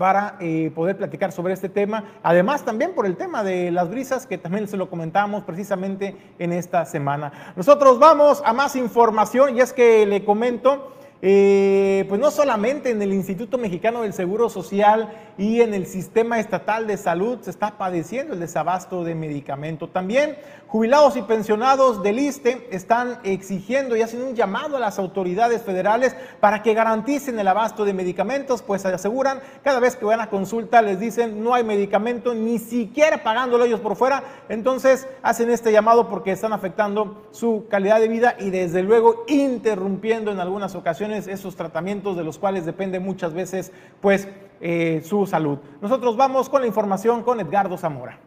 para 0.00 0.36
eh, 0.40 0.72
poder 0.74 0.96
platicar 0.96 1.30
sobre 1.30 1.52
este 1.52 1.68
tema. 1.68 2.04
Además, 2.22 2.64
también 2.64 2.94
por 2.94 3.04
el 3.04 3.18
tema 3.18 3.44
de 3.44 3.70
las 3.70 3.90
brisas, 3.90 4.26
que 4.26 4.38
también 4.38 4.66
se 4.66 4.78
lo 4.78 4.88
comentamos 4.88 5.44
precisamente 5.44 6.16
en 6.38 6.54
esta 6.54 6.86
semana. 6.86 7.52
Nosotros 7.54 7.98
vamos 7.98 8.42
a 8.46 8.54
más 8.54 8.76
información 8.76 9.58
y 9.58 9.60
es 9.60 9.74
que 9.74 10.06
le 10.06 10.24
comento 10.24 10.94
eh, 11.22 12.06
pues 12.08 12.18
no 12.18 12.30
solamente 12.30 12.90
en 12.90 13.02
el 13.02 13.12
Instituto 13.12 13.58
Mexicano 13.58 14.02
del 14.02 14.14
Seguro 14.14 14.48
Social 14.48 15.12
y 15.36 15.60
en 15.60 15.74
el 15.74 15.86
Sistema 15.86 16.40
Estatal 16.40 16.86
de 16.86 16.96
Salud 16.96 17.38
se 17.42 17.50
está 17.50 17.76
padeciendo 17.76 18.34
el 18.34 18.40
desabasto 18.40 19.04
de 19.04 19.14
medicamento. 19.14 19.88
También 19.88 20.38
jubilados 20.66 21.16
y 21.16 21.22
pensionados 21.22 22.02
del 22.02 22.20
ISTE 22.20 22.68
están 22.70 23.18
exigiendo 23.24 23.96
y 23.96 24.02
hacen 24.02 24.22
un 24.22 24.34
llamado 24.34 24.76
a 24.76 24.80
las 24.80 24.98
autoridades 24.98 25.62
federales 25.62 26.16
para 26.40 26.62
que 26.62 26.74
garanticen 26.74 27.38
el 27.38 27.48
abasto 27.48 27.84
de 27.84 27.92
medicamentos, 27.92 28.62
pues 28.62 28.86
aseguran 28.86 29.40
cada 29.62 29.80
vez 29.80 29.96
que 29.96 30.04
van 30.04 30.20
a 30.20 30.30
consulta 30.30 30.80
les 30.80 31.00
dicen 31.00 31.42
no 31.42 31.54
hay 31.54 31.64
medicamento, 31.64 32.34
ni 32.34 32.58
siquiera 32.58 33.22
pagándolo 33.22 33.64
ellos 33.64 33.80
por 33.80 33.96
fuera. 33.96 34.22
Entonces 34.48 35.06
hacen 35.22 35.50
este 35.50 35.72
llamado 35.72 36.08
porque 36.08 36.32
están 36.32 36.52
afectando 36.52 37.28
su 37.30 37.66
calidad 37.68 38.00
de 38.00 38.08
vida 38.08 38.36
y 38.38 38.50
desde 38.50 38.82
luego 38.82 39.24
interrumpiendo 39.28 40.30
en 40.30 40.40
algunas 40.40 40.74
ocasiones 40.74 41.09
esos 41.12 41.56
tratamientos 41.56 42.16
de 42.16 42.24
los 42.24 42.38
cuales 42.38 42.66
depende 42.66 43.00
muchas 43.00 43.32
veces 43.34 43.72
pues 44.00 44.28
eh, 44.60 45.02
su 45.04 45.26
salud. 45.26 45.58
Nosotros 45.80 46.16
vamos 46.16 46.48
con 46.48 46.60
la 46.60 46.66
información 46.66 47.22
con 47.22 47.40
Edgardo 47.40 47.76
Zamora. 47.76 48.18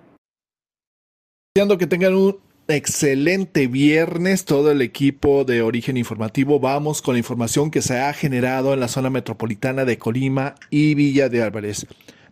Deseando 1.54 1.78
que 1.78 1.88
tengan 1.88 2.16
un 2.16 2.40
excelente 2.68 3.68
viernes, 3.68 4.46
todo 4.46 4.72
el 4.72 4.82
equipo 4.82 5.44
de 5.44 5.62
Origen 5.62 5.98
Informativo. 5.98 6.60
Vamos 6.60 7.02
con 7.02 7.16
la 7.16 7.20
información 7.20 7.72
que 7.72 7.82
se 7.82 8.00
ha 8.00 8.14
generado 8.14 8.74
en 8.74 8.80
la 8.80 8.88
zona 8.88 9.10
metropolitana 9.10 9.86
de 9.86 9.98
Colima 9.98 10.56
y 10.70 10.96
Villa 10.96 11.30
de 11.30 11.44
Álvarez. 11.44 11.86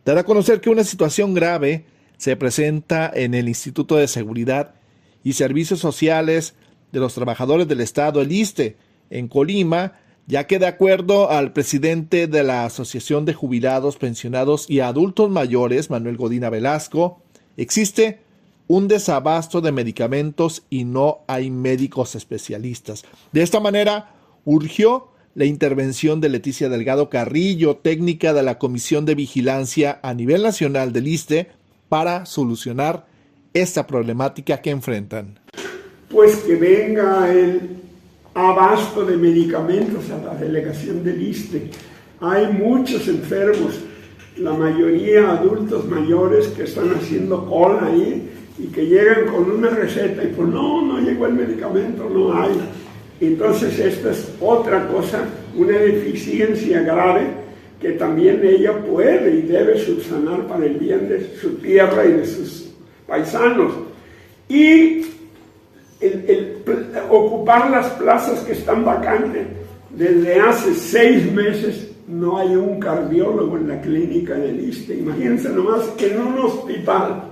Dar 0.06 0.18
a 0.18 0.24
conocer 0.24 0.62
que 0.62 0.70
una 0.70 0.84
situación 0.84 1.34
grave 1.34 1.86
se 2.18 2.36
presenta 2.36 3.12
en 3.14 3.34
el 3.34 3.48
Instituto 3.48 3.98
de 3.98 4.08
Seguridad 4.08 4.76
y 5.24 5.34
Servicios 5.34 5.80
Sociales 5.80 6.56
de 6.92 7.00
los 7.00 7.14
Trabajadores 7.14 7.68
del 7.68 7.82
Estado, 7.82 8.22
el 8.22 8.32
ISTE, 8.32 8.78
en 9.10 9.28
Colima, 9.28 10.00
ya 10.28 10.48
que 10.48 10.60
de 10.60 10.68
acuerdo 10.68 11.30
al 11.30 11.54
presidente 11.54 12.28
de 12.28 12.44
la 12.44 12.66
Asociación 12.66 13.26
de 13.26 13.34
Jubilados, 13.34 13.98
Pensionados 13.98 14.70
y 14.70 14.80
Adultos 14.80 15.30
Mayores, 15.30 15.90
Manuel 15.90 16.18
Godina 16.18 16.50
Velasco, 16.50 17.22
existe 17.58 18.20
un 18.68 18.88
desabasto 18.88 19.60
de 19.60 19.72
medicamentos 19.72 20.64
y 20.70 20.86
no 20.86 21.20
hay 21.28 21.52
médicos 21.52 22.16
especialistas. 22.16 23.04
De 23.34 23.42
esta 23.42 23.60
manera, 23.60 24.14
urgió 24.46 25.10
la 25.36 25.46
intervención 25.46 26.22
de 26.22 26.30
Leticia 26.30 26.70
Delgado 26.70 27.10
Carrillo, 27.10 27.78
técnica 27.78 28.34
de 28.34 28.44
la 28.44 28.58
Comisión 28.58 29.06
de 29.06 29.16
Vigilancia 29.16 30.00
a 30.04 30.14
nivel 30.14 30.44
nacional 30.44 30.94
del 30.94 31.08
ISTE, 31.08 31.50
para 31.90 32.26
solucionar 32.26 33.06
esta 33.54 33.86
problemática 33.86 34.62
que 34.62 34.70
enfrentan. 34.70 35.40
Pues 36.10 36.38
que 36.38 36.56
venga 36.56 37.30
el 37.30 37.82
abasto 38.34 39.06
de 39.06 39.18
medicamentos 39.18 40.10
a 40.10 40.24
la 40.24 40.36
delegación 40.36 41.04
del 41.04 41.22
ISTE. 41.22 41.70
Hay 42.20 42.48
muchos 42.54 43.08
enfermos, 43.08 43.80
la 44.38 44.54
mayoría 44.54 45.32
adultos 45.32 45.86
mayores 45.88 46.48
que 46.50 46.64
están 46.64 46.92
haciendo 46.92 47.46
cola 47.46 47.88
ahí 47.88 48.30
y 48.58 48.68
que 48.68 48.86
llegan 48.86 49.26
con 49.26 49.52
una 49.52 49.70
receta 49.70 50.24
y 50.24 50.28
pues 50.28 50.48
no, 50.48 50.86
no 50.86 51.00
llegó 51.00 51.26
el 51.26 51.34
medicamento, 51.34 52.10
no 52.10 52.40
hay. 52.40 52.52
Entonces 53.20 53.78
esta 53.80 54.12
es 54.12 54.32
otra 54.40 54.88
cosa, 54.88 55.26
una 55.56 55.78
deficiencia 55.78 56.82
grave 56.82 57.42
que 57.82 57.92
también 57.92 58.42
ella 58.44 58.78
puede 58.84 59.36
y 59.36 59.42
debe 59.42 59.80
subsanar 59.80 60.48
para 60.48 60.66
el 60.66 60.76
bien 60.76 61.10
de 61.10 61.36
su 61.42 61.56
tierra 61.56 62.06
y 62.06 62.12
de 62.14 62.26
sus 62.26 62.70
paisanos. 63.08 63.74
Y 64.48 65.02
el, 66.02 66.64
ocupar 67.10 67.70
las 67.70 67.88
plazas 67.92 68.40
que 68.42 68.54
están 68.54 68.84
vacantes. 68.84 69.48
Desde 69.90 70.40
hace 70.40 70.74
seis 70.74 71.32
meses 71.32 71.90
no 72.08 72.38
hay 72.38 72.56
un 72.56 72.80
cardiólogo 72.80 73.58
en 73.58 73.68
la 73.68 73.82
clínica 73.82 74.36
del 74.36 74.60
ISTE. 74.60 74.96
Imagínense 74.96 75.50
nomás 75.50 75.88
que 75.98 76.12
en 76.12 76.22
un 76.22 76.40
hospital 76.40 77.24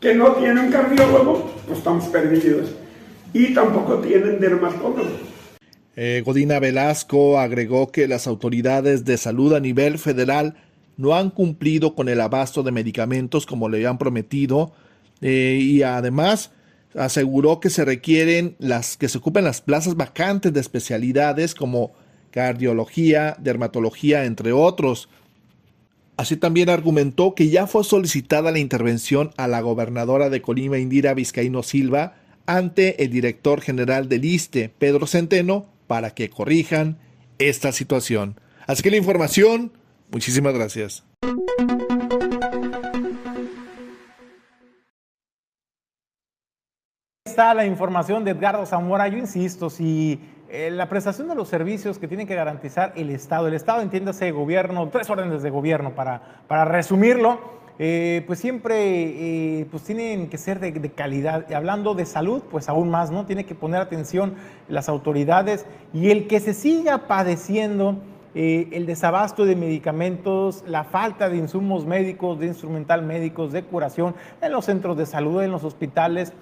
que 0.00 0.14
no 0.14 0.32
tiene 0.32 0.60
un 0.60 0.70
cardiólogo, 0.70 1.50
pues 1.66 1.78
estamos 1.78 2.04
perdidos. 2.06 2.70
Y 3.32 3.54
tampoco 3.54 3.98
tienen 3.98 4.40
dermatólogo. 4.40 5.32
Eh, 5.94 6.22
Godina 6.24 6.58
Velasco 6.58 7.38
agregó 7.38 7.92
que 7.92 8.08
las 8.08 8.26
autoridades 8.26 9.04
de 9.04 9.16
salud 9.18 9.52
a 9.54 9.60
nivel 9.60 9.98
federal 9.98 10.54
no 10.96 11.14
han 11.14 11.30
cumplido 11.30 11.94
con 11.94 12.08
el 12.08 12.20
abasto 12.20 12.62
de 12.62 12.72
medicamentos 12.72 13.46
como 13.46 13.68
le 13.68 13.78
habían 13.78 13.98
prometido 13.98 14.72
eh, 15.20 15.58
y 15.60 15.82
además 15.82 16.50
aseguró 16.94 17.60
que 17.60 17.70
se 17.70 17.84
requieren 17.84 18.56
las 18.58 18.96
que 18.96 19.08
se 19.08 19.18
ocupen 19.18 19.44
las 19.44 19.60
plazas 19.60 19.96
vacantes 19.96 20.52
de 20.52 20.60
especialidades 20.60 21.54
como 21.54 21.92
cardiología, 22.30 23.36
dermatología, 23.38 24.24
entre 24.24 24.52
otros. 24.52 25.08
Así 26.16 26.36
también 26.36 26.68
argumentó 26.68 27.34
que 27.34 27.48
ya 27.48 27.66
fue 27.66 27.84
solicitada 27.84 28.50
la 28.50 28.58
intervención 28.58 29.30
a 29.36 29.48
la 29.48 29.60
gobernadora 29.60 30.30
de 30.30 30.42
Colima, 30.42 30.78
Indira 30.78 31.14
Vizcaíno 31.14 31.62
Silva, 31.62 32.16
ante 32.46 33.02
el 33.04 33.10
director 33.10 33.60
general 33.60 34.08
del 34.08 34.24
ISTE, 34.24 34.68
Pedro 34.68 35.06
Centeno, 35.06 35.66
para 35.86 36.14
que 36.14 36.28
corrijan 36.28 36.98
esta 37.38 37.72
situación. 37.72 38.40
Así 38.66 38.82
que 38.82 38.90
la 38.90 38.96
información, 38.96 39.72
muchísimas 40.10 40.54
gracias. 40.54 41.04
Está 47.32 47.54
la 47.54 47.64
información 47.64 48.24
de 48.24 48.32
Edgardo 48.32 48.66
Zamora. 48.66 49.08
Yo 49.08 49.16
insisto, 49.16 49.70
si 49.70 50.20
eh, 50.50 50.70
la 50.70 50.90
prestación 50.90 51.28
de 51.28 51.34
los 51.34 51.48
servicios 51.48 51.98
que 51.98 52.06
tiene 52.06 52.26
que 52.26 52.34
garantizar 52.34 52.92
el 52.94 53.08
Estado, 53.08 53.48
el 53.48 53.54
Estado 53.54 53.80
entiéndase 53.80 54.32
gobierno, 54.32 54.86
tres 54.90 55.08
órdenes 55.08 55.42
de 55.42 55.48
gobierno 55.48 55.94
para, 55.94 56.42
para 56.46 56.66
resumirlo, 56.66 57.40
eh, 57.78 58.22
pues 58.26 58.38
siempre 58.38 58.74
eh, 58.76 59.66
pues 59.70 59.82
tienen 59.82 60.28
que 60.28 60.36
ser 60.36 60.60
de, 60.60 60.90
calidad. 60.90 61.46
Y 61.48 61.54
hablando 61.54 61.94
de 61.94 62.04
salud, 62.04 62.42
pues 62.50 62.68
aún 62.68 62.90
más, 62.90 63.10
¿no? 63.10 63.24
Tiene 63.24 63.46
que 63.46 63.54
poner 63.54 63.80
atención 63.80 64.34
las 64.68 64.90
autoridades 64.90 65.64
y 65.94 66.10
el 66.10 66.26
que 66.26 66.38
se 66.38 66.52
siga 66.52 67.08
padeciendo 67.08 67.96
el 68.34 68.86
desabasto 68.86 69.44
de 69.44 69.56
medicamentos, 69.56 70.64
la 70.66 70.84
falta 70.84 71.28
de 71.28 71.36
insumos 71.36 71.84
médicos, 71.84 72.38
de 72.38 72.46
instrumental 72.46 73.02
médicos, 73.02 73.52
de 73.52 73.62
curación 73.62 74.14
en 74.40 74.52
los 74.52 74.64
centros 74.64 74.96
de 74.96 75.04
salud, 75.04 75.42
en 75.42 75.50
los 75.50 75.64
hospitales, 75.64 76.32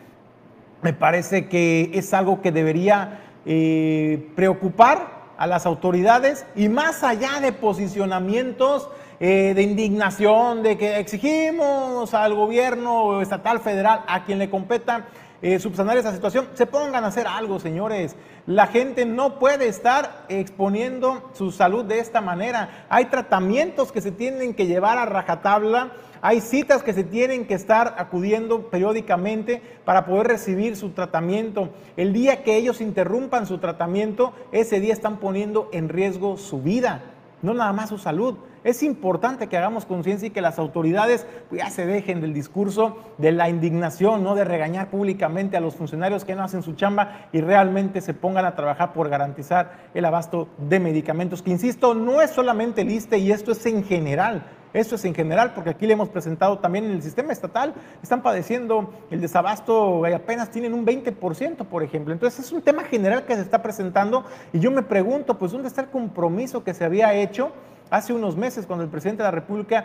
me 0.83 0.93
parece 0.93 1.49
que 1.49 1.91
es 1.95 2.13
algo 2.15 2.41
que 2.41 2.53
debería 2.53 3.21
eh, 3.47 4.31
preocupar 4.35 5.21
a 5.37 5.47
las 5.47 5.67
autoridades 5.67 6.47
y 6.55 6.69
más 6.69 7.03
allá 7.03 7.41
de 7.41 7.53
posicionamientos 7.53 8.89
eh, 9.21 9.53
de 9.55 9.63
indignación, 9.63 10.63
de 10.63 10.79
que 10.79 10.99
exigimos 10.99 12.15
al 12.15 12.35
gobierno 12.35 13.21
estatal, 13.21 13.61
federal, 13.61 14.03
a 14.07 14.25
quien 14.25 14.39
le 14.39 14.51
competa 14.51 15.07
eh, 15.43 15.59
subsanar 15.59 15.97
esa 15.97 16.13
situación, 16.13 16.49
se 16.53 16.67
pongan 16.67 17.05
a 17.05 17.09
hacer 17.09 17.27
algo, 17.27 17.59
señores. 17.59 18.17
La 18.47 18.67
gente 18.67 19.07
no 19.07 19.39
puede 19.39 19.69
estar 19.69 20.27
exponiendo 20.29 21.31
su 21.33 21.51
salud 21.51 21.85
de 21.87 21.99
esta 21.99 22.21
manera. 22.21 22.87
Hay 22.91 23.07
tratamientos 23.07 23.93
que 23.93 24.03
se 24.03 24.13
tienen 24.13 24.53
que 24.53 24.67
llevar 24.67 24.99
a 24.99 25.07
rajatabla 25.07 25.93
hay 26.23 26.41
citas 26.41 26.83
que 26.83 26.93
se 26.93 27.05
tienen 27.05 27.47
que 27.47 27.55
estar 27.55 27.95
acudiendo 27.99 28.71
periódicamente 28.71 29.63
para 29.85 30.05
poder 30.05 30.27
recibir 30.27 30.77
su 30.77 30.91
tratamiento. 30.91 31.71
El 31.97 32.13
día 32.13 32.43
que 32.43 32.57
ellos 32.57 32.81
interrumpan 32.81 33.47
su 33.47 33.59
tratamiento, 33.59 34.33
ese 34.53 34.81
día 34.81 34.93
están 34.93 35.19
poniendo 35.19 35.69
en 35.73 35.89
riesgo 35.89 36.37
su 36.37 36.61
vida, 36.61 37.03
no 37.43 37.55
nada 37.55 37.73
más 37.73 37.89
su 37.89 37.99
salud. 37.99 38.37
Es 38.63 38.83
importante 38.83 39.47
que 39.47 39.57
hagamos 39.57 39.87
conciencia 39.87 40.29
y 40.29 40.33
que 40.33 40.43
las 40.43 40.59
autoridades 40.59 41.27
pues, 41.49 41.63
ya 41.63 41.71
se 41.71 41.87
dejen 41.87 42.21
del 42.21 42.35
discurso 42.35 42.99
de 43.17 43.33
la 43.33 43.49
indignación, 43.49 44.23
no 44.23 44.35
de 44.35 44.45
regañar 44.45 44.91
públicamente 44.91 45.57
a 45.57 45.61
los 45.61 45.77
funcionarios 45.77 46.27
que 46.27 46.35
no 46.35 46.43
hacen 46.43 46.63
su 46.63 46.75
chamba 46.75 47.29
y 47.33 47.41
realmente 47.41 48.03
se 48.03 48.13
pongan 48.13 48.45
a 48.45 48.55
trabajar 48.55 48.93
por 48.93 49.09
garantizar 49.09 49.89
el 49.95 50.05
abasto 50.05 50.49
de 50.59 50.79
medicamentos, 50.79 51.41
que 51.41 51.51
insisto, 51.51 51.95
no 51.95 52.21
es 52.21 52.33
solamente 52.33 52.83
el 52.83 52.91
y 52.91 53.33
esto 53.33 53.53
es 53.53 53.65
en 53.65 53.83
general. 53.83 54.45
Esto 54.73 54.95
es 54.95 55.05
en 55.05 55.15
general, 55.15 55.53
porque 55.55 55.71
aquí 55.71 55.87
le 55.87 55.95
hemos 55.95 56.09
presentado 56.09 56.59
también 56.61 56.85
en 56.85 56.93
el 56.93 57.03
sistema 57.03 57.33
estatal, 57.33 57.75
están 58.03 58.23
padeciendo 58.23 58.93
el 59.11 59.21
desabasto 59.21 60.03
y 60.09 60.13
apenas 60.13 60.51
tienen 60.51 60.75
un 60.75 60.87
20%, 60.87 61.65
por 61.67 61.83
ejemplo. 61.83 62.13
Entonces 62.13 62.47
es 62.47 62.53
un 62.53 62.63
tema 62.63 62.85
general 62.85 63.25
que 63.25 63.35
se 63.35 63.41
está 63.41 63.63
presentando 63.63 64.25
y 64.53 64.61
yo 64.61 64.71
me 64.71 64.83
pregunto, 64.83 65.39
pues, 65.39 65.53
¿dónde 65.53 65.69
está 65.69 65.81
el 65.81 65.89
compromiso 65.89 66.63
que 66.63 66.75
se 66.75 66.85
había 66.85 67.15
hecho? 67.15 67.53
hace 67.91 68.13
unos 68.13 68.37
meses 68.37 68.67
cuando 68.67 68.85
el 68.85 68.89
presidente 68.89 69.25
de 69.25 69.27
la 69.27 69.33
República, 69.33 69.85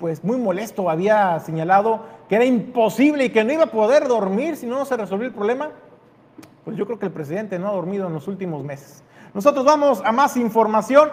pues 0.00 0.24
muy 0.24 0.36
molesto, 0.36 0.90
había 0.90 1.38
señalado 1.38 2.02
que 2.28 2.34
era 2.34 2.44
imposible 2.44 3.26
y 3.26 3.30
que 3.30 3.44
no 3.44 3.52
iba 3.52 3.62
a 3.62 3.70
poder 3.70 4.08
dormir 4.08 4.56
si 4.56 4.66
no 4.66 4.84
se 4.84 4.96
resolvía 4.96 5.28
el 5.28 5.32
problema, 5.32 5.70
pues 6.64 6.76
yo 6.76 6.86
creo 6.86 6.98
que 6.98 7.06
el 7.06 7.12
presidente 7.12 7.56
no 7.56 7.68
ha 7.68 7.72
dormido 7.72 8.08
en 8.08 8.14
los 8.14 8.26
últimos 8.26 8.64
meses. 8.64 9.04
Nosotros 9.32 9.64
vamos 9.64 10.02
a 10.04 10.10
más 10.10 10.36
información. 10.36 11.10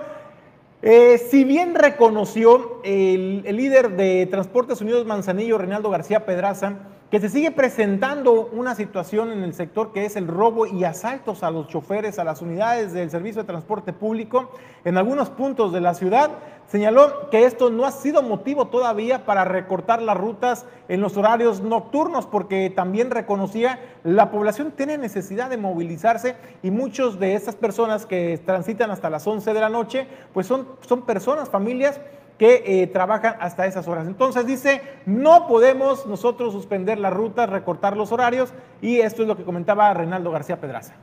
Eh, 0.82 1.18
si 1.18 1.44
bien 1.44 1.74
reconoció 1.74 2.82
el, 2.84 3.44
el, 3.46 3.56
líder 3.56 3.96
de 3.96 4.28
Transportes 4.28 4.82
Unidos 4.82 5.06
Manzanillo, 5.06 5.58
Reinaldo 5.58 5.90
García 5.90 6.26
Pedraza, 6.26 6.78
que 7.12 7.20
se 7.20 7.30
sigue 7.30 7.52
presentando 7.52 8.50
una 8.52 8.74
situación 8.74 9.32
en 9.32 9.44
el 9.44 9.54
sector 9.54 9.94
que 9.94 10.06
es 10.06 10.16
el 10.16 10.28
robo 10.28 10.66
y 10.66 10.86
asaltos 10.86 11.44
a 11.44 11.52
los 11.52 11.68
choferes, 11.68 12.18
a 12.18 12.24
las 12.24 12.42
unidades 12.42 12.94
del 12.94 13.12
servicio 13.12 13.44
de 13.44 13.48
transporte 13.48 13.94
público 13.94 14.52
en 14.86 14.98
algunos 14.98 15.30
puntos 15.30 15.72
de 15.72 15.82
la 15.82 15.94
ciudad. 15.94 16.32
Señaló 16.68 17.30
que 17.30 17.46
esto 17.46 17.70
no 17.70 17.86
ha 17.86 17.92
sido 17.92 18.24
motivo 18.24 18.70
todavía 18.70 19.24
para 19.24 19.46
recortar 19.46 20.02
las 20.02 20.18
rutas 20.18 20.66
en 20.88 21.00
los 21.00 21.16
horarios 21.16 21.62
nocturnos, 21.62 22.26
porque 22.26 22.72
también 22.72 23.12
reconocía 23.12 23.80
la 24.04 24.32
población 24.32 24.72
tiene 24.72 24.98
necesidad 24.98 25.52
de 25.52 25.58
movilizarse 25.58 26.36
y 26.64 26.72
muchos 26.72 27.20
de 27.20 27.36
estas 27.36 27.56
personas 27.56 28.08
que 28.08 28.40
transitan 28.44 28.90
hasta 28.90 29.12
las 29.12 29.28
11 29.28 29.54
de 29.54 29.60
la 29.60 29.70
noche, 29.70 30.08
pues 30.34 30.48
son, 30.48 30.68
son 30.82 31.04
personas, 31.04 31.50
familias 31.50 32.02
que 32.38 32.64
eh, 32.66 32.88
trabajan 32.88 33.38
hasta 33.40 33.66
esas 33.66 33.88
horas. 33.88 34.08
Entonces 34.08 34.46
dice, 34.46 34.82
no 35.06 35.48
podemos 35.48 36.06
nosotros 36.06 36.54
suspender 36.54 36.98
las 37.00 37.14
rutas, 37.14 37.50
recortar 37.50 37.96
los 37.96 38.12
horarios 38.12 38.54
y 38.82 39.00
esto 39.00 39.22
es 39.22 39.28
lo 39.28 39.38
que 39.38 39.44
comentaba 39.44 39.94
Reinaldo 39.94 40.32
García 40.32 40.60
Pedraza. 40.60 40.96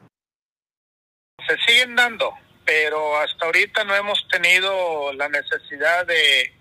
Se 1.46 1.56
siguen 1.66 1.96
dando, 1.96 2.32
pero 2.64 3.16
hasta 3.18 3.46
ahorita 3.46 3.84
no 3.84 3.94
hemos 3.94 4.26
tenido 4.28 5.12
la 5.14 5.28
necesidad 5.28 6.06
de 6.06 6.52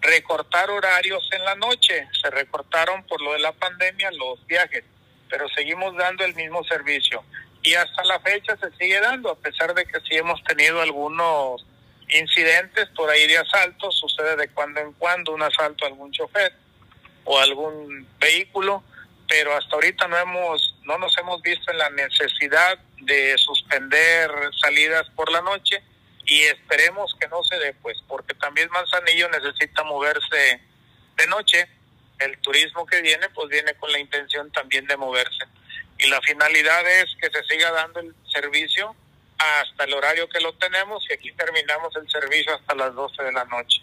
recortar 0.00 0.70
horarios 0.70 1.28
en 1.32 1.44
la 1.44 1.54
noche. 1.54 2.08
Se 2.20 2.30
recortaron 2.30 3.04
por 3.04 3.20
lo 3.22 3.32
de 3.32 3.38
la 3.38 3.52
pandemia 3.52 4.10
los 4.12 4.44
viajes, 4.46 4.84
pero 5.28 5.48
seguimos 5.48 5.96
dando 5.96 6.24
el 6.24 6.34
mismo 6.34 6.62
servicio. 6.64 7.22
Y 7.62 7.74
hasta 7.74 8.04
la 8.04 8.18
fecha 8.20 8.56
se 8.56 8.70
sigue 8.78 9.00
dando, 9.00 9.30
a 9.30 9.36
pesar 9.36 9.74
de 9.74 9.84
que 9.84 10.00
sí 10.00 10.16
hemos 10.16 10.42
tenido 10.44 10.80
algunos 10.80 11.64
incidentes 12.12 12.88
por 12.96 13.10
ahí 13.10 13.26
de 13.26 13.38
asalto, 13.38 13.90
sucede 13.92 14.36
de 14.36 14.48
cuando 14.48 14.80
en 14.80 14.92
cuando 14.94 15.32
un 15.32 15.42
asalto 15.42 15.84
a 15.84 15.88
algún 15.88 16.12
chofer 16.12 16.52
o 17.24 17.38
algún 17.38 18.06
vehículo, 18.18 18.82
pero 19.28 19.56
hasta 19.56 19.74
ahorita 19.74 20.08
no 20.08 20.18
hemos 20.18 20.76
no 20.84 20.98
nos 20.98 21.16
hemos 21.18 21.40
visto 21.42 21.70
en 21.70 21.78
la 21.78 21.90
necesidad 21.90 22.78
de 23.02 23.36
suspender 23.38 24.30
salidas 24.60 25.08
por 25.10 25.30
la 25.30 25.40
noche 25.40 25.82
y 26.26 26.42
esperemos 26.42 27.14
que 27.20 27.28
no 27.28 27.42
se 27.44 27.58
dé 27.58 27.74
pues 27.74 27.98
porque 28.08 28.34
también 28.34 28.68
Manzanillo 28.70 29.28
necesita 29.28 29.82
moverse 29.84 30.60
de 31.16 31.26
noche. 31.28 31.68
El 32.18 32.36
turismo 32.38 32.86
que 32.86 33.00
viene 33.02 33.28
pues 33.30 33.48
viene 33.48 33.74
con 33.74 33.90
la 33.92 33.98
intención 33.98 34.50
también 34.52 34.86
de 34.86 34.96
moverse. 34.96 35.44
Y 35.98 36.08
la 36.08 36.20
finalidad 36.22 36.86
es 37.00 37.14
que 37.20 37.30
se 37.30 37.44
siga 37.44 37.70
dando 37.72 38.00
el 38.00 38.14
servicio 38.32 38.94
hasta 39.40 39.84
el 39.84 39.94
horario 39.94 40.28
que 40.28 40.40
lo 40.40 40.52
tenemos 40.54 41.04
y 41.08 41.14
aquí 41.14 41.32
terminamos 41.32 41.94
el 41.96 42.08
servicio 42.08 42.54
hasta 42.54 42.74
las 42.74 42.94
12 42.94 43.22
de 43.22 43.32
la 43.32 43.44
noche. 43.44 43.82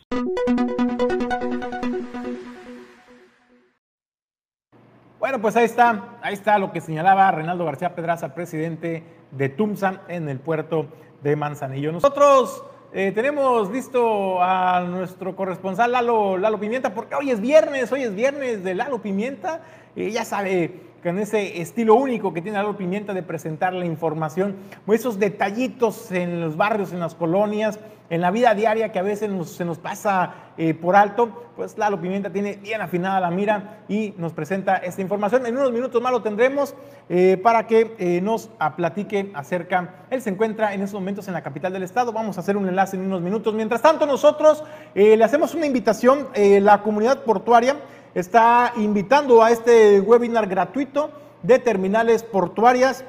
Bueno, 5.20 5.42
pues 5.42 5.56
ahí 5.56 5.66
está, 5.66 6.20
ahí 6.22 6.36
está 6.36 6.60
lo 6.60 6.72
que 6.72 6.80
señalaba 6.80 7.32
Reinaldo 7.32 7.66
García 7.66 7.96
Pedraza, 7.96 8.36
presidente 8.36 9.04
de 9.32 9.50
TUMSA 9.50 10.04
en 10.08 10.30
el 10.30 10.40
puerto 10.40 10.88
de 11.24 11.36
Manzanillo. 11.36 11.92
Nosotros 11.92 12.64
eh, 12.94 13.12
tenemos 13.14 13.72
listo 13.72 14.42
a 14.42 14.82
nuestro 14.82 15.36
corresponsal 15.36 15.92
Lalo, 15.92 16.38
Lalo 16.38 16.60
Pimienta, 16.60 16.94
porque 16.94 17.16
hoy 17.16 17.32
es 17.32 17.42
viernes, 17.42 17.92
hoy 17.92 18.04
es 18.04 18.14
viernes 18.14 18.64
de 18.64 18.76
Lalo 18.76 19.02
Pimienta. 19.02 19.62
y 19.96 20.12
ya 20.12 20.24
sabe, 20.24 20.88
con 21.08 21.20
ese 21.20 21.62
estilo 21.62 21.96
único 21.96 22.34
que 22.34 22.42
tiene 22.42 22.58
Lalo 22.58 22.76
Pimienta 22.76 23.14
de 23.14 23.24
presentar 23.24 23.72
la 23.72 23.86
información, 23.86 24.58
esos 24.92 25.18
detallitos 25.18 26.12
en 26.12 26.42
los 26.42 26.58
barrios, 26.58 26.92
en 26.92 27.00
las 27.00 27.16
colonias, 27.16 27.80
en 28.10 28.20
la 28.20 28.30
vida 28.30 28.54
diaria 28.54 28.92
que 28.92 29.00
a 29.00 29.04
veces 29.04 29.32
se 29.50 29.64
nos 29.64 29.78
pasa 29.78 30.34
eh, 30.58 30.74
por 30.74 30.98
alto, 30.98 31.46
pues 31.56 31.78
Lalo 31.78 32.02
Pimienta 32.02 32.30
tiene 32.30 32.58
bien 32.58 32.82
afinada 32.82 33.22
la 33.22 33.32
mira 33.32 33.84
y 33.88 34.16
nos 34.18 34.34
presenta 34.34 34.76
esta 34.76 35.02
información. 35.02 35.46
En 35.46 35.56
unos 35.56 35.72
minutos 35.72 36.02
más 36.02 36.12
lo 36.12 36.22
tendremos 36.22 36.76
eh, 37.08 37.40
para 37.42 37.68
que 37.68 37.96
eh, 38.00 38.20
nos 38.22 38.50
platique 38.76 39.32
acerca. 39.34 40.06
Él 40.10 40.22
se 40.22 40.30
encuentra 40.30 40.74
en 40.74 40.82
estos 40.82 41.00
momentos 41.00 41.30
en 41.30 41.36
la 41.36 41.42
capital 41.42 41.72
del 41.72 41.84
estado. 41.84 42.12
Vamos 42.12 42.36
a 42.36 42.42
hacer 42.42 42.58
un 42.58 42.68
enlace 42.68 42.98
en 42.98 43.04
unos 43.04 43.22
minutos. 43.22 43.54
Mientras 43.54 43.82
tanto, 43.82 44.06
nosotros 44.06 44.62
le 44.94 45.24
hacemos 45.24 45.56
una 45.56 45.66
invitación. 45.66 46.28
la 46.36 46.82
comunidad 46.82 47.24
portuaria 47.24 47.78
está 48.20 48.74
invitando 48.78 49.44
a 49.44 49.52
este 49.52 50.00
webinar 50.00 50.48
gratuito 50.48 51.12
de 51.44 51.60
terminales 51.60 52.24
portuarias 52.24 53.06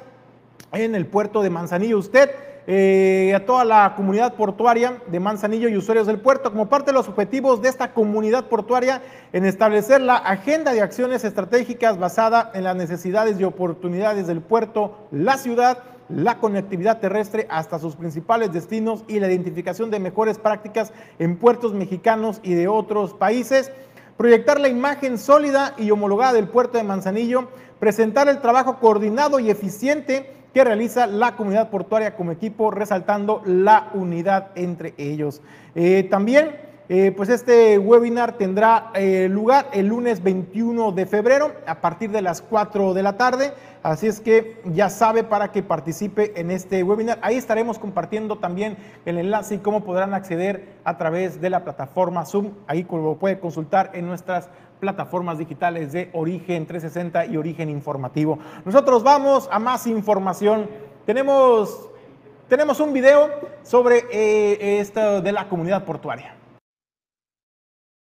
en 0.73 0.95
el 0.95 1.07
puerto 1.07 1.43
de 1.43 1.49
Manzanillo. 1.49 1.97
Usted 1.97 2.31
eh, 2.67 3.33
a 3.35 3.47
toda 3.47 3.65
la 3.65 3.95
comunidad 3.97 4.35
portuaria 4.35 5.01
de 5.07 5.19
Manzanillo 5.19 5.71
y 5.71 5.79
usuarios 5.79 6.07
del 6.07 6.21
puerto 6.21 6.51
como 6.51 6.69
parte 6.69 6.91
de 6.91 6.93
los 6.93 7.09
objetivos 7.09 7.63
de 7.63 7.71
esta 7.71 7.95
comunidad 7.95 8.49
portuaria 8.49 9.01
en 9.33 9.47
establecer 9.47 10.03
la 10.03 10.17
agenda 10.17 10.75
de 10.75 10.83
acciones 10.83 11.25
estratégicas 11.25 11.99
basada 11.99 12.51
en 12.53 12.65
las 12.65 12.77
necesidades 12.77 13.41
y 13.41 13.45
oportunidades 13.45 14.27
del 14.27 14.43
puerto, 14.43 15.09
la 15.11 15.39
ciudad, 15.39 15.79
la 16.11 16.37
conectividad 16.37 17.01
terrestre 17.01 17.47
hasta 17.49 17.79
sus 17.79 17.97
principales 17.97 18.53
destinos 18.53 19.05
y 19.09 19.21
la 19.21 19.29
identificación 19.29 19.91
de 19.91 20.01
mejores 20.01 20.39
prácticas 20.39 20.93
en 21.19 21.39
puertos 21.39 21.73
mexicanos 21.73 22.41
y 22.43 22.53
de 22.53 22.69
otros 22.69 23.15
países 23.15 23.73
proyectar 24.19 24.61
la 24.61 24.69
imagen 24.69 25.17
sólida 25.17 25.75
y 25.79 25.91
homologada 25.93 26.35
del 26.35 26.49
puerto 26.49 26.77
de 26.77 26.85
Manzanillo, 26.85 27.49
presentar 27.79 28.29
el 28.29 28.41
trabajo 28.41 28.81
coordinado 28.81 29.39
y 29.39 29.49
eficiente 29.49 30.35
que 30.53 30.65
realiza 30.65 31.07
la 31.07 31.37
comunidad 31.37 31.71
portuaria 31.71 32.17
como 32.17 32.33
equipo, 32.33 32.73
resaltando 32.73 33.43
la 33.47 33.91
unidad 33.95 34.49
entre 34.57 34.93
ellos. 34.99 35.41
Eh, 35.77 36.09
también, 36.11 36.68
eh, 36.91 37.13
pues 37.15 37.29
este 37.29 37.79
webinar 37.79 38.39
tendrá 38.39 38.91
eh, 38.95 39.29
lugar 39.31 39.69
el 39.75 39.89
lunes 39.89 40.23
21 40.23 40.93
de 40.93 41.05
febrero 41.05 41.53
a 41.67 41.83
partir 41.83 42.11
de 42.11 42.23
las 42.23 42.41
4 42.41 42.95
de 42.95 43.03
la 43.03 43.19
tarde. 43.19 43.53
Así 43.83 44.07
es 44.07 44.21
que 44.21 44.61
ya 44.65 44.89
sabe 44.89 45.23
para 45.23 45.53
que 45.53 45.63
participe 45.63 46.33
en 46.41 46.51
este 46.51 46.83
webinar. 46.83 47.19
Ahí 47.21 47.37
estaremos 47.37 47.79
compartiendo 47.79 48.39
también 48.39 48.79
el 49.05 49.19
enlace 49.19 49.57
y 49.57 49.59
cómo 49.59 49.85
podrán 49.85 50.15
acceder 50.15 50.77
a 50.85 50.97
través 50.97 51.43
de 51.43 51.51
la 51.51 51.63
plataforma 51.63 52.25
Zoom. 52.25 52.53
Ahí 52.67 52.87
lo 52.91 53.19
puede 53.19 53.39
consultar 53.39 53.91
en 53.93 54.07
nuestras 54.07 54.49
plataformas 54.81 55.37
digitales 55.37 55.93
de 55.93 56.09
Origen 56.15 56.67
360 56.67 57.27
y 57.27 57.37
Origen 57.37 57.69
Informativo. 57.69 58.39
Nosotros 58.65 59.03
vamos 59.03 59.47
a 59.53 59.59
más 59.59 59.87
información. 59.87 60.71
Tenemos, 61.05 61.91
tenemos 62.49 62.81
un 62.81 62.95
video 62.95 63.29
sobre 63.63 64.05
eh, 64.11 64.81
esto 64.81 65.21
de 65.21 65.33
la 65.33 65.49
comunidad 65.49 65.85
portuaria. 65.85 66.38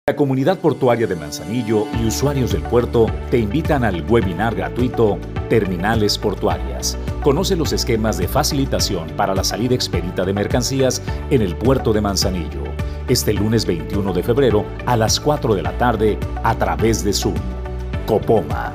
La 0.07 0.15
comunidad 0.15 0.59
portuaria 0.59 1.07
de 1.07 1.15
Manzanillo 1.15 1.87
y 1.99 2.05
usuarios 2.05 2.51
del 2.51 2.61
puerto 2.61 3.07
te 3.31 3.39
invitan 3.39 3.83
al 3.83 4.05
webinar 4.07 4.53
gratuito 4.53 5.17
Terminales 5.49 6.19
Portuarias. 6.19 6.95
Conoce 7.23 7.55
los 7.55 7.73
esquemas 7.73 8.19
de 8.19 8.27
facilitación 8.27 9.09
para 9.17 9.33
la 9.33 9.43
salida 9.43 9.73
expedita 9.73 10.23
de 10.23 10.31
mercancías 10.31 11.01
en 11.31 11.41
el 11.41 11.55
puerto 11.55 11.91
de 11.91 12.01
Manzanillo. 12.01 12.65
Este 13.07 13.33
lunes 13.33 13.65
21 13.65 14.13
de 14.13 14.21
febrero 14.21 14.63
a 14.85 14.95
las 14.95 15.19
4 15.19 15.55
de 15.55 15.63
la 15.63 15.75
tarde 15.79 16.19
a 16.43 16.53
través 16.55 17.03
de 17.03 17.11
Zoom. 17.11 17.33
Copoma. 18.05 18.73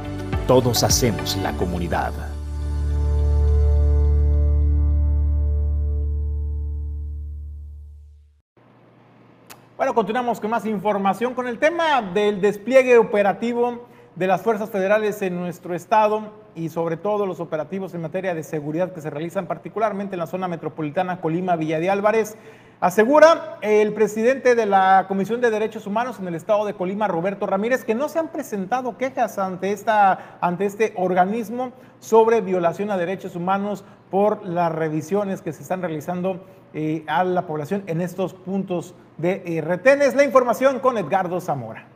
Todos 0.48 0.82
hacemos 0.82 1.36
la 1.44 1.52
comunidad. 1.52 2.29
Continuamos 10.00 10.40
con 10.40 10.48
más 10.48 10.64
información 10.64 11.34
con 11.34 11.46
el 11.46 11.58
tema 11.58 12.00
del 12.00 12.40
despliegue 12.40 12.96
operativo 12.96 13.86
de 14.14 14.26
las 14.26 14.40
fuerzas 14.40 14.70
federales 14.70 15.20
en 15.20 15.38
nuestro 15.38 15.74
estado 15.74 16.32
y 16.54 16.70
sobre 16.70 16.96
todo 16.96 17.26
los 17.26 17.38
operativos 17.38 17.92
en 17.92 18.00
materia 18.00 18.34
de 18.34 18.42
seguridad 18.42 18.94
que 18.94 19.02
se 19.02 19.10
realizan 19.10 19.46
particularmente 19.46 20.14
en 20.14 20.20
la 20.20 20.26
zona 20.26 20.48
metropolitana 20.48 21.20
Colima 21.20 21.54
Villa 21.56 21.78
de 21.80 21.90
Álvarez. 21.90 22.38
Asegura 22.80 23.58
el 23.60 23.92
presidente 23.92 24.54
de 24.54 24.64
la 24.64 25.04
Comisión 25.06 25.42
de 25.42 25.50
Derechos 25.50 25.86
Humanos 25.86 26.18
en 26.18 26.28
el 26.28 26.34
estado 26.34 26.64
de 26.64 26.72
Colima, 26.72 27.06
Roberto 27.06 27.44
Ramírez, 27.46 27.84
que 27.84 27.94
no 27.94 28.08
se 28.08 28.20
han 28.20 28.28
presentado 28.28 28.96
quejas 28.96 29.38
ante, 29.38 29.70
esta, 29.70 30.38
ante 30.40 30.64
este 30.64 30.94
organismo 30.96 31.72
sobre 31.98 32.40
violación 32.40 32.90
a 32.90 32.96
derechos 32.96 33.36
humanos 33.36 33.84
por 34.10 34.46
las 34.46 34.72
revisiones 34.72 35.42
que 35.42 35.52
se 35.52 35.60
están 35.60 35.82
realizando 35.82 36.42
eh, 36.72 37.04
a 37.06 37.22
la 37.24 37.46
población 37.46 37.82
en 37.86 38.00
estos 38.00 38.32
puntos 38.32 38.94
de 39.20 39.42
eh, 39.44 39.60
retenes. 39.60 40.14
La 40.14 40.24
información 40.24 40.80
con 40.80 40.98
Edgardo 40.98 41.40
Zamora. 41.40 41.88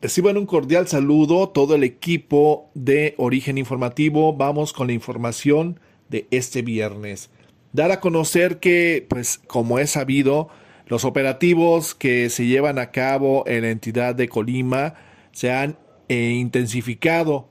Reciban 0.00 0.36
un 0.36 0.46
cordial 0.46 0.88
saludo 0.88 1.50
todo 1.50 1.76
el 1.76 1.84
equipo 1.84 2.70
de 2.74 3.14
Origen 3.18 3.56
Informativo. 3.56 4.32
Vamos 4.32 4.72
con 4.72 4.88
la 4.88 4.92
información 4.92 5.78
de 6.08 6.26
este 6.32 6.62
viernes. 6.62 7.30
Dar 7.72 7.92
a 7.92 8.00
conocer 8.00 8.58
que, 8.58 9.06
pues 9.08 9.38
como 9.46 9.78
es 9.78 9.90
sabido, 9.90 10.48
los 10.86 11.04
operativos 11.04 11.94
que 11.94 12.30
se 12.30 12.46
llevan 12.46 12.78
a 12.78 12.90
cabo 12.90 13.44
en 13.46 13.62
la 13.62 13.70
entidad 13.70 14.14
de 14.14 14.28
Colima 14.28 14.94
se 15.30 15.52
han 15.52 15.78
eh, 16.08 16.30
intensificado 16.30 17.48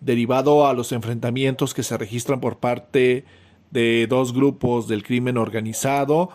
derivado 0.00 0.66
a 0.66 0.74
los 0.74 0.92
enfrentamientos 0.92 1.74
que 1.74 1.82
se 1.82 1.96
registran 1.96 2.40
por 2.40 2.58
parte 2.58 3.24
de 3.70 4.06
dos 4.06 4.32
grupos 4.32 4.86
del 4.86 5.02
crimen 5.02 5.36
organizado 5.36 6.30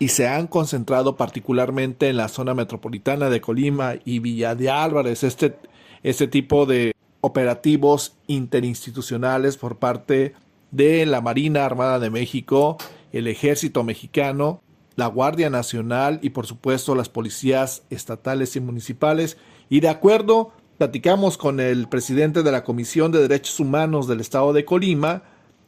y 0.00 0.08
se 0.08 0.26
han 0.26 0.46
concentrado 0.46 1.14
particularmente 1.16 2.08
en 2.08 2.16
la 2.16 2.28
zona 2.28 2.54
metropolitana 2.54 3.28
de 3.28 3.42
Colima 3.42 3.96
y 4.06 4.18
Villa 4.18 4.54
de 4.54 4.70
Álvarez. 4.70 5.22
Este, 5.22 5.56
este 6.02 6.26
tipo 6.26 6.64
de 6.64 6.94
operativos 7.20 8.16
interinstitucionales 8.26 9.58
por 9.58 9.76
parte 9.76 10.34
de 10.70 11.04
la 11.04 11.20
Marina 11.20 11.66
Armada 11.66 11.98
de 11.98 12.08
México, 12.08 12.78
el 13.12 13.26
Ejército 13.26 13.84
Mexicano, 13.84 14.62
la 14.96 15.06
Guardia 15.06 15.50
Nacional 15.50 16.18
y 16.22 16.30
por 16.30 16.46
supuesto 16.46 16.94
las 16.94 17.10
policías 17.10 17.82
estatales 17.90 18.56
y 18.56 18.60
municipales. 18.60 19.36
Y 19.68 19.80
de 19.80 19.90
acuerdo, 19.90 20.52
platicamos 20.78 21.36
con 21.36 21.60
el 21.60 21.88
presidente 21.88 22.42
de 22.42 22.52
la 22.52 22.64
Comisión 22.64 23.12
de 23.12 23.20
Derechos 23.20 23.60
Humanos 23.60 24.08
del 24.08 24.20
Estado 24.22 24.54
de 24.54 24.64
Colima, 24.64 25.24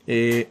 eh, 0.07 0.49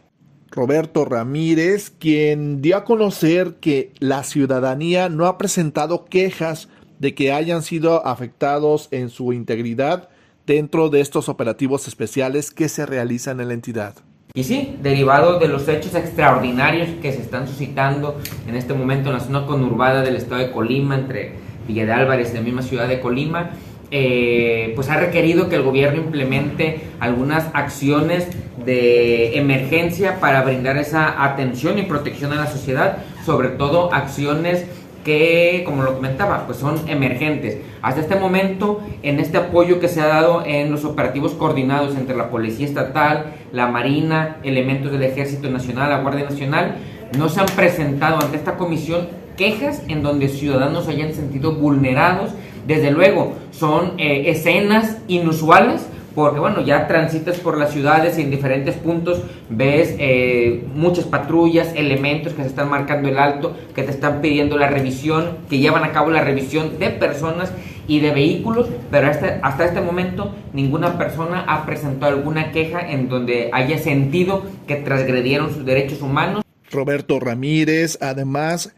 Roberto 0.52 1.06
Ramírez, 1.06 1.92
quien 1.98 2.62
dio 2.62 2.76
a 2.76 2.84
conocer 2.84 3.56
que 3.62 3.94
la 4.00 4.24
ciudadanía 4.24 5.08
no 5.08 5.26
ha 5.26 5.38
presentado 5.38 6.06
quejas 6.06 6.68
de 7.00 7.16
que 7.16 7.32
hayan 7.32 7.64
sido 7.64 8.06
afectados 8.06 8.90
en 8.92 9.10
su 9.10 9.32
integridad 9.32 10.10
dentro 10.46 10.90
de 10.90 11.00
estos 11.00 11.30
operativos 11.30 11.88
especiales 11.88 12.52
que 12.52 12.68
se 12.68 12.86
realizan 12.86 13.40
en 13.40 13.48
la 13.48 13.54
entidad. 13.54 13.96
Y 14.34 14.44
sí, 14.44 14.78
derivado 14.82 15.40
de 15.40 15.48
los 15.48 15.68
hechos 15.68 15.96
extraordinarios 15.96 16.90
que 17.02 17.12
se 17.12 17.22
están 17.22 17.48
suscitando 17.48 18.18
en 18.48 18.56
este 18.56 18.74
momento 18.74 19.10
en 19.10 19.16
la 19.16 19.20
zona 19.22 19.46
conurbada 19.46 20.02
del 20.04 20.16
estado 20.16 20.42
de 20.42 20.52
Colima, 20.52 20.96
entre 20.96 21.36
Villa 21.68 21.86
de 21.86 21.92
Álvarez 21.94 22.32
y 22.32 22.36
la 22.36 22.42
misma 22.42 22.62
ciudad 22.62 22.88
de 22.88 23.00
Colima, 23.00 23.52
eh, 23.92 24.72
pues 24.76 24.90
ha 24.90 24.98
requerido 24.98 25.50
que 25.50 25.56
el 25.56 25.64
gobierno 25.64 26.02
implemente 26.02 26.82
algunas 27.00 27.50
acciones 27.54 28.28
de 28.66 29.38
emergencia 29.38 30.20
para 30.20 30.42
brindar 30.44 30.78
esa 30.78 31.24
atención 31.26 31.78
y 31.78 31.84
protección 31.84 32.32
a 32.32 32.36
la 32.36 32.48
sociedad, 32.48 33.00
sobre 33.26 33.50
todo 33.50 33.94
acciones 33.94 34.66
que, 35.04 35.64
como 35.66 35.84
lo 35.84 35.96
comentaba, 35.96 36.46
pues 36.46 36.58
son 36.60 36.80
emergentes. 36.88 37.58
Hasta 37.82 38.02
este 38.02 38.16
momento, 38.16 38.82
en 39.04 39.20
este 39.20 39.38
apoyo 39.38 39.80
que 39.80 39.88
se 39.88 40.02
ha 40.02 40.08
dado 40.08 40.44
en 40.46 40.72
los 40.72 40.86
operativos 40.86 41.34
coordinados 41.34 41.96
entre 41.96 42.16
la 42.16 42.30
Policía 42.30 42.68
Estatal, 42.68 43.34
la 43.52 43.68
Marina, 43.68 44.38
elementos 44.44 44.92
del 44.92 45.04
Ejército 45.04 45.50
Nacional, 45.50 45.90
la 45.90 46.02
Guardia 46.02 46.26
Nacional, 46.26 46.76
no 47.18 47.30
se 47.30 47.42
han 47.42 47.48
presentado 47.48 48.22
ante 48.22 48.38
esta 48.38 48.58
comisión 48.58 49.08
quejas 49.36 49.82
en 49.88 50.04
donde 50.04 50.30
ciudadanos 50.30 50.88
hayan 50.88 51.14
sentido 51.14 51.54
vulnerados. 51.56 52.32
Desde 52.68 52.92
luego, 52.92 53.36
son 53.52 53.94
eh, 53.98 54.30
escenas 54.30 54.98
inusuales 55.08 55.88
porque 56.16 56.40
bueno, 56.40 56.62
ya 56.62 56.88
transitas 56.88 57.40
por 57.40 57.58
las 57.58 57.72
ciudades 57.72 58.18
y 58.18 58.22
en 58.22 58.32
diferentes 58.32 58.76
puntos 58.76 59.22
ves 59.50 59.96
eh, 59.98 60.66
muchas 60.76 61.06
patrullas, 61.06 61.74
elementos 61.76 62.34
que 62.34 62.42
se 62.42 62.50
están 62.50 62.70
marcando 62.70 63.08
el 63.08 63.18
alto, 63.18 63.56
que 63.74 63.84
te 63.84 63.92
están 63.92 64.22
pidiendo 64.22 64.58
la 64.58 64.68
revisión, 64.68 65.38
que 65.50 65.60
llevan 65.60 65.84
a 65.84 65.92
cabo 65.92 66.12
la 66.12 66.22
revisión 66.22 66.80
de 66.80 66.90
personas 66.90 67.54
y 67.88 68.00
de 68.00 68.12
vehículos, 68.12 68.68
pero 68.90 69.08
hasta, 69.08 69.40
hasta 69.42 69.66
este 69.66 69.82
momento 69.82 70.36
ninguna 70.54 70.98
persona 70.98 71.46
ha 71.48 71.66
presentado 71.66 72.14
alguna 72.14 72.52
queja 72.52 72.92
en 72.92 73.10
donde 73.10 73.50
haya 73.54 73.78
sentido 73.78 74.44
que 74.68 74.76
transgredieron 74.76 75.54
sus 75.54 75.66
derechos 75.66 76.02
humanos. 76.02 76.44
Roberto 76.70 77.20
Ramírez 77.20 77.98
además 78.02 78.74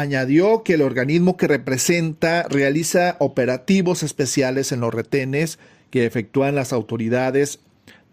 añadió 0.00 0.62
que 0.62 0.74
el 0.74 0.82
organismo 0.82 1.36
que 1.36 1.48
representa 1.48 2.42
realiza 2.50 3.16
operativos 3.18 4.02
especiales 4.02 4.70
en 4.72 4.80
los 4.80 4.92
retenes, 4.92 5.58
que 5.90 6.04
efectúan 6.04 6.54
las 6.54 6.72
autoridades 6.74 7.60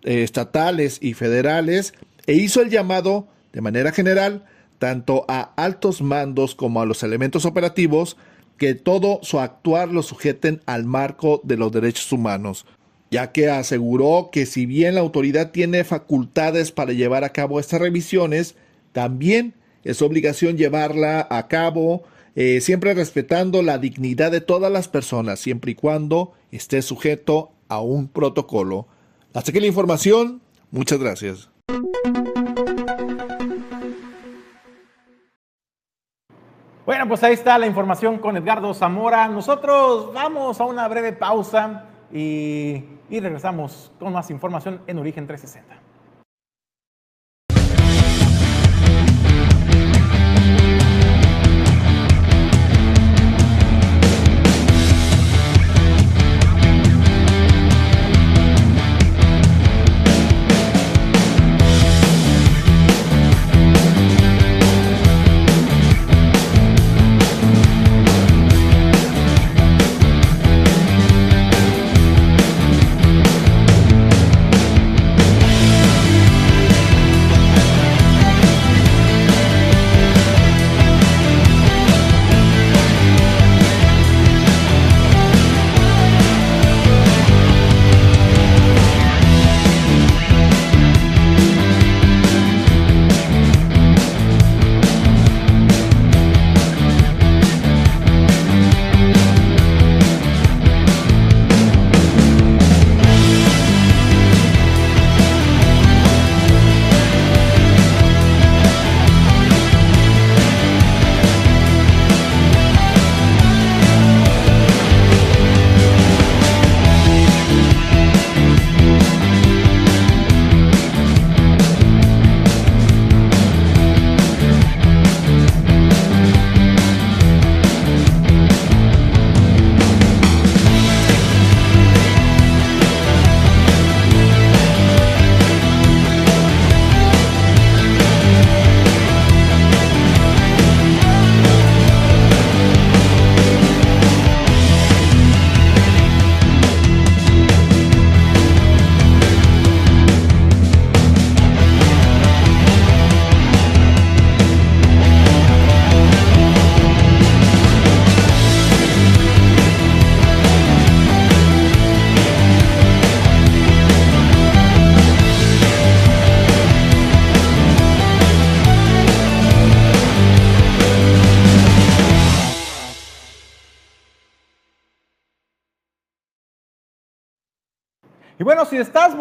eh, 0.03 0.23
estatales 0.23 0.97
y 1.01 1.13
federales 1.13 1.93
e 2.25 2.35
hizo 2.35 2.61
el 2.61 2.69
llamado 2.69 3.27
de 3.51 3.61
manera 3.61 3.91
general 3.91 4.45
tanto 4.79 5.25
a 5.27 5.53
altos 5.57 6.01
mandos 6.01 6.55
como 6.55 6.81
a 6.81 6.85
los 6.85 7.03
elementos 7.03 7.45
operativos 7.45 8.15
que 8.57 8.75
todo 8.75 9.19
su 9.21 9.39
actuar 9.39 9.89
lo 9.89 10.03
sujeten 10.03 10.61
al 10.65 10.85
marco 10.85 11.41
de 11.43 11.57
los 11.57 11.71
derechos 11.71 12.11
humanos, 12.13 12.65
ya 13.11 13.31
que 13.33 13.49
aseguró 13.49 14.29
que 14.31 14.45
si 14.45 14.65
bien 14.65 14.95
la 14.95 15.01
autoridad 15.01 15.51
tiene 15.51 15.83
facultades 15.83 16.71
para 16.71 16.93
llevar 16.93 17.25
a 17.25 17.33
cabo 17.33 17.59
estas 17.59 17.81
revisiones, 17.81 18.55
también 18.93 19.53
es 19.83 20.01
obligación 20.01 20.57
llevarla 20.57 21.27
a 21.29 21.47
cabo 21.47 22.03
eh, 22.35 22.61
siempre 22.61 22.95
respetando 22.95 23.61
la 23.61 23.77
dignidad 23.77 24.31
de 24.31 24.41
todas 24.41 24.71
las 24.71 24.87
personas, 24.87 25.39
siempre 25.39 25.71
y 25.71 25.75
cuando 25.75 26.33
esté 26.51 26.81
sujeto 26.81 27.51
a 27.67 27.79
un 27.79 28.07
protocolo. 28.07 28.87
Hasta 29.33 29.51
aquí 29.51 29.59
la 29.59 29.67
información. 29.67 30.41
Muchas 30.71 30.97
gracias. 30.97 31.49
Bueno, 36.85 37.07
pues 37.07 37.23
ahí 37.23 37.33
está 37.33 37.57
la 37.59 37.67
información 37.67 38.17
con 38.17 38.35
Edgardo 38.35 38.73
Zamora. 38.73 39.27
Nosotros 39.27 40.11
vamos 40.13 40.59
a 40.59 40.65
una 40.65 40.87
breve 40.87 41.13
pausa 41.13 41.85
y, 42.11 42.83
y 43.11 43.19
regresamos 43.19 43.91
con 43.99 44.11
más 44.11 44.31
información 44.31 44.81
en 44.87 44.97
Origen 44.97 45.27
360. 45.27 45.82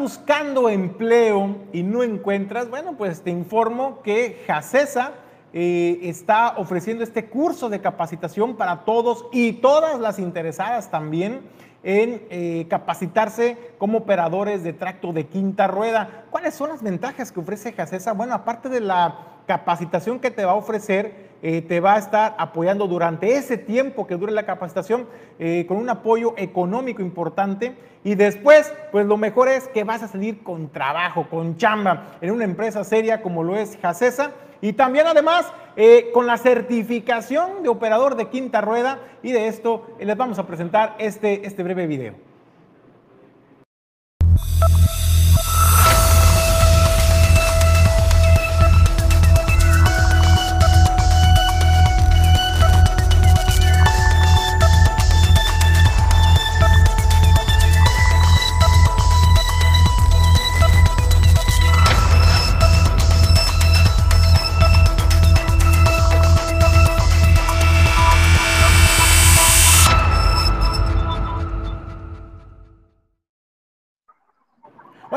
Buscando 0.03 0.69
empleo 0.69 1.59
y 1.73 1.85
no 1.85 2.03
encuentras, 2.03 2.69
bueno, 2.69 2.95
pues 2.99 3.23
te 3.23 3.31
informo 3.31 4.03
que 4.03 4.43
Jacesa 4.49 5.13
eh, 5.53 6.01
está 6.03 6.55
ofreciendo 6.57 7.05
este 7.05 7.27
curso 7.27 7.69
de 7.69 7.81
capacitación 7.81 8.57
para 8.57 8.85
todos 8.85 9.27
y 9.31 9.53
todas 9.53 10.01
las 10.01 10.19
interesadas 10.19 10.91
también 10.91 11.43
en 11.85 12.27
eh, 12.31 12.67
capacitarse 12.69 13.57
como 13.79 13.99
operadores 13.99 14.65
de 14.65 14.73
tracto 14.73 15.13
de 15.13 15.27
quinta 15.27 15.69
rueda. 15.69 16.25
¿Cuáles 16.31 16.55
son 16.55 16.71
las 16.71 16.83
ventajas 16.83 17.31
que 17.31 17.39
ofrece 17.39 17.73
Jacesa? 17.73 18.13
Bueno, 18.13 18.35
aparte 18.35 18.69
de 18.69 18.81
la 18.81 19.32
capacitación 19.47 20.21
que 20.21 20.31
te 20.31 20.45
va 20.45 20.53
a 20.53 20.57
ofrecer, 20.57 21.31
eh, 21.43 21.61
te 21.63 21.81
va 21.81 21.95
a 21.95 21.99
estar 21.99 22.35
apoyando 22.39 22.87
durante 22.87 23.35
ese 23.37 23.59
tiempo 23.59 24.07
que 24.07 24.17
dure 24.17 24.33
la 24.33 24.47
capacitación 24.47 25.07
eh, 25.39 25.65
con 25.67 25.77
un 25.77 25.89
apoyo 25.89 26.35
económico 26.37 27.03
importante. 27.03 27.75
Y 28.05 28.15
después, 28.15 28.73
pues 28.91 29.07
lo 29.07 29.17
mejor 29.17 29.49
es 29.49 29.69
que 29.69 29.85
vas 29.85 30.03
a 30.03 30.09
salir 30.09 30.43
con 30.43 30.69
trabajo, 30.69 31.27
con 31.29 31.57
chamba 31.57 32.17
en 32.21 32.31
una 32.31 32.45
empresa 32.45 32.85
seria 32.85 33.23
como 33.23 33.43
lo 33.43 33.57
es 33.57 33.79
Jacesa. 33.81 34.33
Y 34.61 34.75
también 34.75 35.07
además 35.09 35.53
eh, 35.77 36.11
con 36.15 36.27
la 36.27 36.37
certificación 36.39 37.65
de 37.65 37.69
operador 37.69 38.15
de 38.15 38.29
quinta 38.29 38.61
rueda. 38.61 39.01
Y 39.23 39.33
de 39.33 39.49
esto 39.49 39.87
les 39.99 40.17
vamos 40.17 40.39
a 40.39 40.47
presentar 40.47 40.95
este, 40.99 41.47
este 41.47 41.63
breve 41.63 41.87
video. 41.87 42.32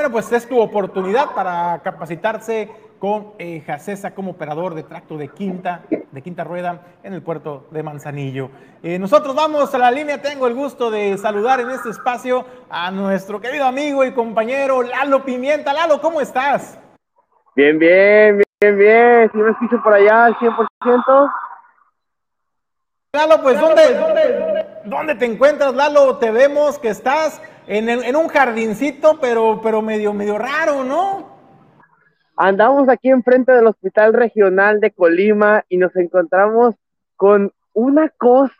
Bueno, 0.05 0.19
pues 0.21 0.31
es 0.33 0.47
tu 0.47 0.59
oportunidad 0.59 1.33
para 1.33 1.81
capacitarse 1.81 2.69
con 2.99 3.33
eh, 3.39 3.63
Jacesa 3.65 4.13
como 4.13 4.33
operador 4.33 4.75
de 4.75 4.83
tracto 4.83 5.17
de 5.17 5.29
quinta, 5.29 5.81
de 5.89 6.21
quinta 6.21 6.43
rueda 6.43 6.79
en 7.01 7.13
el 7.13 7.23
puerto 7.23 7.65
de 7.71 7.81
Manzanillo. 7.81 8.51
Eh, 8.83 8.99
nosotros 8.99 9.33
vamos 9.33 9.73
a 9.73 9.79
la 9.79 9.89
línea, 9.89 10.21
tengo 10.21 10.45
el 10.45 10.53
gusto 10.53 10.91
de 10.91 11.17
saludar 11.17 11.59
en 11.59 11.71
este 11.71 11.89
espacio 11.89 12.45
a 12.69 12.91
nuestro 12.91 13.41
querido 13.41 13.65
amigo 13.65 14.05
y 14.05 14.13
compañero 14.13 14.83
Lalo 14.83 15.25
Pimienta. 15.25 15.73
Lalo, 15.73 15.99
¿cómo 15.99 16.21
estás? 16.21 16.77
Bien, 17.55 17.79
bien, 17.79 18.43
bien, 18.61 18.77
bien. 18.77 19.31
Si 19.31 19.39
me 19.39 19.49
escucho 19.49 19.81
por 19.81 19.91
allá 19.91 20.25
al 20.25 20.35
100%. 20.35 21.31
Lalo, 23.11 23.41
pues 23.41 23.59
¿dónde, 23.59 23.81
¿dónde, 24.85 25.15
te 25.15 25.25
encuentras, 25.25 25.73
Lalo? 25.73 26.17
Te 26.17 26.29
vemos 26.29 26.77
que 26.77 26.89
estás 26.89 27.41
en, 27.67 28.15
un 28.15 28.27
jardincito, 28.27 29.19
pero, 29.19 29.59
pero 29.61 29.81
medio, 29.81 30.13
medio 30.13 30.37
raro, 30.37 30.83
¿no? 30.83 31.35
Andamos 32.37 32.89
aquí 32.89 33.09
enfrente 33.09 33.51
del 33.51 33.67
Hospital 33.67 34.13
Regional 34.13 34.79
de 34.79 34.91
Colima 34.91 35.63
y 35.69 35.77
nos 35.77 35.95
encontramos 35.95 36.75
con 37.15 37.51
una 37.73 38.09
cosa 38.09 38.55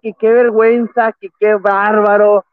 que 0.00 0.14
qué 0.18 0.30
vergüenza, 0.30 1.12
que 1.20 1.28
qué 1.38 1.54
bárbaro, 1.54 2.44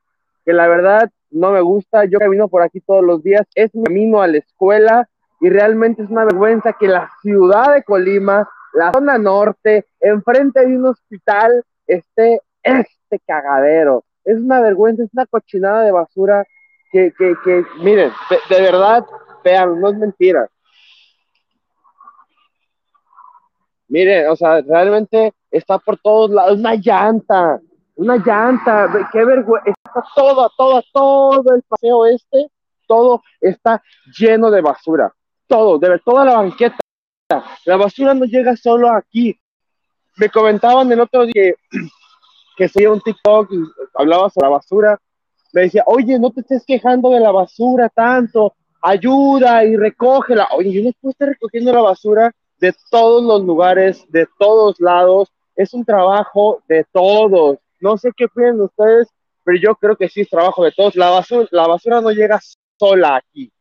que 0.43 0.53
la 0.53 0.67
verdad 0.67 1.09
no 1.29 1.51
me 1.51 1.61
gusta. 1.61 2.05
Yo 2.05 2.19
camino 2.19 2.47
por 2.47 2.61
aquí 2.61 2.81
todos 2.81 3.03
los 3.03 3.23
días, 3.23 3.47
es 3.55 3.73
mi 3.73 3.83
camino 3.83 4.21
a 4.21 4.27
la 4.27 4.37
escuela 4.39 5.07
y 5.39 5.49
realmente 5.49 6.03
es 6.03 6.09
una 6.09 6.25
vergüenza 6.25 6.73
que 6.73 6.87
la 6.87 7.09
ciudad 7.21 7.73
de 7.73 7.83
Colima, 7.83 8.47
la 8.73 8.91
zona 8.91 9.17
norte, 9.17 9.85
enfrente 9.99 10.65
de 10.65 10.77
un 10.77 10.85
hospital, 10.85 11.63
esté 11.87 12.41
este 12.61 13.19
cagadero. 13.25 14.03
Es 14.23 14.37
una 14.37 14.61
vergüenza, 14.61 15.03
es 15.03 15.09
una 15.13 15.25
cochinada 15.25 15.83
de 15.83 15.91
basura 15.91 16.45
que, 16.91 17.13
que, 17.17 17.35
que 17.43 17.65
miren, 17.79 18.11
de 18.49 18.61
verdad 18.61 19.05
vean, 19.43 19.79
no 19.79 19.89
es 19.89 19.97
mentira. 19.97 20.47
Miren, 23.87 24.29
o 24.29 24.35
sea, 24.35 24.61
realmente 24.61 25.33
está 25.49 25.77
por 25.77 25.97
todos 25.97 26.31
lados, 26.31 26.57
una 26.57 26.75
llanta, 26.75 27.59
una 27.95 28.17
llanta, 28.17 29.09
qué 29.11 29.25
vergüenza, 29.25 29.73
todo, 30.15 30.49
todo, 30.57 30.81
todo 30.93 31.55
el 31.55 31.61
paseo 31.63 32.05
este, 32.05 32.47
todo 32.87 33.21
está 33.39 33.81
lleno 34.17 34.49
de 34.49 34.61
basura, 34.61 35.13
todo, 35.47 35.77
de 35.77 35.99
toda 35.99 36.25
la 36.25 36.33
banqueta. 36.33 36.77
La 37.65 37.77
basura 37.77 38.13
no 38.13 38.25
llega 38.25 38.55
solo 38.55 38.91
aquí. 38.91 39.37
Me 40.17 40.29
comentaban 40.29 40.91
el 40.91 40.99
otro 40.99 41.25
día 41.25 41.53
que 42.61 42.69
subía 42.69 42.91
un 42.91 43.01
TikTok 43.01 43.51
y 43.51 43.63
hablaba 43.95 44.29
sobre 44.29 44.45
la 44.45 44.57
basura. 44.57 45.01
Me 45.51 45.61
decía, 45.61 45.83
oye, 45.87 46.19
no 46.19 46.29
te 46.29 46.41
estés 46.41 46.63
quejando 46.63 47.09
de 47.09 47.19
la 47.19 47.31
basura 47.31 47.89
tanto, 47.89 48.53
ayuda 48.83 49.65
y 49.65 49.75
recógela. 49.75 50.47
Oye, 50.55 50.71
yo 50.71 50.83
no 50.83 50.91
puedo 51.01 51.09
estar 51.09 51.29
recogiendo 51.29 51.73
la 51.73 51.81
basura 51.81 52.31
de 52.59 52.71
todos 52.91 53.23
los 53.23 53.41
lugares, 53.47 54.05
de 54.09 54.27
todos 54.37 54.79
lados. 54.79 55.29
Es 55.55 55.73
un 55.73 55.83
trabajo 55.83 56.61
de 56.67 56.85
todos. 56.91 57.57
No 57.79 57.97
sé 57.97 58.11
qué 58.15 58.27
piensan 58.27 58.61
ustedes, 58.61 59.07
pero 59.43 59.57
yo 59.57 59.73
creo 59.73 59.95
que 59.95 60.07
sí 60.07 60.21
es 60.21 60.29
trabajo 60.29 60.63
de 60.63 60.71
todos. 60.71 60.95
La 60.95 61.09
basura, 61.09 61.47
la 61.49 61.65
basura 61.65 61.99
no 61.99 62.11
llega 62.11 62.39
sola 62.77 63.15
aquí, 63.15 63.51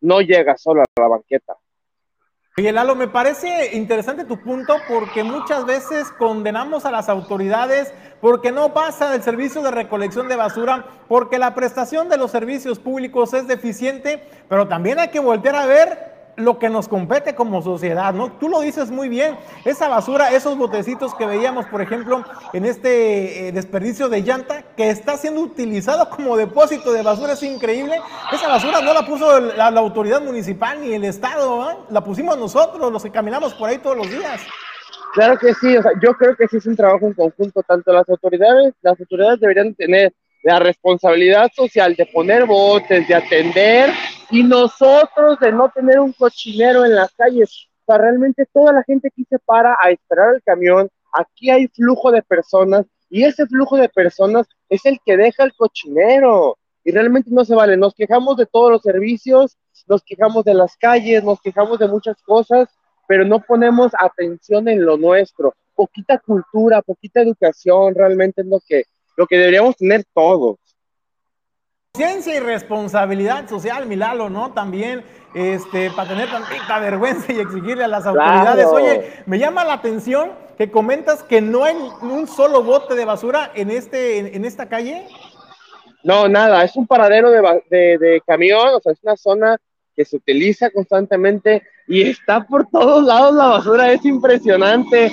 no 0.00 0.20
llega 0.20 0.56
sola 0.56 0.82
a 0.82 1.00
la 1.00 1.06
banqueta. 1.06 1.54
Oye, 2.58 2.72
Lalo, 2.72 2.96
me 2.96 3.06
parece 3.06 3.76
interesante 3.76 4.24
tu 4.24 4.36
punto 4.36 4.78
porque 4.88 5.22
muchas 5.22 5.64
veces 5.64 6.10
condenamos 6.18 6.84
a 6.84 6.90
las 6.90 7.08
autoridades 7.08 7.94
porque 8.20 8.50
no 8.50 8.74
pasa 8.74 9.14
el 9.14 9.22
servicio 9.22 9.62
de 9.62 9.70
recolección 9.70 10.26
de 10.26 10.34
basura, 10.34 10.84
porque 11.06 11.38
la 11.38 11.54
prestación 11.54 12.08
de 12.08 12.16
los 12.16 12.32
servicios 12.32 12.80
públicos 12.80 13.32
es 13.32 13.46
deficiente, 13.46 14.24
pero 14.48 14.66
también 14.66 14.98
hay 14.98 15.10
que 15.10 15.20
voltear 15.20 15.54
a 15.54 15.66
ver 15.66 16.17
lo 16.38 16.58
que 16.58 16.70
nos 16.70 16.88
compete 16.88 17.34
como 17.34 17.62
sociedad, 17.62 18.14
¿no? 18.14 18.32
Tú 18.32 18.48
lo 18.48 18.60
dices 18.60 18.90
muy 18.90 19.08
bien, 19.08 19.36
esa 19.64 19.88
basura, 19.88 20.30
esos 20.30 20.56
botecitos 20.56 21.14
que 21.14 21.26
veíamos, 21.26 21.66
por 21.66 21.82
ejemplo, 21.82 22.24
en 22.52 22.64
este 22.64 23.48
eh, 23.48 23.52
desperdicio 23.52 24.08
de 24.08 24.22
llanta, 24.22 24.62
que 24.76 24.88
está 24.90 25.16
siendo 25.16 25.40
utilizado 25.40 26.08
como 26.08 26.36
depósito 26.36 26.92
de 26.92 27.02
basura, 27.02 27.32
es 27.32 27.42
increíble. 27.42 28.00
Esa 28.32 28.48
basura 28.48 28.80
no 28.80 28.94
la 28.94 29.04
puso 29.04 29.40
la, 29.40 29.66
autoridad 29.68 30.20
municipal 30.20 30.80
ni 30.80 30.94
el 30.94 31.04
Estado, 31.04 31.70
¿eh? 31.70 31.76
la 31.90 32.02
pusimos 32.02 32.38
nosotros, 32.38 32.90
los 32.92 33.02
que 33.02 33.10
caminamos 33.10 33.54
por 33.54 33.68
ahí 33.68 33.78
todos 33.78 33.96
los 33.96 34.10
días. 34.10 34.40
Claro 35.14 35.38
que 35.38 35.52
sí, 35.54 35.76
o 35.76 35.82
sea, 35.82 35.92
yo 36.00 36.14
creo 36.14 36.36
que 36.36 36.46
sí 36.46 36.58
es 36.58 36.66
un 36.66 36.76
trabajo 36.76 37.06
en 37.06 37.14
conjunto, 37.14 37.62
tanto 37.62 37.92
las 37.92 38.08
autoridades, 38.08 38.74
las 38.82 39.00
autoridades 39.00 39.40
deberían 39.40 39.74
tener 39.74 40.12
la 40.42 40.58
responsabilidad 40.58 41.50
social 41.54 41.94
de 41.94 42.06
poner 42.06 42.46
botes, 42.46 43.06
de 43.06 43.14
atender, 43.14 43.90
y 44.30 44.42
nosotros 44.42 45.38
de 45.40 45.52
no 45.52 45.70
tener 45.70 46.00
un 46.00 46.12
cochinero 46.12 46.84
en 46.84 46.94
las 46.94 47.12
calles. 47.14 47.68
O 47.84 47.92
sea, 47.92 47.98
realmente 47.98 48.46
toda 48.52 48.72
la 48.72 48.82
gente 48.82 49.08
aquí 49.08 49.24
se 49.28 49.38
para 49.38 49.76
a 49.82 49.90
esperar 49.90 50.34
el 50.34 50.42
camión, 50.42 50.88
aquí 51.12 51.50
hay 51.50 51.66
flujo 51.68 52.12
de 52.12 52.22
personas, 52.22 52.86
y 53.10 53.24
ese 53.24 53.46
flujo 53.46 53.76
de 53.76 53.88
personas 53.88 54.46
es 54.68 54.84
el 54.84 54.98
que 55.04 55.16
deja 55.16 55.44
el 55.44 55.54
cochinero. 55.54 56.58
Y 56.84 56.90
realmente 56.90 57.30
no 57.32 57.44
se 57.44 57.54
vale. 57.54 57.76
Nos 57.76 57.94
quejamos 57.94 58.36
de 58.36 58.46
todos 58.46 58.70
los 58.70 58.82
servicios, 58.82 59.56
nos 59.86 60.02
quejamos 60.02 60.44
de 60.44 60.54
las 60.54 60.76
calles, 60.76 61.24
nos 61.24 61.40
quejamos 61.40 61.78
de 61.78 61.88
muchas 61.88 62.16
cosas, 62.22 62.68
pero 63.06 63.24
no 63.24 63.40
ponemos 63.40 63.92
atención 63.98 64.68
en 64.68 64.84
lo 64.84 64.96
nuestro. 64.96 65.54
Poquita 65.74 66.18
cultura, 66.18 66.82
poquita 66.82 67.20
educación, 67.20 67.94
realmente 67.94 68.42
es 68.42 68.46
lo 68.46 68.60
que, 68.66 68.84
lo 69.18 69.26
que 69.26 69.36
deberíamos 69.36 69.76
tener 69.76 70.04
todos. 70.14 70.56
Ciencia 71.94 72.36
y 72.36 72.38
responsabilidad 72.38 73.48
social, 73.48 73.86
Milalo, 73.86 74.30
¿no? 74.30 74.52
También, 74.52 75.02
este, 75.34 75.90
para 75.90 76.10
tener 76.10 76.30
tanta 76.30 76.78
vergüenza 76.78 77.32
y 77.32 77.40
exigirle 77.40 77.82
a 77.82 77.88
las 77.88 78.06
autoridades. 78.06 78.66
Oye, 78.66 79.10
me 79.26 79.40
llama 79.40 79.64
la 79.64 79.72
atención 79.72 80.30
que 80.56 80.70
comentas 80.70 81.24
que 81.24 81.40
no 81.40 81.64
hay 81.64 81.76
un 82.00 82.28
solo 82.28 82.62
bote 82.62 82.94
de 82.94 83.04
basura 83.04 83.50
en, 83.56 83.72
este, 83.72 84.36
en, 84.36 84.44
esta 84.44 84.68
calle. 84.68 85.08
No, 86.04 86.28
nada, 86.28 86.62
es 86.62 86.76
un 86.76 86.86
paradero 86.86 87.32
de, 87.32 87.42
de, 87.70 87.98
de 87.98 88.22
camión, 88.24 88.68
o 88.68 88.80
sea, 88.80 88.92
es 88.92 89.02
una 89.02 89.16
zona 89.16 89.58
que 89.96 90.04
se 90.04 90.16
utiliza 90.16 90.70
constantemente 90.70 91.64
y 91.88 92.08
está 92.08 92.46
por 92.46 92.68
todos 92.68 93.04
lados 93.04 93.34
la 93.34 93.46
basura. 93.46 93.90
Es 93.90 94.04
impresionante 94.04 95.10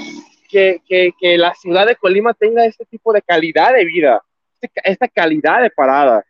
que, 0.49 0.81
que, 0.87 1.37
la 1.37 1.53
ciudad 1.55 1.85
de 1.85 1.95
Colima 1.95 2.33
tenga 2.33 2.65
este 2.65 2.85
tipo 2.85 3.13
de 3.13 3.21
calidad 3.21 3.73
de 3.73 3.85
vida, 3.85 4.21
este 4.61 4.81
esta 4.83 5.07
calidad 5.07 5.61
de 5.61 5.69
parada. 5.69 6.23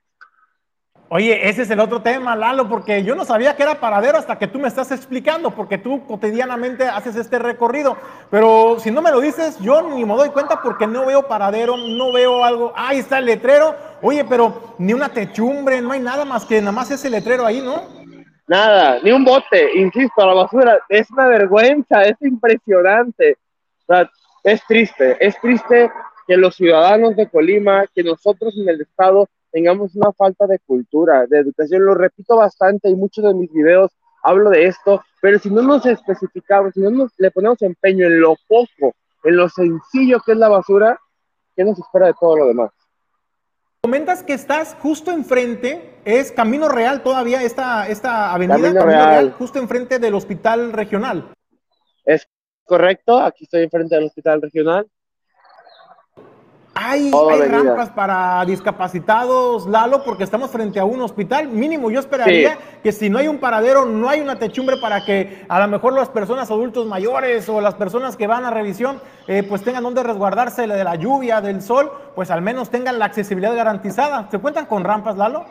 Oye, 1.08 1.48
ese 1.48 1.62
es 1.62 1.70
el 1.70 1.80
otro 1.80 2.02
tema, 2.02 2.36
Lalo, 2.36 2.68
porque 2.68 3.04
yo 3.04 3.14
no 3.14 3.26
sabía 3.26 3.56
que 3.56 3.62
era 3.62 3.80
paradero 3.80 4.18
hasta 4.18 4.40
que 4.40 4.48
tú 4.48 4.58
me 4.58 4.68
estás 4.68 4.92
explicando, 4.92 5.52
porque 5.52 5.78
tú 5.78 6.04
cotidianamente 6.08 6.84
haces 6.86 7.16
este 7.16 7.38
recorrido. 7.38 7.96
Pero 8.32 8.80
si 8.80 8.90
no 8.90 9.04
me 9.04 9.12
lo 9.12 9.22
dices, 9.22 9.60
yo 9.60 9.84
ni 9.84 10.04
me 10.04 10.16
doy 10.16 10.30
cuenta 10.30 10.62
porque 10.64 10.88
no 10.88 11.06
veo 11.06 11.28
paradero, 11.28 11.78
no 11.78 12.12
veo 12.12 12.44
algo. 12.44 12.74
Ahí 12.76 12.98
está 12.98 13.20
el 13.20 13.26
letrero. 13.26 13.76
Oye, 14.02 14.26
pero 14.26 14.76
ni 14.80 14.94
una 14.94 15.10
techumbre, 15.10 15.80
no 15.80 15.92
hay 15.92 16.00
nada 16.00 16.26
más 16.26 16.44
que 16.44 16.60
nada 16.60 16.72
más 16.72 16.90
ese 16.90 17.10
letrero 17.10 17.46
ahí, 17.46 17.62
¿no? 17.62 17.84
Nada, 18.48 19.00
ni 19.04 19.12
un 19.12 19.24
bote, 19.24 19.76
insisto, 19.76 20.24
la 20.24 20.34
basura 20.34 20.80
es 20.90 21.10
una 21.12 21.28
vergüenza, 21.28 22.04
es 22.04 22.16
impresionante. 22.22 23.38
O 23.88 23.94
sea, 23.94 24.10
es 24.44 24.62
triste, 24.68 25.18
es 25.20 25.40
triste 25.40 25.92
que 26.28 26.38
los 26.38 26.56
ciudadanos 26.56 27.16
de 27.16 27.30
Colima, 27.30 27.86
que 27.94 28.04
nosotros 28.04 28.56
en 28.58 28.70
el 28.70 28.82
Estado 28.82 29.28
tengamos 29.52 29.96
una 29.96 30.12
falta 30.12 30.48
de 30.48 30.60
cultura, 30.60 31.26
de 31.28 31.40
educación. 31.40 31.86
Lo 31.86 31.94
repito 31.94 32.36
bastante 32.36 32.90
y 32.90 32.96
muchos 32.96 33.24
de 33.24 33.34
mis 33.34 33.52
videos 33.52 33.92
hablo 34.24 34.50
de 34.50 34.66
esto, 34.66 35.04
pero 35.22 35.38
si 35.40 35.50
no 35.50 35.62
nos 35.62 35.86
especificamos, 35.86 36.74
si 36.74 36.82
no 36.82 36.90
nos, 36.90 37.12
le 37.18 37.30
ponemos 37.32 37.62
empeño 37.62 38.08
en 38.08 38.20
lo 38.20 38.36
poco, 38.48 38.96
en 39.24 39.36
lo 39.36 39.48
sencillo 39.50 40.20
que 40.26 40.32
es 40.32 40.38
la 40.38 40.50
basura, 40.50 41.00
¿qué 41.56 41.64
nos 41.64 41.80
espera 41.80 42.08
de 42.08 42.16
todo 42.20 42.36
lo 42.38 42.48
demás? 42.48 42.72
Comentas 43.82 44.24
que 44.24 44.34
estás 44.34 44.76
justo 44.82 45.12
enfrente, 45.12 46.00
es 46.06 46.32
Camino 46.32 46.70
Real 46.70 47.04
todavía, 47.04 47.44
esta, 47.44 47.88
esta 47.88 48.34
avenida 48.34 48.74
Camino, 48.74 48.86
Real. 48.86 49.32
justo 49.34 49.60
enfrente 49.60 50.00
del 50.00 50.16
hospital 50.16 50.74
regional. 50.74 51.32
Es 52.04 52.28
correcto, 52.66 53.20
aquí 53.20 53.46
estoy 53.46 53.64
enfrente 53.64 53.96
del 53.96 54.06
hospital 54.06 54.42
regional. 54.42 54.88
Hay, 56.78 57.10
hay 57.32 57.42
rampas 57.48 57.90
para 57.92 58.44
discapacitados, 58.44 59.66
Lalo, 59.66 60.04
porque 60.04 60.26
estamos 60.26 60.52
frente 60.52 60.78
a 60.78 60.84
un 60.84 61.02
hospital. 61.02 61.48
Mínimo, 61.48 61.90
yo 61.90 62.02
esperaría 62.02 62.58
que 62.84 62.92
si 62.92 63.10
no 63.10 63.18
hay 63.18 63.30
un 63.30 63.38
paradero, 63.38 63.86
no 63.86 64.10
hay 64.10 64.20
una 64.20 64.38
techumbre 64.38 64.76
para 64.82 65.06
que 65.06 65.46
a 65.48 65.62
lo 65.62 65.70
mejor 65.70 65.94
las 65.94 66.10
personas 66.10 66.52
adultos 66.52 66.86
mayores 66.86 67.48
o 67.48 67.62
las 67.62 67.76
personas 67.76 68.18
que 68.18 68.28
van 68.28 68.44
a 68.44 68.52
revisión, 68.52 69.00
eh, 69.30 69.42
pues 69.48 69.64
tengan 69.64 69.84
donde 69.84 70.04
resguardarse 70.04 70.68
de 70.68 70.84
la 70.84 70.96
lluvia, 70.96 71.40
del 71.40 71.62
sol, 71.62 71.90
pues 72.14 72.30
al 72.30 72.42
menos 72.42 72.70
tengan 72.70 73.00
la 73.00 73.06
accesibilidad 73.06 73.56
garantizada. 73.56 74.30
¿Se 74.30 74.40
cuentan 74.40 74.66
con 74.66 74.84
rampas, 74.84 75.16
Lalo? 75.16 75.46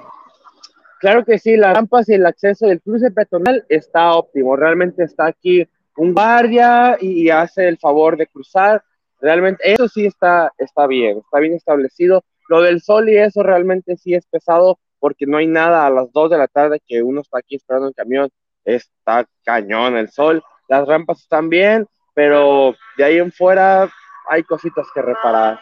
Claro 1.00 1.24
que 1.24 1.38
sí, 1.38 1.56
las 1.56 1.74
rampas 1.74 2.06
y 2.10 2.14
el 2.14 2.26
acceso 2.26 2.66
del 2.66 2.82
cruce 2.82 3.10
peatonal 3.10 3.64
está 3.70 4.12
óptimo. 4.12 4.56
Realmente 4.56 5.04
está 5.04 5.24
aquí 5.24 5.66
un 5.96 6.12
guardia 6.12 6.96
y 7.00 7.30
hace 7.30 7.68
el 7.68 7.78
favor 7.78 8.16
de 8.16 8.26
cruzar 8.26 8.82
Realmente 9.24 9.72
eso 9.72 9.88
sí 9.88 10.04
está, 10.04 10.52
está 10.58 10.86
bien, 10.86 11.16
está 11.16 11.38
bien 11.38 11.54
establecido. 11.54 12.22
Lo 12.50 12.60
del 12.60 12.82
sol 12.82 13.08
y 13.08 13.16
eso 13.16 13.42
realmente 13.42 13.96
sí 13.96 14.14
es 14.14 14.26
pesado 14.26 14.78
porque 14.98 15.24
no 15.24 15.38
hay 15.38 15.46
nada 15.46 15.86
a 15.86 15.90
las 15.90 16.12
2 16.12 16.28
de 16.28 16.36
la 16.36 16.46
tarde 16.46 16.78
que 16.86 17.02
uno 17.02 17.22
está 17.22 17.38
aquí 17.38 17.56
esperando 17.56 17.88
el 17.88 17.94
camión, 17.94 18.28
está 18.66 19.26
cañón 19.42 19.96
el 19.96 20.10
sol, 20.10 20.42
las 20.68 20.86
rampas 20.86 21.22
están 21.22 21.48
bien, 21.48 21.86
pero 22.12 22.74
de 22.98 23.04
ahí 23.04 23.16
en 23.16 23.32
fuera 23.32 23.90
hay 24.28 24.42
cositas 24.42 24.86
que 24.94 25.00
reparar. 25.00 25.58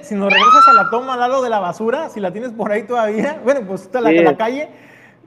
Si 0.00 0.14
nos 0.14 0.32
regresas 0.32 0.68
a 0.68 0.72
la 0.72 0.88
toma, 0.88 1.18
Lalo, 1.18 1.42
de 1.42 1.50
la 1.50 1.60
basura, 1.60 2.08
si 2.08 2.18
la 2.18 2.32
tienes 2.32 2.52
por 2.52 2.72
ahí 2.72 2.84
todavía, 2.84 3.40
bueno, 3.44 3.60
pues 3.66 3.82
está 3.82 4.00
la, 4.00 4.10
la 4.10 4.38
calle, 4.38 4.70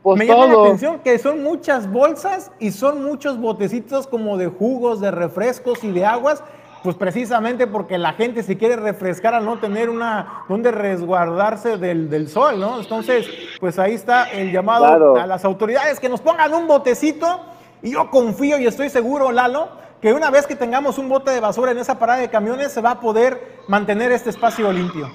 pues 0.06 0.20
me 0.20 0.28
llama 0.28 0.46
la 0.46 0.62
atención 0.62 1.00
que 1.00 1.18
son 1.18 1.42
muchas 1.42 1.92
bolsas 1.92 2.52
y 2.60 2.70
son 2.70 3.04
muchos 3.04 3.40
botecitos 3.40 4.06
como 4.06 4.38
de 4.38 4.46
jugos, 4.46 5.02
de 5.02 5.10
refrescos 5.10 5.84
y 5.84 5.90
de 5.92 6.06
aguas, 6.06 6.44
pues 6.84 6.96
precisamente 6.96 7.66
porque 7.66 7.98
la 7.98 8.14
gente 8.14 8.44
se 8.44 8.56
quiere 8.56 8.76
refrescar 8.76 9.34
al 9.34 9.46
no 9.46 9.58
tener 9.58 9.90
una 9.90 10.44
donde 10.48 10.72
resguardarse 10.72 11.78
del, 11.78 12.30
sol, 12.30 12.60
¿no? 12.60 12.80
Entonces, 12.80 13.28
pues 13.60 13.80
ahí 13.80 13.96
está 13.96 14.26
el 14.26 14.52
llamado 14.52 15.16
a 15.16 15.26
las 15.26 15.44
autoridades 15.44 16.00
que 16.00 16.08
nos 16.08 16.22
pongan 16.22 16.54
un 16.54 16.68
botecito 16.68 17.44
y 17.82 17.94
yo 17.94 18.12
confío 18.12 18.60
y 18.60 18.68
estoy 18.68 18.90
seguro, 18.90 19.32
Lalo, 19.32 19.70
que 20.02 20.14
una 20.14 20.30
vez 20.30 20.46
que 20.46 20.56
tengamos 20.56 21.00
un 21.00 21.10
bote 21.10 21.32
de 21.32 21.40
basura 21.40 21.72
en 21.72 21.80
esa 21.80 21.98
parada 21.98 22.20
de 22.20 22.30
camiones 22.30 22.72
se 22.72 22.80
va 22.80 22.92
a 22.92 23.00
poder 23.00 23.64
mantener 23.68 24.12
este 24.12 24.30
espacio 24.30 24.72
limpio. 24.72 25.12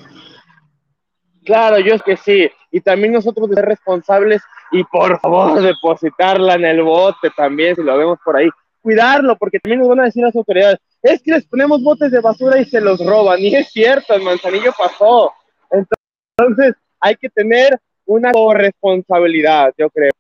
Claro, 1.45 1.79
yo 1.79 1.95
es 1.95 2.03
que 2.03 2.17
sí. 2.17 2.51
Y 2.73 2.81
también 2.81 3.13
nosotros 3.13 3.49
ser 3.55 3.65
responsables 3.65 4.43
y 4.73 4.85
por 4.85 5.19
favor 5.21 5.61
depositarla 5.63 6.55
en 6.55 6.65
el 6.65 6.83
bote 6.83 7.31
también, 7.37 7.77
si 7.77 7.83
lo 7.83 7.97
vemos 7.97 8.19
por 8.25 8.37
ahí. 8.37 8.49
Cuidarlo, 8.83 9.37
porque 9.37 9.59
también 9.59 9.81
nos 9.81 9.89
van 9.89 10.01
a 10.01 10.05
decir 10.05 10.23
las 10.25 10.35
autoridades, 10.35 10.79
es 11.03 11.23
que 11.23 11.33
les 11.33 11.47
ponemos 11.47 11.83
botes 11.83 12.11
de 12.11 12.21
basura 12.21 12.59
y 12.59 12.65
se 12.65 12.81
los 12.81 13.05
roban. 13.05 13.39
Y 13.41 13.55
es 13.55 13.71
cierto, 13.71 14.15
el 14.15 14.23
manzanillo 14.23 14.73
pasó. 14.77 15.33
Entonces, 15.71 16.75
hay 17.01 17.17
que 17.17 17.29
tener 17.29 17.79
una 18.07 18.33
corresponsabilidad, 18.33 19.73
yo 19.79 19.89
creo. 19.91 20.13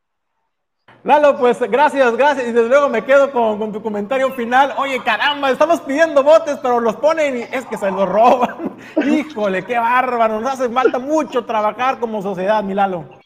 Lalo, 1.02 1.38
pues 1.38 1.58
gracias, 1.60 2.14
gracias. 2.14 2.48
Y 2.48 2.52
desde 2.52 2.68
luego 2.68 2.90
me 2.90 3.04
quedo 3.04 3.32
con, 3.32 3.72
tu 3.72 3.82
comentario 3.82 4.30
final. 4.32 4.74
Oye, 4.76 5.02
caramba, 5.02 5.50
estamos 5.50 5.80
pidiendo 5.80 6.22
botes, 6.22 6.58
pero 6.60 6.78
los 6.78 6.96
ponen 6.96 7.38
y 7.38 7.40
es 7.40 7.64
que 7.64 7.78
se 7.78 7.90
los 7.90 8.06
roban. 8.06 8.76
Híjole, 9.02 9.64
qué 9.64 9.78
bárbaro. 9.78 10.40
Nos 10.40 10.52
hace 10.52 10.68
falta 10.68 10.98
mucho 10.98 11.46
trabajar 11.46 11.98
como 11.98 12.20
sociedad, 12.20 12.62
mi 12.62 12.74
Lalo. 12.74 13.19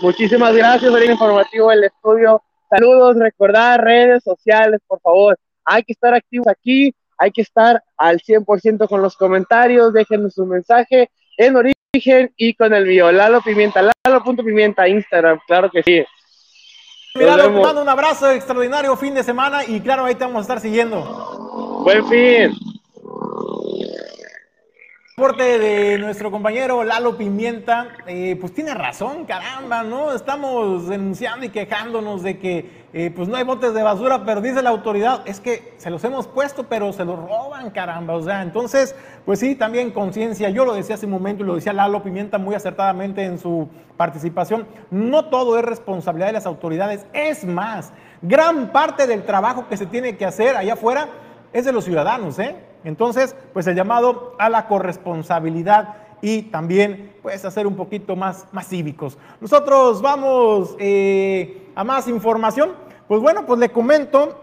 Muchísimas 0.00 0.54
gracias 0.54 0.90
por 0.90 1.02
el 1.02 1.10
informativo 1.10 1.70
del 1.70 1.84
estudio. 1.84 2.42
Saludos, 2.68 3.16
recordar 3.18 3.82
redes 3.82 4.22
sociales, 4.22 4.80
por 4.86 5.00
favor. 5.00 5.38
Hay 5.64 5.82
que 5.82 5.92
estar 5.92 6.14
activos 6.14 6.46
aquí, 6.48 6.94
hay 7.18 7.30
que 7.30 7.42
estar 7.42 7.82
al 7.96 8.20
100% 8.20 8.88
con 8.88 9.02
los 9.02 9.16
comentarios, 9.16 9.92
déjenos 9.92 10.34
su 10.34 10.44
mensaje 10.46 11.10
en 11.38 11.56
origen 11.56 12.32
y 12.36 12.54
con 12.54 12.74
el 12.74 12.86
mío, 12.86 13.10
Lalo 13.10 13.40
Pimienta, 13.40 13.82
Lalo.pimienta, 14.04 14.86
Instagram, 14.88 15.38
claro 15.46 15.70
que 15.70 15.82
sí. 15.82 16.04
Mira, 17.14 17.36
te 17.36 17.48
mando 17.48 17.80
un 17.80 17.88
abrazo 17.88 18.30
extraordinario 18.30 18.94
fin 18.96 19.14
de 19.14 19.22
semana 19.22 19.64
y 19.64 19.80
claro, 19.80 20.04
ahí 20.04 20.14
te 20.14 20.24
vamos 20.24 20.40
a 20.40 20.42
estar 20.42 20.60
siguiendo. 20.60 21.82
Buen 21.82 22.06
fin. 22.06 22.52
Reporte 25.18 25.58
de 25.58 25.96
nuestro 25.96 26.30
compañero 26.30 26.84
Lalo 26.84 27.16
Pimienta, 27.16 27.88
eh, 28.06 28.36
pues 28.38 28.52
tiene 28.52 28.74
razón, 28.74 29.24
caramba, 29.24 29.82
¿no? 29.82 30.12
Estamos 30.12 30.88
denunciando 30.88 31.46
y 31.46 31.48
quejándonos 31.48 32.22
de 32.22 32.38
que 32.38 32.84
eh, 32.92 33.10
pues 33.16 33.26
no 33.26 33.38
hay 33.38 33.44
botes 33.44 33.72
de 33.72 33.82
basura, 33.82 34.26
pero 34.26 34.42
dice 34.42 34.60
la 34.60 34.68
autoridad, 34.68 35.22
es 35.24 35.40
que 35.40 35.72
se 35.78 35.88
los 35.88 36.04
hemos 36.04 36.28
puesto, 36.28 36.64
pero 36.64 36.92
se 36.92 37.06
los 37.06 37.18
roban, 37.18 37.70
caramba, 37.70 38.12
o 38.12 38.22
sea, 38.22 38.42
entonces, 38.42 38.94
pues 39.24 39.38
sí, 39.40 39.54
también 39.54 39.90
conciencia, 39.90 40.50
yo 40.50 40.66
lo 40.66 40.74
decía 40.74 40.96
hace 40.96 41.06
un 41.06 41.12
momento 41.12 41.42
y 41.42 41.46
lo 41.46 41.54
decía 41.54 41.72
Lalo 41.72 42.02
Pimienta 42.02 42.36
muy 42.36 42.54
acertadamente 42.54 43.24
en 43.24 43.38
su 43.38 43.70
participación, 43.96 44.66
no 44.90 45.30
todo 45.30 45.58
es 45.58 45.64
responsabilidad 45.64 46.26
de 46.26 46.34
las 46.34 46.44
autoridades, 46.44 47.06
es 47.14 47.42
más, 47.46 47.90
gran 48.20 48.70
parte 48.70 49.06
del 49.06 49.24
trabajo 49.24 49.66
que 49.66 49.78
se 49.78 49.86
tiene 49.86 50.18
que 50.18 50.26
hacer 50.26 50.58
allá 50.58 50.74
afuera 50.74 51.08
es 51.54 51.64
de 51.64 51.72
los 51.72 51.86
ciudadanos, 51.86 52.38
¿eh? 52.38 52.54
Entonces, 52.86 53.34
pues 53.52 53.66
el 53.66 53.74
llamado 53.74 54.36
a 54.38 54.48
la 54.48 54.68
corresponsabilidad 54.68 55.96
y 56.22 56.42
también 56.42 57.14
pues 57.20 57.44
hacer 57.44 57.66
un 57.66 57.74
poquito 57.74 58.14
más, 58.14 58.46
más 58.52 58.68
cívicos. 58.68 59.18
Nosotros 59.40 60.00
vamos 60.00 60.76
eh, 60.78 61.66
a 61.74 61.82
más 61.82 62.06
información. 62.06 62.74
Pues 63.08 63.20
bueno, 63.20 63.44
pues 63.44 63.58
le 63.58 63.70
comento, 63.70 64.38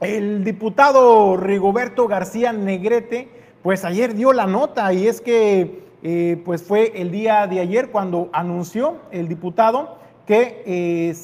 el 0.00 0.44
diputado 0.44 1.38
Rigoberto 1.38 2.06
García 2.06 2.52
Negrete, 2.52 3.30
pues 3.62 3.86
ayer 3.86 4.14
dio 4.14 4.34
la 4.34 4.46
nota 4.46 4.92
y 4.92 5.08
es 5.08 5.22
que 5.22 5.82
eh, 6.02 6.42
pues 6.44 6.62
fue 6.62 6.92
el 7.00 7.10
día 7.10 7.46
de 7.46 7.60
ayer 7.60 7.90
cuando 7.90 8.28
anunció 8.34 8.98
el 9.12 9.28
diputado 9.28 9.96
que 10.26 10.62
eh, 10.66 11.16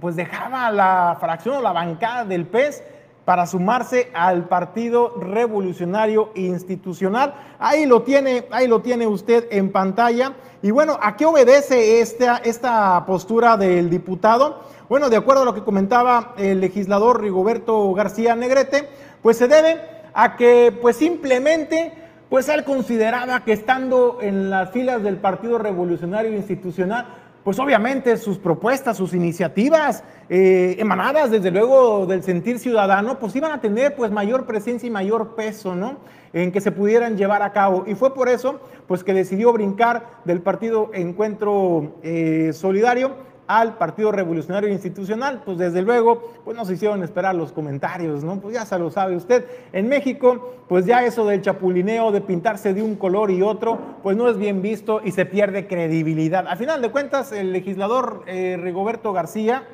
pues 0.00 0.14
dejaba 0.14 0.70
la 0.70 1.16
fracción 1.18 1.56
o 1.56 1.62
la 1.62 1.72
bancada 1.72 2.24
del 2.24 2.46
PES 2.46 2.84
para 3.30 3.46
sumarse 3.46 4.10
al 4.12 4.48
Partido 4.48 5.14
Revolucionario 5.20 6.32
Institucional. 6.34 7.32
Ahí 7.60 7.86
lo 7.86 8.02
tiene, 8.02 8.46
ahí 8.50 8.66
lo 8.66 8.80
tiene 8.80 9.06
usted 9.06 9.46
en 9.52 9.70
pantalla. 9.70 10.32
Y 10.62 10.72
bueno, 10.72 10.98
¿a 11.00 11.16
qué 11.16 11.26
obedece 11.26 12.00
esta, 12.00 12.38
esta 12.38 13.06
postura 13.06 13.56
del 13.56 13.88
diputado? 13.88 14.62
Bueno, 14.88 15.08
de 15.10 15.16
acuerdo 15.16 15.42
a 15.42 15.44
lo 15.44 15.54
que 15.54 15.62
comentaba 15.62 16.34
el 16.38 16.60
legislador 16.60 17.22
Rigoberto 17.22 17.94
García 17.94 18.34
Negrete, 18.34 18.88
pues 19.22 19.36
se 19.36 19.46
debe 19.46 19.80
a 20.12 20.34
que 20.34 20.76
pues 20.82 20.96
simplemente 20.96 21.92
pues 22.30 22.48
él 22.48 22.64
consideraba 22.64 23.44
que 23.44 23.52
estando 23.52 24.18
en 24.20 24.50
las 24.50 24.72
filas 24.72 25.04
del 25.04 25.18
Partido 25.18 25.58
Revolucionario 25.58 26.32
Institucional 26.32 27.06
pues 27.44 27.58
obviamente 27.58 28.16
sus 28.16 28.38
propuestas, 28.38 28.96
sus 28.96 29.14
iniciativas 29.14 30.04
eh, 30.28 30.76
emanadas 30.78 31.30
desde 31.30 31.50
luego 31.50 32.06
del 32.06 32.22
sentir 32.22 32.58
ciudadano, 32.58 33.18
pues 33.18 33.34
iban 33.34 33.52
a 33.52 33.60
tener 33.60 33.96
pues 33.96 34.10
mayor 34.10 34.46
presencia 34.46 34.86
y 34.86 34.90
mayor 34.90 35.34
peso, 35.34 35.74
¿no? 35.74 35.98
En 36.32 36.52
que 36.52 36.60
se 36.60 36.70
pudieran 36.70 37.16
llevar 37.16 37.42
a 37.42 37.52
cabo. 37.52 37.84
Y 37.86 37.94
fue 37.94 38.14
por 38.14 38.28
eso 38.28 38.60
pues 38.86 39.02
que 39.02 39.14
decidió 39.14 39.52
brincar 39.52 40.20
del 40.24 40.42
partido 40.42 40.90
Encuentro 40.92 41.94
eh, 42.02 42.52
Solidario 42.52 43.29
al 43.50 43.76
Partido 43.78 44.12
Revolucionario 44.12 44.68
Institucional. 44.68 45.42
Pues 45.44 45.58
desde 45.58 45.82
luego, 45.82 46.32
pues 46.44 46.56
nos 46.56 46.70
hicieron 46.70 47.02
esperar 47.02 47.34
los 47.34 47.50
comentarios, 47.50 48.22
¿no? 48.22 48.40
Pues 48.40 48.54
ya 48.54 48.64
se 48.64 48.78
lo 48.78 48.90
sabe 48.90 49.16
usted. 49.16 49.44
En 49.72 49.88
México, 49.88 50.54
pues 50.68 50.86
ya 50.86 51.04
eso 51.04 51.26
del 51.26 51.42
chapulineo, 51.42 52.12
de 52.12 52.20
pintarse 52.20 52.72
de 52.74 52.82
un 52.82 52.94
color 52.94 53.32
y 53.32 53.42
otro, 53.42 53.76
pues 54.04 54.16
no 54.16 54.28
es 54.28 54.38
bien 54.38 54.62
visto 54.62 55.00
y 55.04 55.10
se 55.10 55.26
pierde 55.26 55.66
credibilidad. 55.66 56.46
Al 56.46 56.58
final 56.58 56.80
de 56.80 56.90
cuentas, 56.90 57.32
el 57.32 57.52
legislador 57.52 58.22
eh, 58.28 58.56
Rigoberto 58.62 59.12
García, 59.12 59.64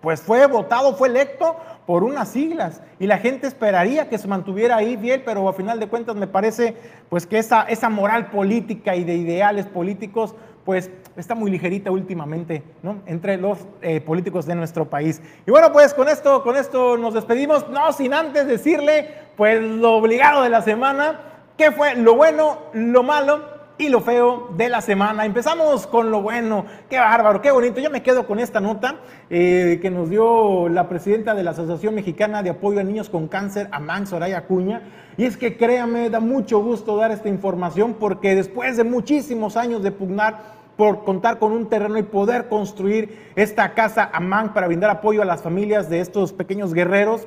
pues 0.00 0.22
fue 0.22 0.46
votado, 0.46 0.94
fue 0.94 1.08
electo 1.08 1.56
por 1.84 2.02
unas 2.02 2.28
siglas 2.28 2.80
y 2.98 3.06
la 3.06 3.18
gente 3.18 3.46
esperaría 3.46 4.08
que 4.08 4.16
se 4.16 4.28
mantuviera 4.28 4.76
ahí 4.76 4.96
bien, 4.96 5.22
pero 5.24 5.46
a 5.48 5.52
final 5.52 5.80
de 5.80 5.88
cuentas 5.88 6.16
me 6.16 6.26
parece 6.26 6.76
pues 7.10 7.26
que 7.26 7.38
esa, 7.38 7.62
esa 7.64 7.90
moral 7.90 8.30
política 8.30 8.96
y 8.96 9.04
de 9.04 9.16
ideales 9.16 9.66
políticos 9.66 10.34
pues 10.64 10.90
está 11.16 11.34
muy 11.34 11.50
ligerita 11.50 11.90
últimamente, 11.90 12.62
¿no? 12.82 12.98
Entre 13.06 13.36
los 13.36 13.58
eh, 13.82 14.00
políticos 14.00 14.46
de 14.46 14.54
nuestro 14.54 14.88
país. 14.88 15.22
Y 15.46 15.50
bueno, 15.50 15.72
pues 15.72 15.94
con 15.94 16.08
esto, 16.08 16.42
con 16.42 16.56
esto 16.56 16.96
nos 16.96 17.14
despedimos, 17.14 17.68
no 17.68 17.92
sin 17.92 18.14
antes 18.14 18.46
decirle, 18.46 19.08
pues 19.36 19.62
lo 19.62 19.94
obligado 19.94 20.42
de 20.42 20.50
la 20.50 20.62
semana, 20.62 21.20
qué 21.56 21.72
fue 21.72 21.94
lo 21.94 22.14
bueno, 22.14 22.58
lo 22.72 23.02
malo 23.02 23.56
y 23.78 23.88
lo 23.88 24.00
feo 24.00 24.48
de 24.56 24.68
la 24.68 24.80
semana. 24.80 25.26
Empezamos 25.26 25.86
con 25.86 26.10
lo 26.10 26.22
bueno, 26.22 26.64
qué 26.88 26.98
bárbaro, 26.98 27.42
qué 27.42 27.50
bonito. 27.50 27.80
Yo 27.80 27.90
me 27.90 28.02
quedo 28.02 28.26
con 28.26 28.38
esta 28.38 28.60
nota 28.60 28.96
eh, 29.28 29.78
que 29.82 29.90
nos 29.90 30.08
dio 30.08 30.68
la 30.68 30.88
presidenta 30.88 31.34
de 31.34 31.42
la 31.42 31.50
Asociación 31.50 31.94
Mexicana 31.94 32.42
de 32.42 32.50
Apoyo 32.50 32.80
a 32.80 32.84
Niños 32.84 33.10
con 33.10 33.28
Cáncer, 33.28 33.68
Amán 33.72 34.06
Soraya 34.06 34.46
Cuña. 34.46 34.82
Y 35.18 35.24
es 35.24 35.36
que 35.36 35.56
créame, 35.56 36.10
da 36.10 36.20
mucho 36.20 36.60
gusto 36.60 36.96
dar 36.96 37.10
esta 37.10 37.28
información 37.28 37.96
porque 37.98 38.34
después 38.34 38.76
de 38.76 38.84
muchísimos 38.84 39.56
años 39.56 39.82
de 39.82 39.90
pugnar 39.90 40.55
por 40.76 41.04
contar 41.04 41.38
con 41.38 41.52
un 41.52 41.68
terreno 41.68 41.98
y 41.98 42.02
poder 42.02 42.48
construir 42.48 43.32
esta 43.34 43.74
casa 43.74 44.10
AMAN 44.12 44.52
para 44.52 44.66
brindar 44.66 44.90
apoyo 44.90 45.22
a 45.22 45.24
las 45.24 45.42
familias 45.42 45.88
de 45.88 46.00
estos 46.00 46.32
pequeños 46.32 46.74
guerreros 46.74 47.26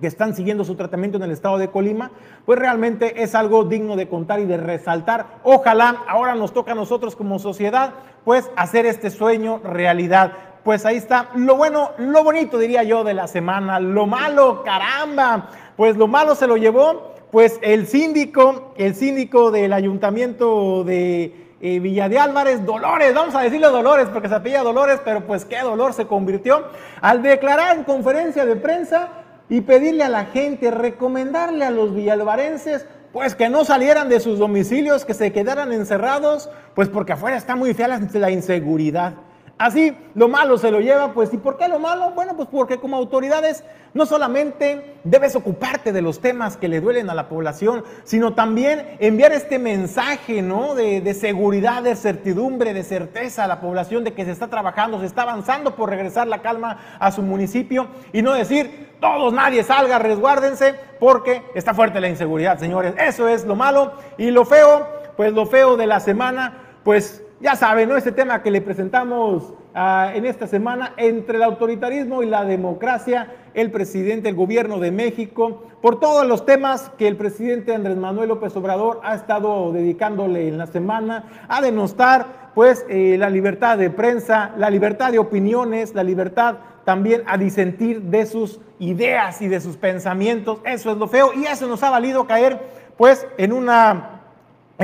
que 0.00 0.06
están 0.08 0.34
siguiendo 0.34 0.64
su 0.64 0.74
tratamiento 0.74 1.16
en 1.16 1.22
el 1.22 1.30
estado 1.30 1.58
de 1.58 1.70
Colima, 1.70 2.10
pues 2.44 2.58
realmente 2.58 3.22
es 3.22 3.36
algo 3.36 3.64
digno 3.64 3.94
de 3.94 4.08
contar 4.08 4.40
y 4.40 4.46
de 4.46 4.56
resaltar. 4.56 5.38
Ojalá 5.44 6.02
ahora 6.08 6.34
nos 6.34 6.52
toca 6.52 6.72
a 6.72 6.74
nosotros 6.74 7.14
como 7.14 7.38
sociedad, 7.38 7.94
pues 8.24 8.50
hacer 8.56 8.84
este 8.84 9.10
sueño 9.10 9.60
realidad. 9.62 10.32
Pues 10.64 10.84
ahí 10.86 10.96
está 10.96 11.30
lo 11.36 11.56
bueno, 11.56 11.90
lo 11.98 12.24
bonito 12.24 12.58
diría 12.58 12.82
yo 12.82 13.04
de 13.04 13.14
la 13.14 13.28
semana, 13.28 13.78
lo 13.78 14.06
malo, 14.06 14.62
caramba, 14.64 15.50
pues 15.76 15.96
lo 15.96 16.08
malo 16.08 16.34
se 16.34 16.46
lo 16.48 16.56
llevó 16.56 17.12
pues 17.32 17.58
el 17.62 17.86
síndico, 17.86 18.74
el 18.76 18.94
síndico 18.94 19.50
del 19.50 19.72
ayuntamiento 19.72 20.84
de 20.84 21.41
eh, 21.62 21.78
Villa 21.78 22.08
de 22.08 22.18
Álvarez, 22.18 22.66
Dolores, 22.66 23.14
vamos 23.14 23.36
a 23.36 23.40
decirle 23.40 23.68
Dolores 23.68 24.08
porque 24.12 24.28
se 24.28 24.34
apellida 24.34 24.62
Dolores, 24.62 25.00
pero 25.04 25.24
pues 25.24 25.44
qué 25.44 25.60
dolor 25.60 25.94
se 25.94 26.08
convirtió 26.08 26.64
al 27.00 27.22
declarar 27.22 27.76
en 27.76 27.84
conferencia 27.84 28.44
de 28.44 28.56
prensa 28.56 29.10
y 29.48 29.60
pedirle 29.60 30.02
a 30.02 30.08
la 30.08 30.24
gente, 30.24 30.72
recomendarle 30.72 31.64
a 31.64 31.70
los 31.70 31.94
villalvarenses 31.94 32.84
pues 33.12 33.36
que 33.36 33.48
no 33.48 33.64
salieran 33.64 34.08
de 34.08 34.18
sus 34.18 34.40
domicilios, 34.40 35.04
que 35.04 35.14
se 35.14 35.32
quedaran 35.32 35.72
encerrados, 35.72 36.50
pues 36.74 36.88
porque 36.88 37.12
afuera 37.12 37.36
está 37.36 37.54
muy 37.54 37.74
fea 37.74 37.86
la 37.88 38.30
inseguridad. 38.30 39.14
Así, 39.62 39.96
lo 40.16 40.26
malo 40.26 40.58
se 40.58 40.72
lo 40.72 40.80
lleva, 40.80 41.12
pues, 41.12 41.32
¿y 41.32 41.36
por 41.36 41.56
qué 41.56 41.68
lo 41.68 41.78
malo? 41.78 42.10
Bueno, 42.16 42.34
pues 42.36 42.48
porque 42.50 42.78
como 42.78 42.96
autoridades 42.96 43.62
no 43.94 44.06
solamente 44.06 44.96
debes 45.04 45.36
ocuparte 45.36 45.92
de 45.92 46.02
los 46.02 46.20
temas 46.20 46.56
que 46.56 46.66
le 46.66 46.80
duelen 46.80 47.08
a 47.10 47.14
la 47.14 47.28
población, 47.28 47.84
sino 48.02 48.34
también 48.34 48.96
enviar 48.98 49.30
este 49.30 49.60
mensaje, 49.60 50.42
¿no? 50.42 50.74
De, 50.74 51.00
de 51.00 51.14
seguridad, 51.14 51.84
de 51.84 51.94
certidumbre, 51.94 52.74
de 52.74 52.82
certeza 52.82 53.44
a 53.44 53.46
la 53.46 53.60
población 53.60 54.02
de 54.02 54.14
que 54.14 54.24
se 54.24 54.32
está 54.32 54.48
trabajando, 54.48 54.98
se 54.98 55.06
está 55.06 55.22
avanzando 55.22 55.76
por 55.76 55.90
regresar 55.90 56.26
la 56.26 56.42
calma 56.42 56.96
a 56.98 57.12
su 57.12 57.22
municipio 57.22 57.86
y 58.12 58.20
no 58.20 58.32
decir, 58.32 58.96
todos, 59.00 59.32
nadie 59.32 59.62
salga, 59.62 60.00
resguárdense, 60.00 60.74
porque 60.98 61.44
está 61.54 61.72
fuerte 61.72 62.00
la 62.00 62.08
inseguridad, 62.08 62.58
señores. 62.58 62.94
Eso 62.98 63.28
es 63.28 63.44
lo 63.44 63.54
malo 63.54 63.92
y 64.18 64.32
lo 64.32 64.44
feo, 64.44 64.88
pues 65.16 65.32
lo 65.32 65.46
feo 65.46 65.76
de 65.76 65.86
la 65.86 66.00
semana, 66.00 66.78
pues 66.82 67.22
ya 67.42 67.56
saben, 67.56 67.88
¿no? 67.88 67.96
Este 67.96 68.12
tema 68.12 68.40
que 68.40 68.52
le 68.52 68.60
presentamos 68.60 69.52
ah, 69.74 70.12
en 70.14 70.24
esta 70.26 70.46
semana 70.46 70.94
entre 70.96 71.38
el 71.38 71.42
autoritarismo 71.42 72.22
y 72.22 72.26
la 72.26 72.44
democracia, 72.44 73.32
el 73.54 73.72
presidente, 73.72 74.28
el 74.28 74.36
gobierno 74.36 74.78
de 74.78 74.92
México, 74.92 75.64
por 75.82 75.98
todos 75.98 76.24
los 76.24 76.46
temas 76.46 76.92
que 76.96 77.08
el 77.08 77.16
presidente 77.16 77.74
Andrés 77.74 77.96
Manuel 77.96 78.28
López 78.28 78.54
Obrador 78.56 79.00
ha 79.02 79.16
estado 79.16 79.72
dedicándole 79.72 80.46
en 80.46 80.56
la 80.56 80.68
semana 80.68 81.24
a 81.48 81.60
denostar, 81.60 82.52
pues, 82.54 82.86
eh, 82.88 83.16
la 83.18 83.28
libertad 83.28 83.76
de 83.76 83.90
prensa, 83.90 84.52
la 84.56 84.70
libertad 84.70 85.10
de 85.10 85.18
opiniones, 85.18 85.96
la 85.96 86.04
libertad 86.04 86.58
también 86.84 87.22
a 87.26 87.38
disentir 87.38 88.02
de 88.02 88.24
sus 88.26 88.60
ideas 88.78 89.42
y 89.42 89.48
de 89.48 89.60
sus 89.60 89.76
pensamientos. 89.76 90.60
Eso 90.64 90.92
es 90.92 90.96
lo 90.96 91.08
feo 91.08 91.32
y 91.34 91.46
eso 91.46 91.66
nos 91.66 91.82
ha 91.82 91.90
valido 91.90 92.24
caer, 92.24 92.60
pues, 92.96 93.26
en 93.36 93.52
una 93.52 94.21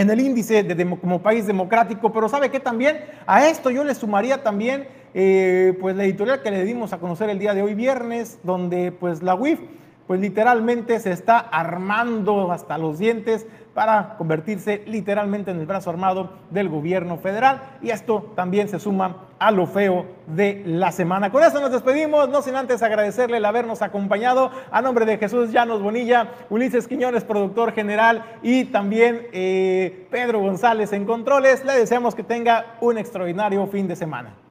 en 0.00 0.10
el 0.10 0.20
índice 0.20 0.62
de, 0.62 0.96
como 0.98 1.22
país 1.22 1.46
democrático, 1.46 2.12
pero 2.12 2.28
sabe 2.28 2.50
que 2.50 2.60
también 2.60 3.00
a 3.26 3.48
esto 3.48 3.70
yo 3.70 3.84
le 3.84 3.94
sumaría 3.94 4.42
también 4.42 4.86
eh, 5.14 5.76
pues 5.80 5.96
la 5.96 6.04
editorial 6.04 6.42
que 6.42 6.50
le 6.50 6.64
dimos 6.64 6.92
a 6.92 6.98
conocer 6.98 7.30
el 7.30 7.38
día 7.38 7.54
de 7.54 7.62
hoy 7.62 7.74
viernes, 7.74 8.38
donde 8.44 8.92
pues 8.92 9.22
la 9.22 9.34
UIF 9.34 9.60
pues 10.06 10.20
literalmente 10.20 10.98
se 11.00 11.12
está 11.12 11.38
armando 11.38 12.50
hasta 12.50 12.78
los 12.78 12.98
dientes 12.98 13.46
para 13.78 14.16
convertirse 14.18 14.82
literalmente 14.88 15.52
en 15.52 15.60
el 15.60 15.66
brazo 15.66 15.88
armado 15.88 16.30
del 16.50 16.68
gobierno 16.68 17.16
federal. 17.16 17.60
Y 17.80 17.90
esto 17.90 18.32
también 18.34 18.68
se 18.68 18.80
suma 18.80 19.28
a 19.38 19.52
lo 19.52 19.68
feo 19.68 20.04
de 20.26 20.64
la 20.66 20.90
semana. 20.90 21.30
Con 21.30 21.44
eso 21.44 21.60
nos 21.60 21.70
despedimos, 21.70 22.28
no 22.28 22.42
sin 22.42 22.56
antes 22.56 22.82
agradecerle 22.82 23.36
el 23.36 23.44
habernos 23.44 23.80
acompañado 23.80 24.50
a 24.72 24.82
nombre 24.82 25.06
de 25.06 25.16
Jesús 25.16 25.52
Llanos 25.52 25.80
Bonilla, 25.80 26.26
Ulises 26.50 26.88
Quiñones, 26.88 27.22
productor 27.22 27.70
general, 27.72 28.24
y 28.42 28.64
también 28.64 29.28
eh, 29.32 30.08
Pedro 30.10 30.40
González 30.40 30.92
en 30.92 31.04
controles. 31.04 31.64
Le 31.64 31.74
deseamos 31.74 32.16
que 32.16 32.24
tenga 32.24 32.78
un 32.80 32.98
extraordinario 32.98 33.64
fin 33.68 33.86
de 33.86 33.94
semana. 33.94 34.47